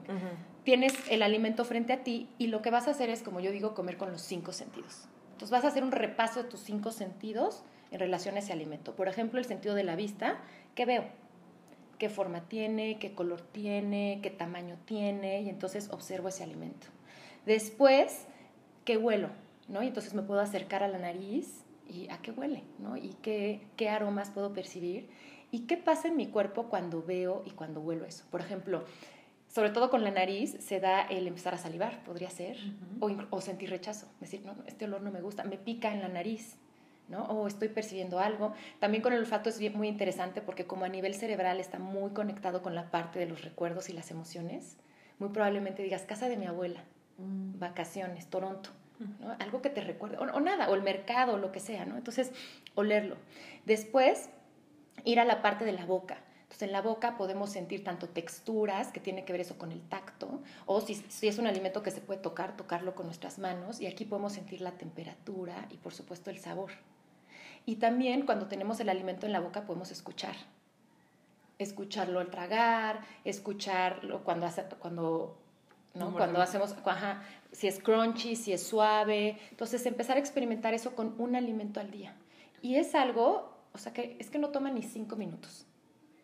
Tienes 0.64 0.93
el 1.10 1.24
alimento 1.24 1.66
frente 1.66 1.91
a 1.91 2.04
ti 2.04 2.30
y 2.38 2.47
lo 2.47 2.62
que 2.62 2.70
vas 2.70 2.88
a 2.88 2.91
hacer 2.91 3.10
es, 3.10 3.24
como 3.24 3.39
yo 3.39 3.51
digo, 3.51 3.74
comer 3.74 3.97
con 3.97 4.12
los 4.12 4.22
cinco 4.22 4.54
sentidos. 4.54 5.08
Entonces 5.32 5.49
vas 5.49 5.66
a 5.66 5.70
hacer 5.70 5.84
un 5.84 5.91
repaso 5.91 6.43
de 6.43 6.49
tus 6.49 6.62
cinco 6.62 6.91
sentidos 6.91 7.64
en 7.91 7.99
relación 7.99 8.36
a 8.36 8.39
ese 8.39 8.54
alimento. 8.54 8.95
Por 8.95 9.08
ejemplo, 9.08 9.39
el 9.39 9.45
sentido 9.45 9.74
de 9.76 9.84
la 9.84 9.95
vista, 9.95 10.38
¿qué 10.76 10.86
veo? 10.86 11.06
Qué 12.04 12.10
forma 12.10 12.49
tiene, 12.49 12.99
qué 12.99 13.16
color 13.16 13.39
tiene, 13.39 14.20
qué 14.22 14.30
tamaño 14.30 14.76
tiene, 14.84 15.41
y 15.43 15.47
entonces 15.47 15.88
observo 15.89 16.28
ese 16.28 16.43
alimento. 16.43 16.88
Después, 17.45 18.26
qué 18.84 18.97
huelo, 18.97 19.30
¿no? 19.70 19.82
Y 19.84 19.88
entonces 19.88 20.14
me 20.14 20.22
puedo 20.22 20.41
acercar 20.41 20.84
a 20.84 20.89
la 20.89 20.97
nariz 20.97 21.64
y 21.88 22.10
a 22.10 22.18
qué 22.18 22.32
huele, 22.32 22.66
¿no? 22.78 22.97
Y 22.97 23.16
qué, 23.22 23.62
qué 23.78 23.88
aromas 23.88 24.32
puedo 24.32 24.51
percibir 24.51 25.10
y 25.49 25.60
qué 25.60 25.78
pasa 25.78 26.10
en 26.10 26.18
mi 26.18 26.28
cuerpo 26.28 26.64
cuando 26.68 27.01
veo 27.01 27.41
y 27.45 27.51
cuando 27.51 27.80
huelo 27.80 28.04
eso. 28.04 28.26
Por 28.30 28.41
ejemplo, 28.41 28.84
sobre 29.47 29.70
todo 29.70 29.89
con 29.89 30.04
la 30.04 30.12
nariz 30.12 30.58
se 30.60 30.82
da 30.82 31.04
el 31.04 31.26
empezar 31.26 31.54
a 31.54 31.58
salivar, 31.58 32.04
podría 32.04 32.30
ser, 32.30 32.58
o, 32.99 33.39
sentir 33.39 33.70
rechazo, 33.70 34.08
decir, 34.20 34.43
no, 34.43 34.56
no, 34.56 34.66
este 34.66 34.84
olor 34.84 35.04
no 35.04 35.10
me 35.10 35.22
gusta, 35.22 35.45
me 35.45 35.58
pica 35.58 35.93
en 35.93 36.01
la 36.01 36.10
nariz, 36.10 36.58
¿no? 37.14 37.24
O 37.26 37.47
estoy 37.47 37.70
percibiendo 37.70 38.20
algo. 38.20 38.53
También 38.80 39.01
con 39.01 39.14
el 39.14 39.20
olfato 39.20 39.49
es 39.49 39.74
muy 39.74 39.88
interesante 39.88 40.41
porque 40.41 40.66
como 40.66 40.84
a 40.84 40.89
nivel 40.89 41.14
cerebral 41.14 41.59
está 41.59 41.80
muy 41.80 42.11
conectado 42.11 42.61
con 42.61 42.76
la 42.76 42.89
parte 42.89 43.20
de 43.20 43.28
los 43.28 43.43
recuerdos 43.43 43.89
y 43.89 43.93
las 43.93 44.11
emociones, 44.11 44.78
muy 45.20 45.30
probablemente 45.30 45.84
digas 45.84 46.01
casa 46.01 46.28
de 46.28 46.38
mi 46.38 46.47
abuela, 46.47 46.84
vacaciones, 47.18 48.28
Toronto, 48.28 48.72
¿no? 49.20 49.36
Algo 49.39 49.61
que 49.61 49.70
te 49.70 49.82
recuerde, 49.82 50.18
o, 50.18 50.24
o 50.24 50.39
nada, 50.39 50.70
o 50.70 50.76
el 50.76 50.82
mercado, 50.82 51.36
o 51.36 51.38
lo 51.38 51.51
que 51.51 51.59
sea, 51.59 51.86
¿no? 51.86 51.97
Entonces, 51.97 52.32
olerlo. 52.76 53.16
Después, 53.66 54.30
ir 55.03 55.20
a 55.20 55.26
la 55.26 55.41
parte 55.41 55.66
de 55.66 55.72
la 55.72 55.86
boca. 55.86 56.18
Entonces, 56.43 56.64
en 56.64 56.72
la 56.72 56.82
boca 56.82 57.18
podemos 57.18 57.49
sentir 57.49 57.84
tanto 57.84 58.09
texturas, 58.09 58.91
que 58.91 58.99
tiene 58.99 59.26
que 59.26 59.34
ver 59.34 59.41
eso 59.41 59.57
con 59.57 59.72
el 59.72 59.82
tacto, 59.82 60.41
o 60.66 60.82
si, 60.82 60.95
si 60.95 61.28
es 61.28 61.38
un 61.38 61.47
alimento 61.47 61.84
que 61.84 61.91
se 61.91 62.01
puede 62.01 62.22
tocar, 62.22 62.55
tocarlo 62.55 62.95
con 62.95 63.05
nuestras 63.05 63.39
manos, 63.39 63.82
y 63.82 63.88
aquí 63.88 64.05
podemos 64.05 64.34
sentir 64.34 64.61
la 64.61 64.72
temperatura 64.72 65.68
y, 65.70 65.78
por 65.78 65.93
supuesto, 65.93 66.30
el 66.30 66.39
sabor. 66.39 66.72
Y 67.66 67.76
también 67.78 68.26
cuando 68.26 68.47
tenemos 68.47 68.80
el 68.80 68.89
alimento 68.89 69.26
en 69.26 69.32
la 69.32 69.39
boca 69.39 69.66
podemos 69.66 69.91
escuchar. 69.91 70.36
Escucharlo 71.59 72.20
al 72.20 72.30
tragar, 72.30 73.01
escucharlo 73.24 74.24
cuando, 74.24 74.45
hace- 74.47 74.66
cuando, 74.80 75.38
cuando 76.18 76.41
hacemos, 76.41 76.76
ajá, 76.86 77.24
si 77.51 77.68
es 77.68 77.80
crunchy, 77.80 78.36
si 78.36 78.51
es 78.53 78.64
suave. 78.66 79.38
Entonces 79.51 79.86
empezar 79.86 80.18
a 80.18 80.20
experimentar 80.20 80.74
eso 80.74 80.95
con 80.95 81.16
un 81.20 81.36
alimento 81.36 81.80
al 81.80 81.91
día. 81.91 82.16
Y 82.61 82.76
es 82.76 82.95
algo, 82.95 83.55
o 83.74 83.78
sea, 83.78 83.93
que 83.93 84.18
es 84.20 84.30
que 84.30 84.39
no 84.39 84.49
toma 84.49 84.72
ni 84.72 84.82
cinco 84.82 85.16
minutos, 85.16 85.66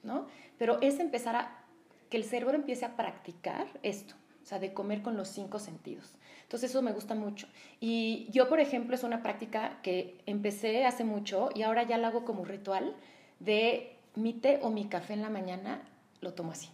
¿no? 0.04 0.26
Pero 0.58 0.82
es 0.82 1.00
empezar 1.00 1.36
a 1.36 1.64
que 2.10 2.18
el 2.18 2.24
cerebro 2.24 2.56
empiece 2.56 2.86
a 2.86 2.96
practicar 2.98 3.68
esto. 3.84 4.16
O 4.50 4.52
sea, 4.52 4.58
de 4.58 4.74
comer 4.74 5.04
con 5.04 5.16
los 5.16 5.28
cinco 5.28 5.60
sentidos. 5.60 6.16
Entonces 6.42 6.72
eso 6.72 6.82
me 6.82 6.92
gusta 6.92 7.14
mucho. 7.14 7.46
Y 7.80 8.26
yo, 8.32 8.50
por 8.50 8.60
ejemplo, 8.60 8.96
es 8.96 9.04
una 9.04 9.22
práctica 9.22 9.78
que 9.84 10.18
empecé 10.26 10.88
hace 10.88 11.04
mucho 11.04 11.50
y 11.54 11.62
ahora 11.62 11.84
ya 11.84 12.00
la 12.00 12.08
hago 12.08 12.26
como 12.26 12.46
ritual 12.46 12.96
de 13.40 13.96
mi 14.16 14.34
té 14.34 14.58
o 14.64 14.72
mi 14.72 14.86
café 14.86 15.14
en 15.14 15.22
la 15.22 15.30
mañana, 15.30 15.84
lo 16.22 16.34
tomo 16.34 16.52
así. 16.52 16.68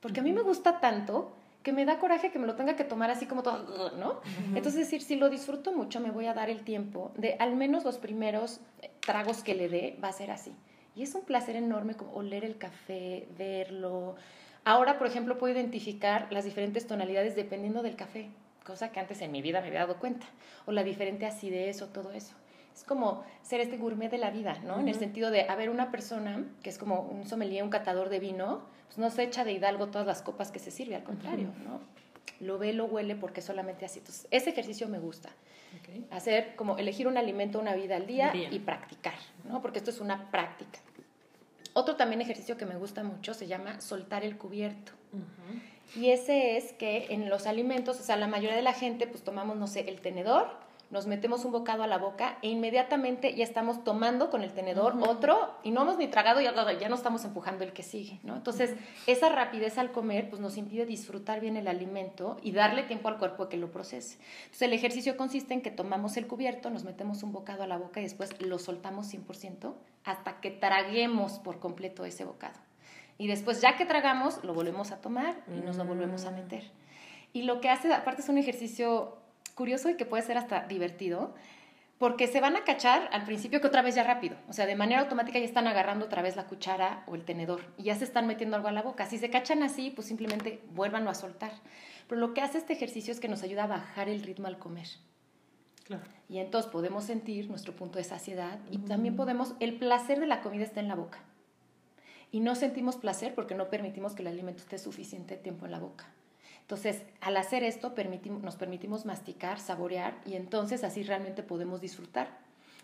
Porque 0.00 0.20
a 0.20 0.22
mí 0.22 0.34
me 0.34 0.42
gusta 0.42 0.80
tanto 0.80 1.32
que 1.62 1.72
me 1.72 1.86
da 1.86 1.98
coraje 1.98 2.30
que 2.30 2.38
me 2.38 2.46
lo 2.46 2.56
tenga 2.56 2.76
que 2.76 2.84
tomar 2.84 3.10
así 3.10 3.24
como 3.24 3.42
todo, 3.42 3.96
¿no? 3.96 4.20
Entonces, 4.48 4.74
es 4.82 4.90
decir, 4.90 5.00
si 5.00 5.16
lo 5.16 5.30
disfruto 5.30 5.72
mucho, 5.72 6.00
me 6.00 6.10
voy 6.10 6.26
a 6.26 6.34
dar 6.34 6.50
el 6.50 6.62
tiempo 6.62 7.12
de 7.16 7.36
al 7.38 7.56
menos 7.56 7.84
los 7.84 7.96
primeros 7.96 8.60
tragos 9.00 9.42
que 9.42 9.54
le 9.54 9.70
dé, 9.70 9.98
va 10.04 10.08
a 10.08 10.12
ser 10.12 10.30
así. 10.30 10.52
Y 10.94 11.04
es 11.04 11.14
un 11.14 11.22
placer 11.22 11.56
enorme 11.56 11.94
como 11.94 12.12
oler 12.12 12.44
el 12.44 12.58
café, 12.58 13.26
verlo. 13.38 14.16
Ahora, 14.68 14.98
por 14.98 15.06
ejemplo, 15.06 15.38
puedo 15.38 15.54
identificar 15.54 16.26
las 16.30 16.44
diferentes 16.44 16.86
tonalidades 16.86 17.34
dependiendo 17.34 17.80
del 17.82 17.96
café, 17.96 18.28
cosa 18.66 18.92
que 18.92 19.00
antes 19.00 19.22
en 19.22 19.32
mi 19.32 19.40
vida 19.40 19.62
me 19.62 19.68
había 19.68 19.80
dado 19.80 19.96
cuenta, 19.98 20.26
o 20.66 20.72
la 20.72 20.84
diferente 20.84 21.24
acidez 21.24 21.80
o 21.80 21.86
todo 21.86 22.12
eso. 22.12 22.34
Es 22.74 22.84
como 22.84 23.24
ser 23.40 23.62
este 23.62 23.78
gourmet 23.78 24.10
de 24.10 24.18
la 24.18 24.28
vida, 24.28 24.58
¿no? 24.66 24.78
En 24.78 24.88
el 24.88 24.94
sentido 24.94 25.30
de, 25.30 25.48
haber 25.48 25.70
una 25.70 25.90
persona 25.90 26.44
que 26.62 26.68
es 26.68 26.76
como 26.76 27.00
un 27.00 27.26
sommelier, 27.26 27.64
un 27.64 27.70
catador 27.70 28.10
de 28.10 28.18
vino, 28.18 28.60
pues 28.88 28.98
no 28.98 29.08
se 29.08 29.22
echa 29.22 29.42
de 29.42 29.52
hidalgo 29.52 29.86
todas 29.86 30.06
las 30.06 30.20
copas 30.20 30.50
que 30.50 30.58
se 30.58 30.70
sirve, 30.70 30.96
al 30.96 31.02
contrario, 31.02 31.48
¿no? 31.64 31.80
Lo 32.38 32.58
ve, 32.58 32.74
lo 32.74 32.84
huele 32.84 33.16
porque 33.16 33.40
solamente 33.40 33.86
así. 33.86 34.00
Entonces, 34.00 34.28
ese 34.30 34.50
ejercicio 34.50 34.86
me 34.86 34.98
gusta. 34.98 35.30
Hacer 36.10 36.56
como 36.56 36.76
elegir 36.76 37.08
un 37.08 37.16
alimento 37.16 37.58
una 37.58 37.74
vida 37.74 37.96
al 37.96 38.06
día, 38.06 38.34
y 38.34 38.58
practicar, 38.58 39.14
¿no? 39.44 39.62
Porque 39.62 39.78
esto 39.78 39.90
es 39.90 40.00
una 40.00 40.30
práctica. 40.30 40.78
Otro 41.78 41.94
también 41.94 42.20
ejercicio 42.20 42.56
que 42.56 42.66
me 42.66 42.74
gusta 42.74 43.04
mucho 43.04 43.34
se 43.34 43.46
llama 43.46 43.80
soltar 43.80 44.24
el 44.24 44.36
cubierto. 44.36 44.90
Y 45.94 46.10
ese 46.10 46.56
es 46.56 46.72
que 46.72 47.06
en 47.10 47.30
los 47.30 47.46
alimentos, 47.46 48.00
o 48.00 48.02
sea, 48.02 48.16
la 48.16 48.26
mayoría 48.26 48.56
de 48.56 48.62
la 48.62 48.72
gente 48.72 49.06
pues 49.06 49.22
tomamos, 49.22 49.56
no 49.56 49.68
sé, 49.68 49.88
el 49.88 50.00
tenedor, 50.00 50.48
nos 50.90 51.06
metemos 51.06 51.44
un 51.44 51.52
bocado 51.52 51.82
a 51.82 51.86
la 51.86 51.98
boca 51.98 52.38
e 52.40 52.48
inmediatamente 52.48 53.34
ya 53.34 53.44
estamos 53.44 53.84
tomando 53.84 54.30
con 54.30 54.42
el 54.42 54.52
tenedor 54.52 54.96
otro 55.06 55.54
y 55.62 55.70
no 55.70 55.82
hemos 55.82 55.98
ni 55.98 56.08
tragado 56.08 56.40
y 56.40 56.44
ya 56.44 56.88
no 56.88 56.94
estamos 56.94 57.24
empujando 57.24 57.62
el 57.62 57.72
que 57.72 57.82
sigue, 57.82 58.20
¿no? 58.22 58.36
Entonces, 58.36 58.74
esa 59.06 59.28
rapidez 59.28 59.76
al 59.76 59.92
comer 59.92 60.30
pues 60.30 60.40
nos 60.40 60.56
impide 60.56 60.86
disfrutar 60.86 61.40
bien 61.40 61.56
el 61.56 61.68
alimento 61.68 62.38
y 62.42 62.52
darle 62.52 62.84
tiempo 62.84 63.08
al 63.08 63.18
cuerpo 63.18 63.48
que 63.48 63.58
lo 63.58 63.70
procese. 63.70 64.18
Entonces, 64.44 64.62
el 64.62 64.72
ejercicio 64.72 65.16
consiste 65.16 65.52
en 65.52 65.60
que 65.60 65.70
tomamos 65.70 66.16
el 66.16 66.26
cubierto, 66.26 66.70
nos 66.70 66.84
metemos 66.84 67.22
un 67.22 67.32
bocado 67.32 67.62
a 67.62 67.66
la 67.66 67.76
boca 67.76 68.00
y 68.00 68.04
después 68.04 68.40
lo 68.40 68.58
soltamos 68.58 69.12
100% 69.12 69.74
hasta 70.04 70.40
que 70.40 70.50
traguemos 70.50 71.38
por 71.38 71.58
completo 71.58 72.04
ese 72.06 72.24
bocado. 72.24 72.58
Y 73.18 73.26
después, 73.26 73.60
ya 73.60 73.76
que 73.76 73.84
tragamos, 73.84 74.42
lo 74.44 74.54
volvemos 74.54 74.92
a 74.92 75.00
tomar 75.00 75.42
y 75.48 75.60
nos 75.60 75.76
lo 75.76 75.84
volvemos 75.84 76.24
a 76.24 76.30
meter. 76.30 76.62
Y 77.32 77.42
lo 77.42 77.60
que 77.60 77.68
hace, 77.68 77.92
aparte 77.92 78.22
es 78.22 78.28
un 78.28 78.38
ejercicio 78.38 79.18
curioso 79.58 79.90
y 79.90 79.96
que 79.96 80.06
puede 80.06 80.22
ser 80.22 80.38
hasta 80.38 80.66
divertido, 80.68 81.34
porque 81.98 82.28
se 82.28 82.40
van 82.40 82.54
a 82.54 82.62
cachar 82.62 83.08
al 83.12 83.24
principio 83.24 83.60
que 83.60 83.66
otra 83.66 83.82
vez 83.82 83.96
ya 83.96 84.04
rápido, 84.04 84.36
o 84.48 84.52
sea, 84.52 84.66
de 84.66 84.76
manera 84.76 85.00
automática 85.00 85.40
ya 85.40 85.44
están 85.44 85.66
agarrando 85.66 86.06
otra 86.06 86.22
vez 86.22 86.36
la 86.36 86.46
cuchara 86.46 87.02
o 87.08 87.16
el 87.16 87.24
tenedor 87.24 87.60
y 87.76 87.82
ya 87.82 87.96
se 87.96 88.04
están 88.04 88.28
metiendo 88.28 88.54
algo 88.54 88.68
a 88.68 88.72
la 88.72 88.82
boca. 88.82 89.06
Si 89.06 89.18
se 89.18 89.30
cachan 89.30 89.64
así, 89.64 89.90
pues 89.90 90.06
simplemente 90.06 90.62
vuélvanlo 90.74 91.10
a 91.10 91.14
soltar. 91.14 91.50
Pero 92.06 92.20
lo 92.20 92.34
que 92.34 92.40
hace 92.40 92.58
este 92.58 92.72
ejercicio 92.72 93.12
es 93.12 93.18
que 93.18 93.28
nos 93.28 93.42
ayuda 93.42 93.64
a 93.64 93.66
bajar 93.66 94.08
el 94.08 94.22
ritmo 94.22 94.46
al 94.46 94.58
comer. 94.58 94.86
Claro. 95.84 96.04
Y 96.28 96.38
entonces 96.38 96.70
podemos 96.70 97.02
sentir 97.04 97.50
nuestro 97.50 97.74
punto 97.74 97.98
de 97.98 98.04
saciedad 98.04 98.60
y 98.70 98.78
también 98.78 99.16
podemos, 99.16 99.54
el 99.58 99.76
placer 99.76 100.20
de 100.20 100.26
la 100.26 100.40
comida 100.40 100.62
está 100.62 100.78
en 100.78 100.88
la 100.88 100.94
boca. 100.94 101.18
Y 102.30 102.40
no 102.40 102.54
sentimos 102.54 102.96
placer 102.96 103.34
porque 103.34 103.56
no 103.56 103.70
permitimos 103.70 104.14
que 104.14 104.22
el 104.22 104.28
alimento 104.28 104.62
esté 104.62 104.78
suficiente 104.78 105.36
tiempo 105.36 105.66
en 105.66 105.72
la 105.72 105.80
boca. 105.80 106.12
Entonces, 106.68 107.02
al 107.22 107.34
hacer 107.38 107.64
esto, 107.64 107.94
nos 108.42 108.56
permitimos 108.56 109.06
masticar, 109.06 109.58
saborear 109.58 110.18
y 110.26 110.34
entonces 110.34 110.84
así 110.84 111.02
realmente 111.02 111.42
podemos 111.42 111.80
disfrutar 111.80 112.28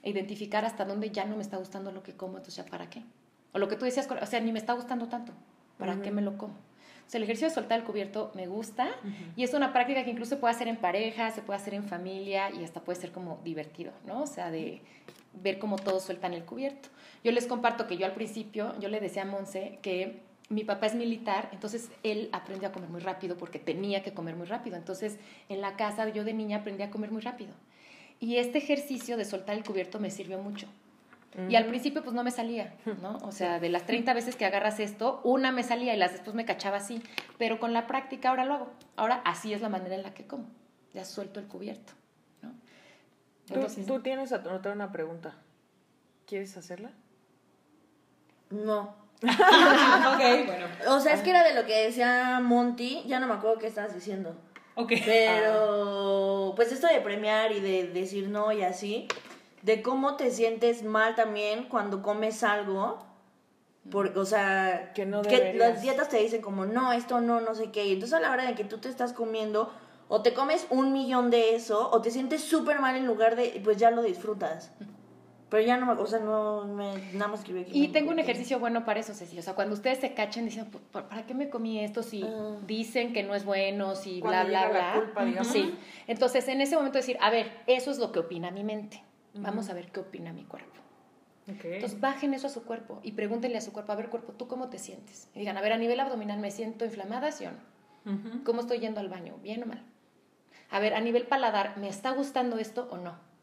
e 0.02 0.08
identificar 0.08 0.64
hasta 0.64 0.86
dónde 0.86 1.10
ya 1.10 1.26
no 1.26 1.36
me 1.36 1.42
está 1.42 1.58
gustando 1.58 1.92
lo 1.92 2.02
que 2.02 2.14
como, 2.14 2.38
entonces 2.38 2.64
ya 2.64 2.64
para 2.64 2.88
qué. 2.88 3.02
O 3.52 3.58
lo 3.58 3.68
que 3.68 3.76
tú 3.76 3.84
decías, 3.84 4.08
o 4.10 4.24
sea, 4.24 4.40
ni 4.40 4.52
me 4.52 4.58
está 4.58 4.72
gustando 4.72 5.08
tanto, 5.08 5.34
¿para 5.76 6.00
qué 6.00 6.10
me 6.10 6.22
lo 6.22 6.38
como? 6.38 6.54
O 6.54 7.10
sea, 7.10 7.18
el 7.18 7.24
ejercicio 7.24 7.50
de 7.50 7.54
soltar 7.54 7.78
el 7.78 7.84
cubierto 7.84 8.32
me 8.34 8.46
gusta 8.46 8.88
y 9.36 9.44
es 9.44 9.52
una 9.52 9.74
práctica 9.74 10.02
que 10.02 10.12
incluso 10.12 10.30
se 10.30 10.36
puede 10.38 10.54
hacer 10.54 10.68
en 10.68 10.78
pareja, 10.78 11.30
se 11.32 11.42
puede 11.42 11.58
hacer 11.58 11.74
en 11.74 11.84
familia 11.84 12.50
y 12.58 12.64
hasta 12.64 12.80
puede 12.80 12.98
ser 12.98 13.12
como 13.12 13.38
divertido, 13.44 13.92
¿no? 14.06 14.22
O 14.22 14.26
sea, 14.26 14.50
de 14.50 14.80
ver 15.42 15.58
cómo 15.58 15.76
todos 15.76 16.04
sueltan 16.04 16.32
el 16.32 16.46
cubierto. 16.46 16.88
Yo 17.22 17.32
les 17.32 17.46
comparto 17.46 17.86
que 17.86 17.98
yo 17.98 18.06
al 18.06 18.14
principio, 18.14 18.74
yo 18.80 18.88
le 18.88 18.98
decía 18.98 19.24
a 19.24 19.26
Monse 19.26 19.78
que 19.82 20.22
mi 20.48 20.64
papá 20.64 20.86
es 20.86 20.94
militar, 20.94 21.48
entonces 21.52 21.90
él 22.02 22.28
aprendió 22.32 22.68
a 22.68 22.72
comer 22.72 22.90
muy 22.90 23.00
rápido 23.00 23.36
porque 23.36 23.58
tenía 23.58 24.02
que 24.02 24.12
comer 24.12 24.36
muy 24.36 24.46
rápido. 24.46 24.76
Entonces, 24.76 25.18
en 25.48 25.60
la 25.60 25.76
casa 25.76 26.08
yo 26.10 26.24
de 26.24 26.34
niña 26.34 26.58
aprendí 26.58 26.82
a 26.82 26.90
comer 26.90 27.10
muy 27.10 27.22
rápido. 27.22 27.52
Y 28.20 28.36
este 28.36 28.58
ejercicio 28.58 29.16
de 29.16 29.24
soltar 29.24 29.56
el 29.56 29.64
cubierto 29.64 29.98
me 29.98 30.10
sirvió 30.10 30.38
mucho. 30.38 30.68
Y 31.48 31.56
al 31.56 31.66
principio 31.66 32.04
pues 32.04 32.14
no 32.14 32.22
me 32.22 32.30
salía, 32.30 32.74
¿no? 33.02 33.16
O 33.24 33.32
sea, 33.32 33.58
de 33.58 33.68
las 33.68 33.86
30 33.86 34.14
veces 34.14 34.36
que 34.36 34.44
agarras 34.44 34.78
esto, 34.78 35.20
una 35.24 35.50
me 35.50 35.64
salía 35.64 35.92
y 35.92 35.96
las 35.96 36.12
después 36.12 36.36
me 36.36 36.44
cachaba 36.44 36.76
así. 36.76 37.02
Pero 37.38 37.58
con 37.58 37.72
la 37.72 37.88
práctica 37.88 38.28
ahora 38.28 38.44
lo 38.44 38.54
hago. 38.54 38.70
Ahora 38.94 39.16
así 39.24 39.52
es 39.52 39.60
la 39.60 39.68
manera 39.68 39.96
en 39.96 40.04
la 40.04 40.14
que 40.14 40.26
como. 40.26 40.46
Ya 40.92 41.04
suelto 41.04 41.40
el 41.40 41.46
cubierto, 41.46 41.92
¿no? 42.40 42.52
Entonces, 43.48 43.84
¿Tú, 43.84 43.94
tú 43.94 44.02
tienes 44.02 44.30
otra 44.30 44.72
una 44.72 44.92
pregunta. 44.92 45.34
¿Quieres 46.24 46.56
hacerla? 46.56 46.92
No. 48.50 49.03
Ok, 49.30 50.46
bueno. 50.46 50.66
O 50.88 51.00
sea, 51.00 51.14
es 51.14 51.20
que 51.22 51.30
era 51.30 51.44
de 51.44 51.54
lo 51.54 51.66
que 51.66 51.86
decía 51.86 52.40
Monty, 52.42 53.02
ya 53.06 53.20
no 53.20 53.26
me 53.26 53.34
acuerdo 53.34 53.58
qué 53.58 53.66
estabas 53.66 53.94
diciendo. 53.94 54.34
Ok. 54.74 54.92
Pero, 55.04 56.52
pues 56.56 56.72
esto 56.72 56.86
de 56.86 57.00
premiar 57.00 57.52
y 57.52 57.60
de 57.60 57.88
decir 57.88 58.28
no 58.28 58.52
y 58.52 58.62
así, 58.62 59.08
de 59.62 59.82
cómo 59.82 60.16
te 60.16 60.30
sientes 60.30 60.82
mal 60.82 61.14
también 61.14 61.64
cuando 61.68 62.02
comes 62.02 62.42
algo. 62.42 63.04
Porque, 63.90 64.18
o 64.18 64.24
sea, 64.24 64.92
que, 64.94 65.04
no 65.04 65.20
que 65.20 65.52
las 65.54 65.82
dietas 65.82 66.08
te 66.08 66.16
dicen 66.16 66.40
como, 66.40 66.64
no, 66.64 66.92
esto 66.92 67.20
no, 67.20 67.40
no 67.40 67.54
sé 67.54 67.70
qué. 67.70 67.84
Y 67.84 67.92
entonces 67.92 68.16
a 68.16 68.20
la 68.20 68.30
hora 68.30 68.46
de 68.46 68.54
que 68.54 68.64
tú 68.64 68.78
te 68.78 68.88
estás 68.88 69.12
comiendo, 69.12 69.70
o 70.08 70.22
te 70.22 70.32
comes 70.32 70.66
un 70.70 70.92
millón 70.92 71.30
de 71.30 71.54
eso, 71.54 71.90
o 71.90 72.00
te 72.00 72.10
sientes 72.10 72.42
súper 72.42 72.80
mal 72.80 72.96
en 72.96 73.06
lugar 73.06 73.36
de, 73.36 73.60
pues 73.62 73.76
ya 73.76 73.90
lo 73.90 74.02
disfrutas. 74.02 74.72
Pero 75.54 75.68
ya 75.68 75.76
no 75.76 75.86
me, 75.86 75.92
o 75.92 76.06
sea, 76.08 76.18
no 76.18 76.64
me, 76.64 77.12
nada 77.12 77.28
más 77.28 77.38
escribí 77.38 77.64
Y 77.70 77.86
tengo 77.92 78.10
un 78.10 78.18
ejercicio 78.18 78.58
bueno 78.58 78.84
para 78.84 78.98
eso, 78.98 79.14
Cecilia. 79.14 79.38
O 79.40 79.44
sea, 79.44 79.54
cuando 79.54 79.74
ustedes 79.74 79.98
se 79.98 80.12
cachen 80.12 80.46
dicen, 80.46 80.66
¿para 80.90 81.24
qué 81.26 81.32
me 81.32 81.48
comí 81.48 81.78
esto? 81.78 82.02
Si 82.02 82.24
ah. 82.24 82.56
dicen 82.66 83.12
que 83.12 83.22
no 83.22 83.36
es 83.36 83.44
bueno, 83.44 83.94
si 83.94 84.20
bla, 84.20 84.42
bla, 84.42 84.68
bla. 84.68 84.94
culpa, 84.96 85.24
digamos. 85.24 85.46
Sí. 85.46 85.78
Entonces, 86.08 86.48
en 86.48 86.60
ese 86.60 86.74
momento 86.74 86.98
decir, 86.98 87.16
a 87.20 87.30
ver, 87.30 87.52
eso 87.68 87.92
es 87.92 87.98
lo 87.98 88.10
que 88.10 88.18
opina 88.18 88.50
mi 88.50 88.64
mente. 88.64 89.04
Vamos 89.34 89.70
a 89.70 89.74
ver 89.74 89.92
qué 89.92 90.00
opina 90.00 90.32
mi 90.32 90.42
cuerpo. 90.42 90.74
Entonces, 91.46 92.00
bajen 92.00 92.34
eso 92.34 92.48
a 92.48 92.50
su 92.50 92.64
cuerpo 92.64 92.98
y 93.04 93.12
pregúntenle 93.12 93.58
a 93.58 93.60
su 93.60 93.72
cuerpo, 93.72 93.92
a 93.92 93.94
ver, 93.94 94.10
cuerpo, 94.10 94.32
¿tú 94.32 94.48
cómo 94.48 94.70
te 94.70 94.80
sientes? 94.80 95.30
Y 95.36 95.38
digan, 95.38 95.56
a 95.56 95.60
ver, 95.60 95.72
a 95.72 95.78
nivel 95.78 96.00
abdominal, 96.00 96.40
¿me 96.40 96.50
siento 96.50 96.84
inflamada, 96.84 97.30
sí 97.30 97.44
o 97.46 97.52
no? 97.52 98.42
¿Cómo 98.42 98.62
estoy 98.62 98.80
yendo 98.80 98.98
al 98.98 99.08
baño? 99.08 99.36
¿Bien 99.40 99.62
o 99.62 99.66
mal? 99.66 99.84
A 100.72 100.80
ver, 100.80 100.94
a 100.94 101.00
nivel 101.00 101.28
paladar, 101.28 101.76
¿me 101.76 101.88
está 101.88 102.10
gustando 102.10 102.58
esto 102.58 102.88
o 102.90 102.96
no? 102.96 103.33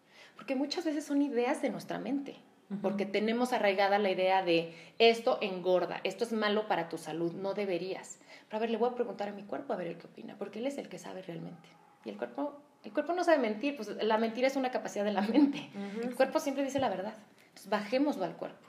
Porque 0.41 0.55
muchas 0.55 0.85
veces 0.85 1.05
son 1.05 1.21
ideas 1.21 1.61
de 1.61 1.69
nuestra 1.69 1.99
mente, 1.99 2.35
porque 2.81 3.05
tenemos 3.05 3.53
arraigada 3.53 3.99
la 3.99 4.09
idea 4.09 4.41
de 4.41 4.73
esto 4.97 5.37
engorda, 5.39 6.01
esto 6.03 6.23
es 6.23 6.33
malo 6.33 6.67
para 6.67 6.89
tu 6.89 6.97
salud, 6.97 7.31
no 7.33 7.53
deberías. 7.53 8.17
Pero 8.47 8.57
a 8.57 8.59
ver, 8.61 8.71
le 8.71 8.77
voy 8.77 8.89
a 8.89 8.95
preguntar 8.95 9.29
a 9.29 9.33
mi 9.33 9.43
cuerpo 9.43 9.73
a 9.73 9.75
ver 9.75 9.99
qué 9.99 10.07
opina, 10.07 10.35
porque 10.39 10.57
él 10.57 10.65
es 10.65 10.79
el 10.79 10.89
que 10.89 10.97
sabe 10.97 11.21
realmente. 11.21 11.69
Y 12.05 12.09
el 12.09 12.17
cuerpo, 12.17 12.59
el 12.83 12.91
cuerpo 12.91 13.13
no 13.13 13.23
sabe 13.23 13.37
mentir, 13.37 13.75
pues 13.75 13.89
la 14.01 14.17
mentira 14.17 14.47
es 14.47 14.55
una 14.55 14.71
capacidad 14.71 15.05
de 15.05 15.13
la 15.13 15.21
mente. 15.21 15.69
El 16.01 16.15
cuerpo 16.15 16.39
siempre 16.39 16.63
dice 16.63 16.79
la 16.79 16.89
verdad. 16.89 17.13
Entonces 17.49 17.69
bajémoslo 17.69 18.25
al 18.25 18.35
cuerpo. 18.35 18.65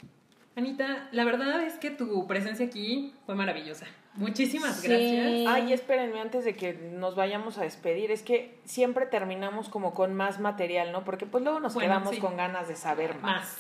Anita, 0.57 1.09
la 1.11 1.25
verdad 1.25 1.63
es 1.63 1.79
que 1.79 1.91
tu 1.91 2.27
presencia 2.27 2.67
aquí 2.67 3.15
fue 3.25 3.35
maravillosa. 3.35 3.87
Muchísimas 4.15 4.83
gracias. 4.83 5.47
Ay, 5.49 5.73
espérenme 5.73 6.21
antes 6.21 6.45
de 6.45 6.55
que 6.55 6.75
nos 6.75 7.17
vayamos 7.17 7.59
a 7.59 7.63
despedir, 7.63 8.11
es 8.11 8.23
que 8.23 8.59
siempre 8.65 9.07
terminamos 9.07 9.69
como 9.69 9.95
con 9.95 10.15
más 10.15 10.39
material, 10.39 10.93
¿no? 10.93 11.05
Porque 11.05 11.27
pues 11.27 11.43
luego 11.43 11.61
nos 11.61 11.75
quedamos 11.75 12.17
con 12.19 12.37
ganas 12.37 12.69
de 12.69 12.77
saber 12.77 13.19
más. 13.19 13.59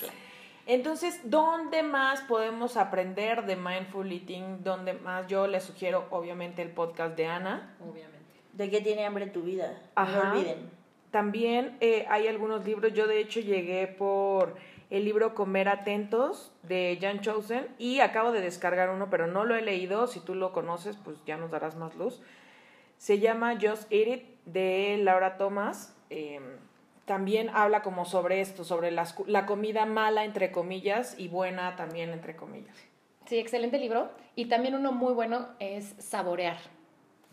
Entonces, 0.67 1.21
¿dónde 1.25 1.83
más 1.83 2.21
podemos 2.23 2.77
aprender 2.77 3.47
de 3.47 3.57
mindful 3.57 4.13
eating? 4.13 4.63
¿Dónde 4.63 4.93
más? 4.93 5.27
Yo 5.27 5.47
les 5.47 5.65
sugiero, 5.65 6.07
obviamente, 6.11 6.63
el 6.63 6.71
podcast 6.71 7.17
de 7.17 7.27
Ana. 7.27 7.75
Obviamente. 7.81 8.19
¿De 8.53 8.71
qué 8.71 8.81
tiene 8.81 9.05
hambre 9.05 9.27
tu 9.27 9.43
vida? 9.43 9.83
No 9.97 10.33
olviden. 10.33 10.71
También 11.11 11.77
eh, 11.81 12.07
hay 12.09 12.29
algunos 12.29 12.65
libros. 12.65 12.93
Yo, 12.93 13.07
de 13.07 13.21
hecho, 13.21 13.41
llegué 13.41 13.87
por 13.87 14.57
el 14.93 15.07
libro 15.07 15.35
Comer 15.35 15.71
Atentos 15.71 16.53
de 16.63 16.99
Jan 17.01 17.23
Chosen 17.23 17.67
y 17.79 18.01
acabo 18.01 18.31
de 18.31 18.43
descargar 18.43 18.91
uno, 18.91 19.09
pero 19.09 19.27
no 19.27 19.45
lo 19.45 19.57
he 19.57 19.63
leído. 19.63 20.07
Si 20.07 20.21
tú 20.21 20.35
lo 20.35 20.53
conoces, 20.53 20.99
pues 21.03 21.17
ya 21.25 21.39
nos 21.39 21.51
darás 21.51 21.77
más 21.77 21.97
luz. 21.97 22.21
Se 22.99 23.19
llama 23.19 23.55
Just 23.55 23.91
Eat 23.91 24.09
It 24.09 24.25
de 24.45 24.99
Laura 24.99 25.39
Thomas. 25.39 25.97
Em, 26.11 26.43
también 27.07 27.49
habla 27.55 27.81
como 27.81 28.05
sobre 28.05 28.43
esto, 28.43 28.65
sobre 28.65 28.91
la 28.91 29.47
comida 29.47 29.87
mala, 29.87 30.25
entre 30.27 30.53
comillas, 30.53 31.19
y 31.19 31.29
buena 31.29 31.75
también, 31.75 32.11
entre 32.11 32.37
comillas. 32.37 32.77
Sí, 33.25 33.39
excelente 33.39 33.79
libro. 33.79 34.11
Y 34.37 34.45
también 34.47 34.75
uno 34.75 34.93
muy 34.93 35.15
bueno 35.15 35.49
es 35.59 35.95
Saborear. 35.99 36.59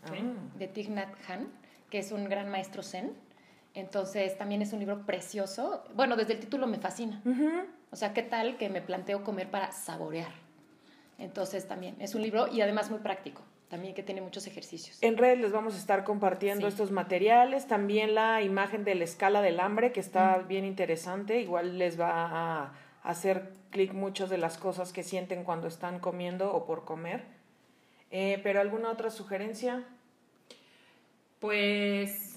Ah. 0.02 0.12
de 0.54 0.66
Thich 0.66 0.88
Nhat 0.88 1.10
Hanh, 1.28 1.48
que 1.90 1.98
es 1.98 2.10
un 2.10 2.24
gran 2.24 2.48
maestro 2.50 2.82
zen. 2.82 3.12
Entonces, 3.74 4.36
también 4.36 4.62
es 4.62 4.72
un 4.72 4.80
libro 4.80 5.06
precioso. 5.06 5.84
Bueno, 5.94 6.16
desde 6.16 6.32
el 6.34 6.40
título 6.40 6.66
me 6.66 6.78
fascina. 6.78 7.20
Ujú. 7.24 7.50
O 7.92 7.96
sea, 7.96 8.12
¿qué 8.12 8.22
tal 8.22 8.56
que 8.56 8.68
me 8.68 8.80
planteo 8.82 9.22
comer 9.24 9.48
para 9.50 9.70
saborear? 9.72 10.32
Entonces, 11.18 11.66
también 11.68 11.96
es 12.00 12.14
un 12.14 12.22
libro 12.22 12.48
y 12.48 12.60
además 12.62 12.90
muy 12.90 13.00
práctico, 13.00 13.42
también 13.68 13.94
que 13.94 14.02
tiene 14.02 14.20
muchos 14.22 14.46
ejercicios. 14.46 14.98
En 15.02 15.16
redes 15.16 15.38
les 15.38 15.52
vamos 15.52 15.74
a 15.74 15.78
estar 15.78 16.02
compartiendo 16.02 16.66
Sí. 16.66 16.72
estos 16.72 16.90
materiales, 16.90 17.66
también 17.68 18.14
la 18.14 18.42
imagen 18.42 18.84
de 18.84 18.94
la 18.94 19.04
escala 19.04 19.42
del 19.42 19.60
hambre, 19.60 19.92
que 19.92 20.00
está 20.00 20.38
bien 20.38 20.64
interesante, 20.64 21.40
igual 21.40 21.78
les 21.78 22.00
va 22.00 22.10
a 22.64 22.72
hacer 23.02 23.52
clic 23.70 23.92
muchas 23.92 24.30
de 24.30 24.38
las 24.38 24.58
cosas 24.58 24.92
que 24.92 25.02
sienten 25.04 25.44
cuando 25.44 25.68
están 25.68 26.00
comiendo 26.00 26.52
o 26.52 26.64
por 26.66 26.84
comer. 26.84 27.22
Eh, 28.10 28.40
pero 28.42 28.60
alguna 28.60 28.90
otra 28.90 29.10
sugerencia? 29.10 29.84
Pues 31.38 32.29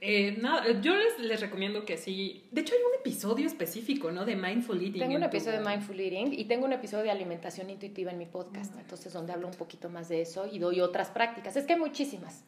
eh, 0.00 0.36
nada, 0.40 0.80
yo 0.80 0.94
les, 0.94 1.18
les 1.18 1.40
recomiendo 1.40 1.84
que 1.84 1.96
sí. 1.96 2.44
De 2.50 2.60
hecho, 2.60 2.74
hay 2.74 2.80
un 2.80 3.00
episodio 3.00 3.46
específico, 3.46 4.10
¿no? 4.12 4.24
De 4.24 4.36
Mindful 4.36 4.78
Eating. 4.82 5.00
Tengo 5.00 5.14
un 5.14 5.20
tu- 5.22 5.26
episodio 5.26 5.60
de 5.60 5.64
Mindful 5.68 5.98
Eating 6.00 6.32
y 6.38 6.44
tengo 6.44 6.64
un 6.66 6.72
episodio 6.72 7.04
de 7.04 7.10
alimentación 7.10 7.70
intuitiva 7.70 8.10
en 8.10 8.18
mi 8.18 8.26
podcast, 8.26 8.74
entonces 8.78 9.12
donde 9.12 9.32
hablo 9.32 9.48
un 9.48 9.54
poquito 9.54 9.88
más 9.88 10.08
de 10.08 10.22
eso 10.22 10.48
y 10.50 10.58
doy 10.58 10.80
otras 10.80 11.10
prácticas. 11.10 11.56
Es 11.56 11.64
que 11.64 11.74
hay 11.74 11.78
muchísimas. 11.78 12.44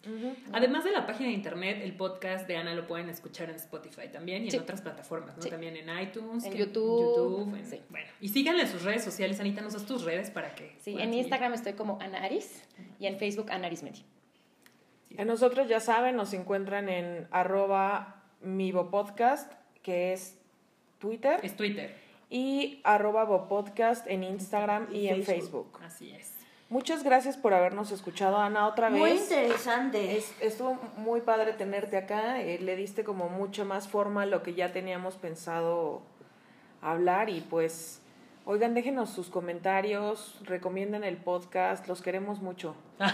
Además 0.53 0.85
de 0.85 0.93
la 0.93 1.07
página 1.07 1.29
de 1.29 1.35
internet, 1.35 1.81
el 1.83 1.95
podcast 1.95 2.47
de 2.47 2.57
Ana 2.57 2.75
lo 2.75 2.87
pueden 2.87 3.09
escuchar 3.09 3.51
en 3.51 3.57
Spotify 3.57 4.09
también 4.13 4.45
y 4.47 4.51
Sí. 4.51 4.57
en 4.57 4.63
otras 4.63 4.81
plataformas, 4.83 5.37
¿no? 5.37 5.43
Sí. 5.43 5.51
También 5.51 5.77
en 5.77 5.87
iTunes, 6.01 6.45
En 6.45 6.53
que- 6.53 6.59
YouTube. 6.59 7.17
YouTube, 7.17 7.55
en- 7.57 7.67
Sí. 7.67 7.81
Bueno, 7.91 8.07
y 8.21 8.29
síganle 8.29 8.63
en 8.63 8.69
sus 8.69 8.83
redes 8.83 9.05
sociales, 9.05 9.41
Anita, 9.41 9.61
nos 9.61 9.73
das 9.73 9.87
tus 9.87 10.05
redes 10.05 10.31
para 10.31 10.55
que. 10.55 10.73
Sí, 10.81 10.93
en 10.93 10.99
seguir. 10.99 11.15
Instagram 11.19 11.55
estoy 11.55 11.73
como 11.75 11.99
Ana 12.01 12.25
Aris 12.25 12.63
y 13.01 13.07
en 13.07 13.19
Facebook 13.19 13.51
Ana 13.51 13.67
Aris 13.67 13.83
Media. 13.83 14.03
A 15.17 15.25
nosotros 15.25 15.69
ya 15.69 15.81
saben, 15.81 16.17
nos 16.17 16.33
encuentran 16.35 16.89
en 16.89 17.27
arroba 17.31 18.23
mibopodcast, 18.43 19.53
que 19.83 20.13
es 20.13 20.39
Twitter, 20.99 21.41
Es 21.43 21.57
Twitter. 21.57 21.95
y 22.31 22.81
arroba 22.85 23.25
bopodcast 23.25 24.07
en 24.09 24.23
Instagram 24.25 24.89
y, 24.93 25.09
en 25.09 25.23
Facebook. 25.25 25.79
Así 25.83 26.11
es. 26.11 26.35
Muchas 26.71 27.03
gracias 27.03 27.39
por 27.39 27.55
habernos 27.55 27.91
escuchado, 27.93 28.37
Ana, 28.37 28.67
otra 28.67 28.91
Muy 28.91 29.01
vez. 29.13 29.23
interesante. 29.23 30.19
Es- 30.19 30.35
estuvo 30.43 30.75
muy 30.99 31.23
padre 31.23 31.55
tenerte 31.55 31.97
acá, 31.97 32.43
eh, 32.43 32.59
le 32.61 32.77
diste 32.77 33.05
como 33.05 33.31
mucho 33.31 33.65
más 33.65 33.89
forma 33.89 34.23
a 34.23 34.27
lo 34.27 34.43
que 34.43 34.53
ya 34.53 34.71
teníamos 34.73 35.17
pensado 35.17 36.03
hablar 36.83 37.31
y 37.31 37.41
pues, 37.41 38.03
oigan, 38.45 38.75
déjenos 38.75 39.09
sus 39.11 39.31
comentarios, 39.31 40.39
recomienden 40.45 41.05
el 41.05 41.17
podcast, 41.17 41.89
los 41.89 42.03
queremos 42.03 42.43
mucho. 42.43 42.77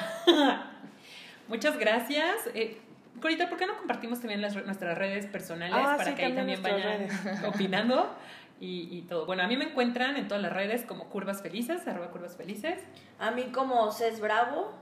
Muchas 1.49 1.79
gracias. 1.79 2.49
Eh, 2.55 2.79
Corita, 3.21 3.49
¿por 3.49 3.59
qué 3.59 3.67
no 3.67 3.77
compartimos 3.77 4.21
también 4.21 4.41
las, 4.41 4.55
nuestras 4.65 4.99
redes 4.99 5.27
personales 5.27 5.75
Ah, 5.79 5.95
para 5.97 6.11
sí, 6.11 6.17
que 6.17 6.25
ahí 6.25 6.35
también 6.35 6.61
también 6.63 7.09
vayan 7.09 7.45
opinando 7.47 8.15
y, 8.61 8.89
y 8.91 9.03
todo? 9.03 9.27
Bueno, 9.27 9.43
a 9.43 9.47
mí 9.47 9.57
me 9.57 9.67
encuentran 9.67 10.17
en 10.17 10.27
todas 10.29 10.43
las 10.43 10.53
redes 10.53 10.85
como 10.85 11.09
Curvas 11.09 11.43
Felices, 11.43 11.87
arroba 11.87 12.11
Curvas 12.11 12.37
Felices. 12.37 12.81
A 13.19 13.31
mí 13.31 13.45
como 13.53 13.91
Cés 13.93 14.21
Bravo. 14.21 14.73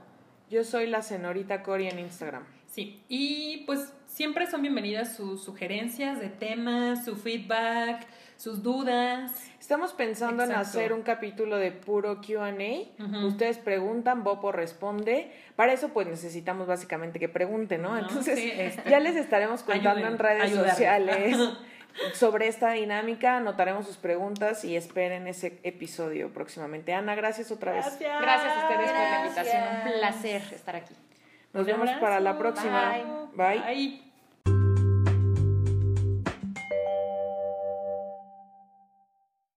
Yo 0.49 0.63
soy 0.63 0.87
la 0.87 1.01
señorita 1.01 1.63
Cori 1.63 1.87
en 1.87 1.99
Instagram. 1.99 2.43
Sí, 2.67 3.03
y 3.07 3.63
pues 3.65 3.93
siempre 4.07 4.47
son 4.47 4.63
bienvenidas 4.63 5.15
sus 5.15 5.43
sugerencias 5.43 6.19
de 6.19 6.29
temas, 6.29 7.05
su 7.05 7.15
feedback, 7.15 8.07
sus 8.43 8.61
dudas. 8.61 9.31
Estamos 9.57 9.93
pensando 9.93 10.43
en 10.43 10.51
hacer 10.51 10.91
un 10.91 11.01
capítulo 11.01 11.55
de 11.55 11.71
puro 11.71 12.19
QA. 12.19 12.53
Ustedes 13.25 13.57
preguntan, 13.57 14.25
Bopo 14.25 14.51
responde. 14.51 15.31
Para 15.55 15.71
eso, 15.71 15.93
pues 15.93 16.07
necesitamos 16.07 16.67
básicamente 16.67 17.19
que 17.19 17.29
pregunten, 17.29 17.81
¿no? 17.81 17.93
No, 17.93 17.99
Entonces, 17.99 18.37
sí, 18.37 18.51
este, 18.53 18.89
ya 18.89 18.99
les 18.99 19.15
estaremos 19.15 19.63
contando 19.63 19.91
ayuden, 19.91 20.11
en 20.11 20.19
redes 20.19 20.53
sociales 20.53 21.37
sobre 22.15 22.49
esta 22.49 22.71
dinámica. 22.71 23.37
Anotaremos 23.37 23.87
sus 23.87 23.95
preguntas 23.95 24.65
y 24.65 24.75
esperen 24.75 25.25
ese 25.27 25.61
episodio 25.63 26.33
próximamente. 26.33 26.93
Ana, 26.93 27.15
gracias 27.15 27.49
otra 27.49 27.71
vez. 27.71 27.85
Gracias. 27.85 28.21
Gracias 28.21 28.57
a 28.57 28.67
ustedes 28.67 28.91
por 28.91 28.99
la 28.99 29.19
invitación. 29.21 29.63
Un 29.63 29.99
placer 29.99 30.41
estar 30.53 30.75
aquí. 30.75 30.93
Nos 31.53 31.65
vemos 31.65 31.89
para 31.91 32.19
la 32.19 32.37
próxima. 32.37 32.91
Bye. 33.37 33.59
Bye. 33.61 33.73
Bye. 33.73 34.02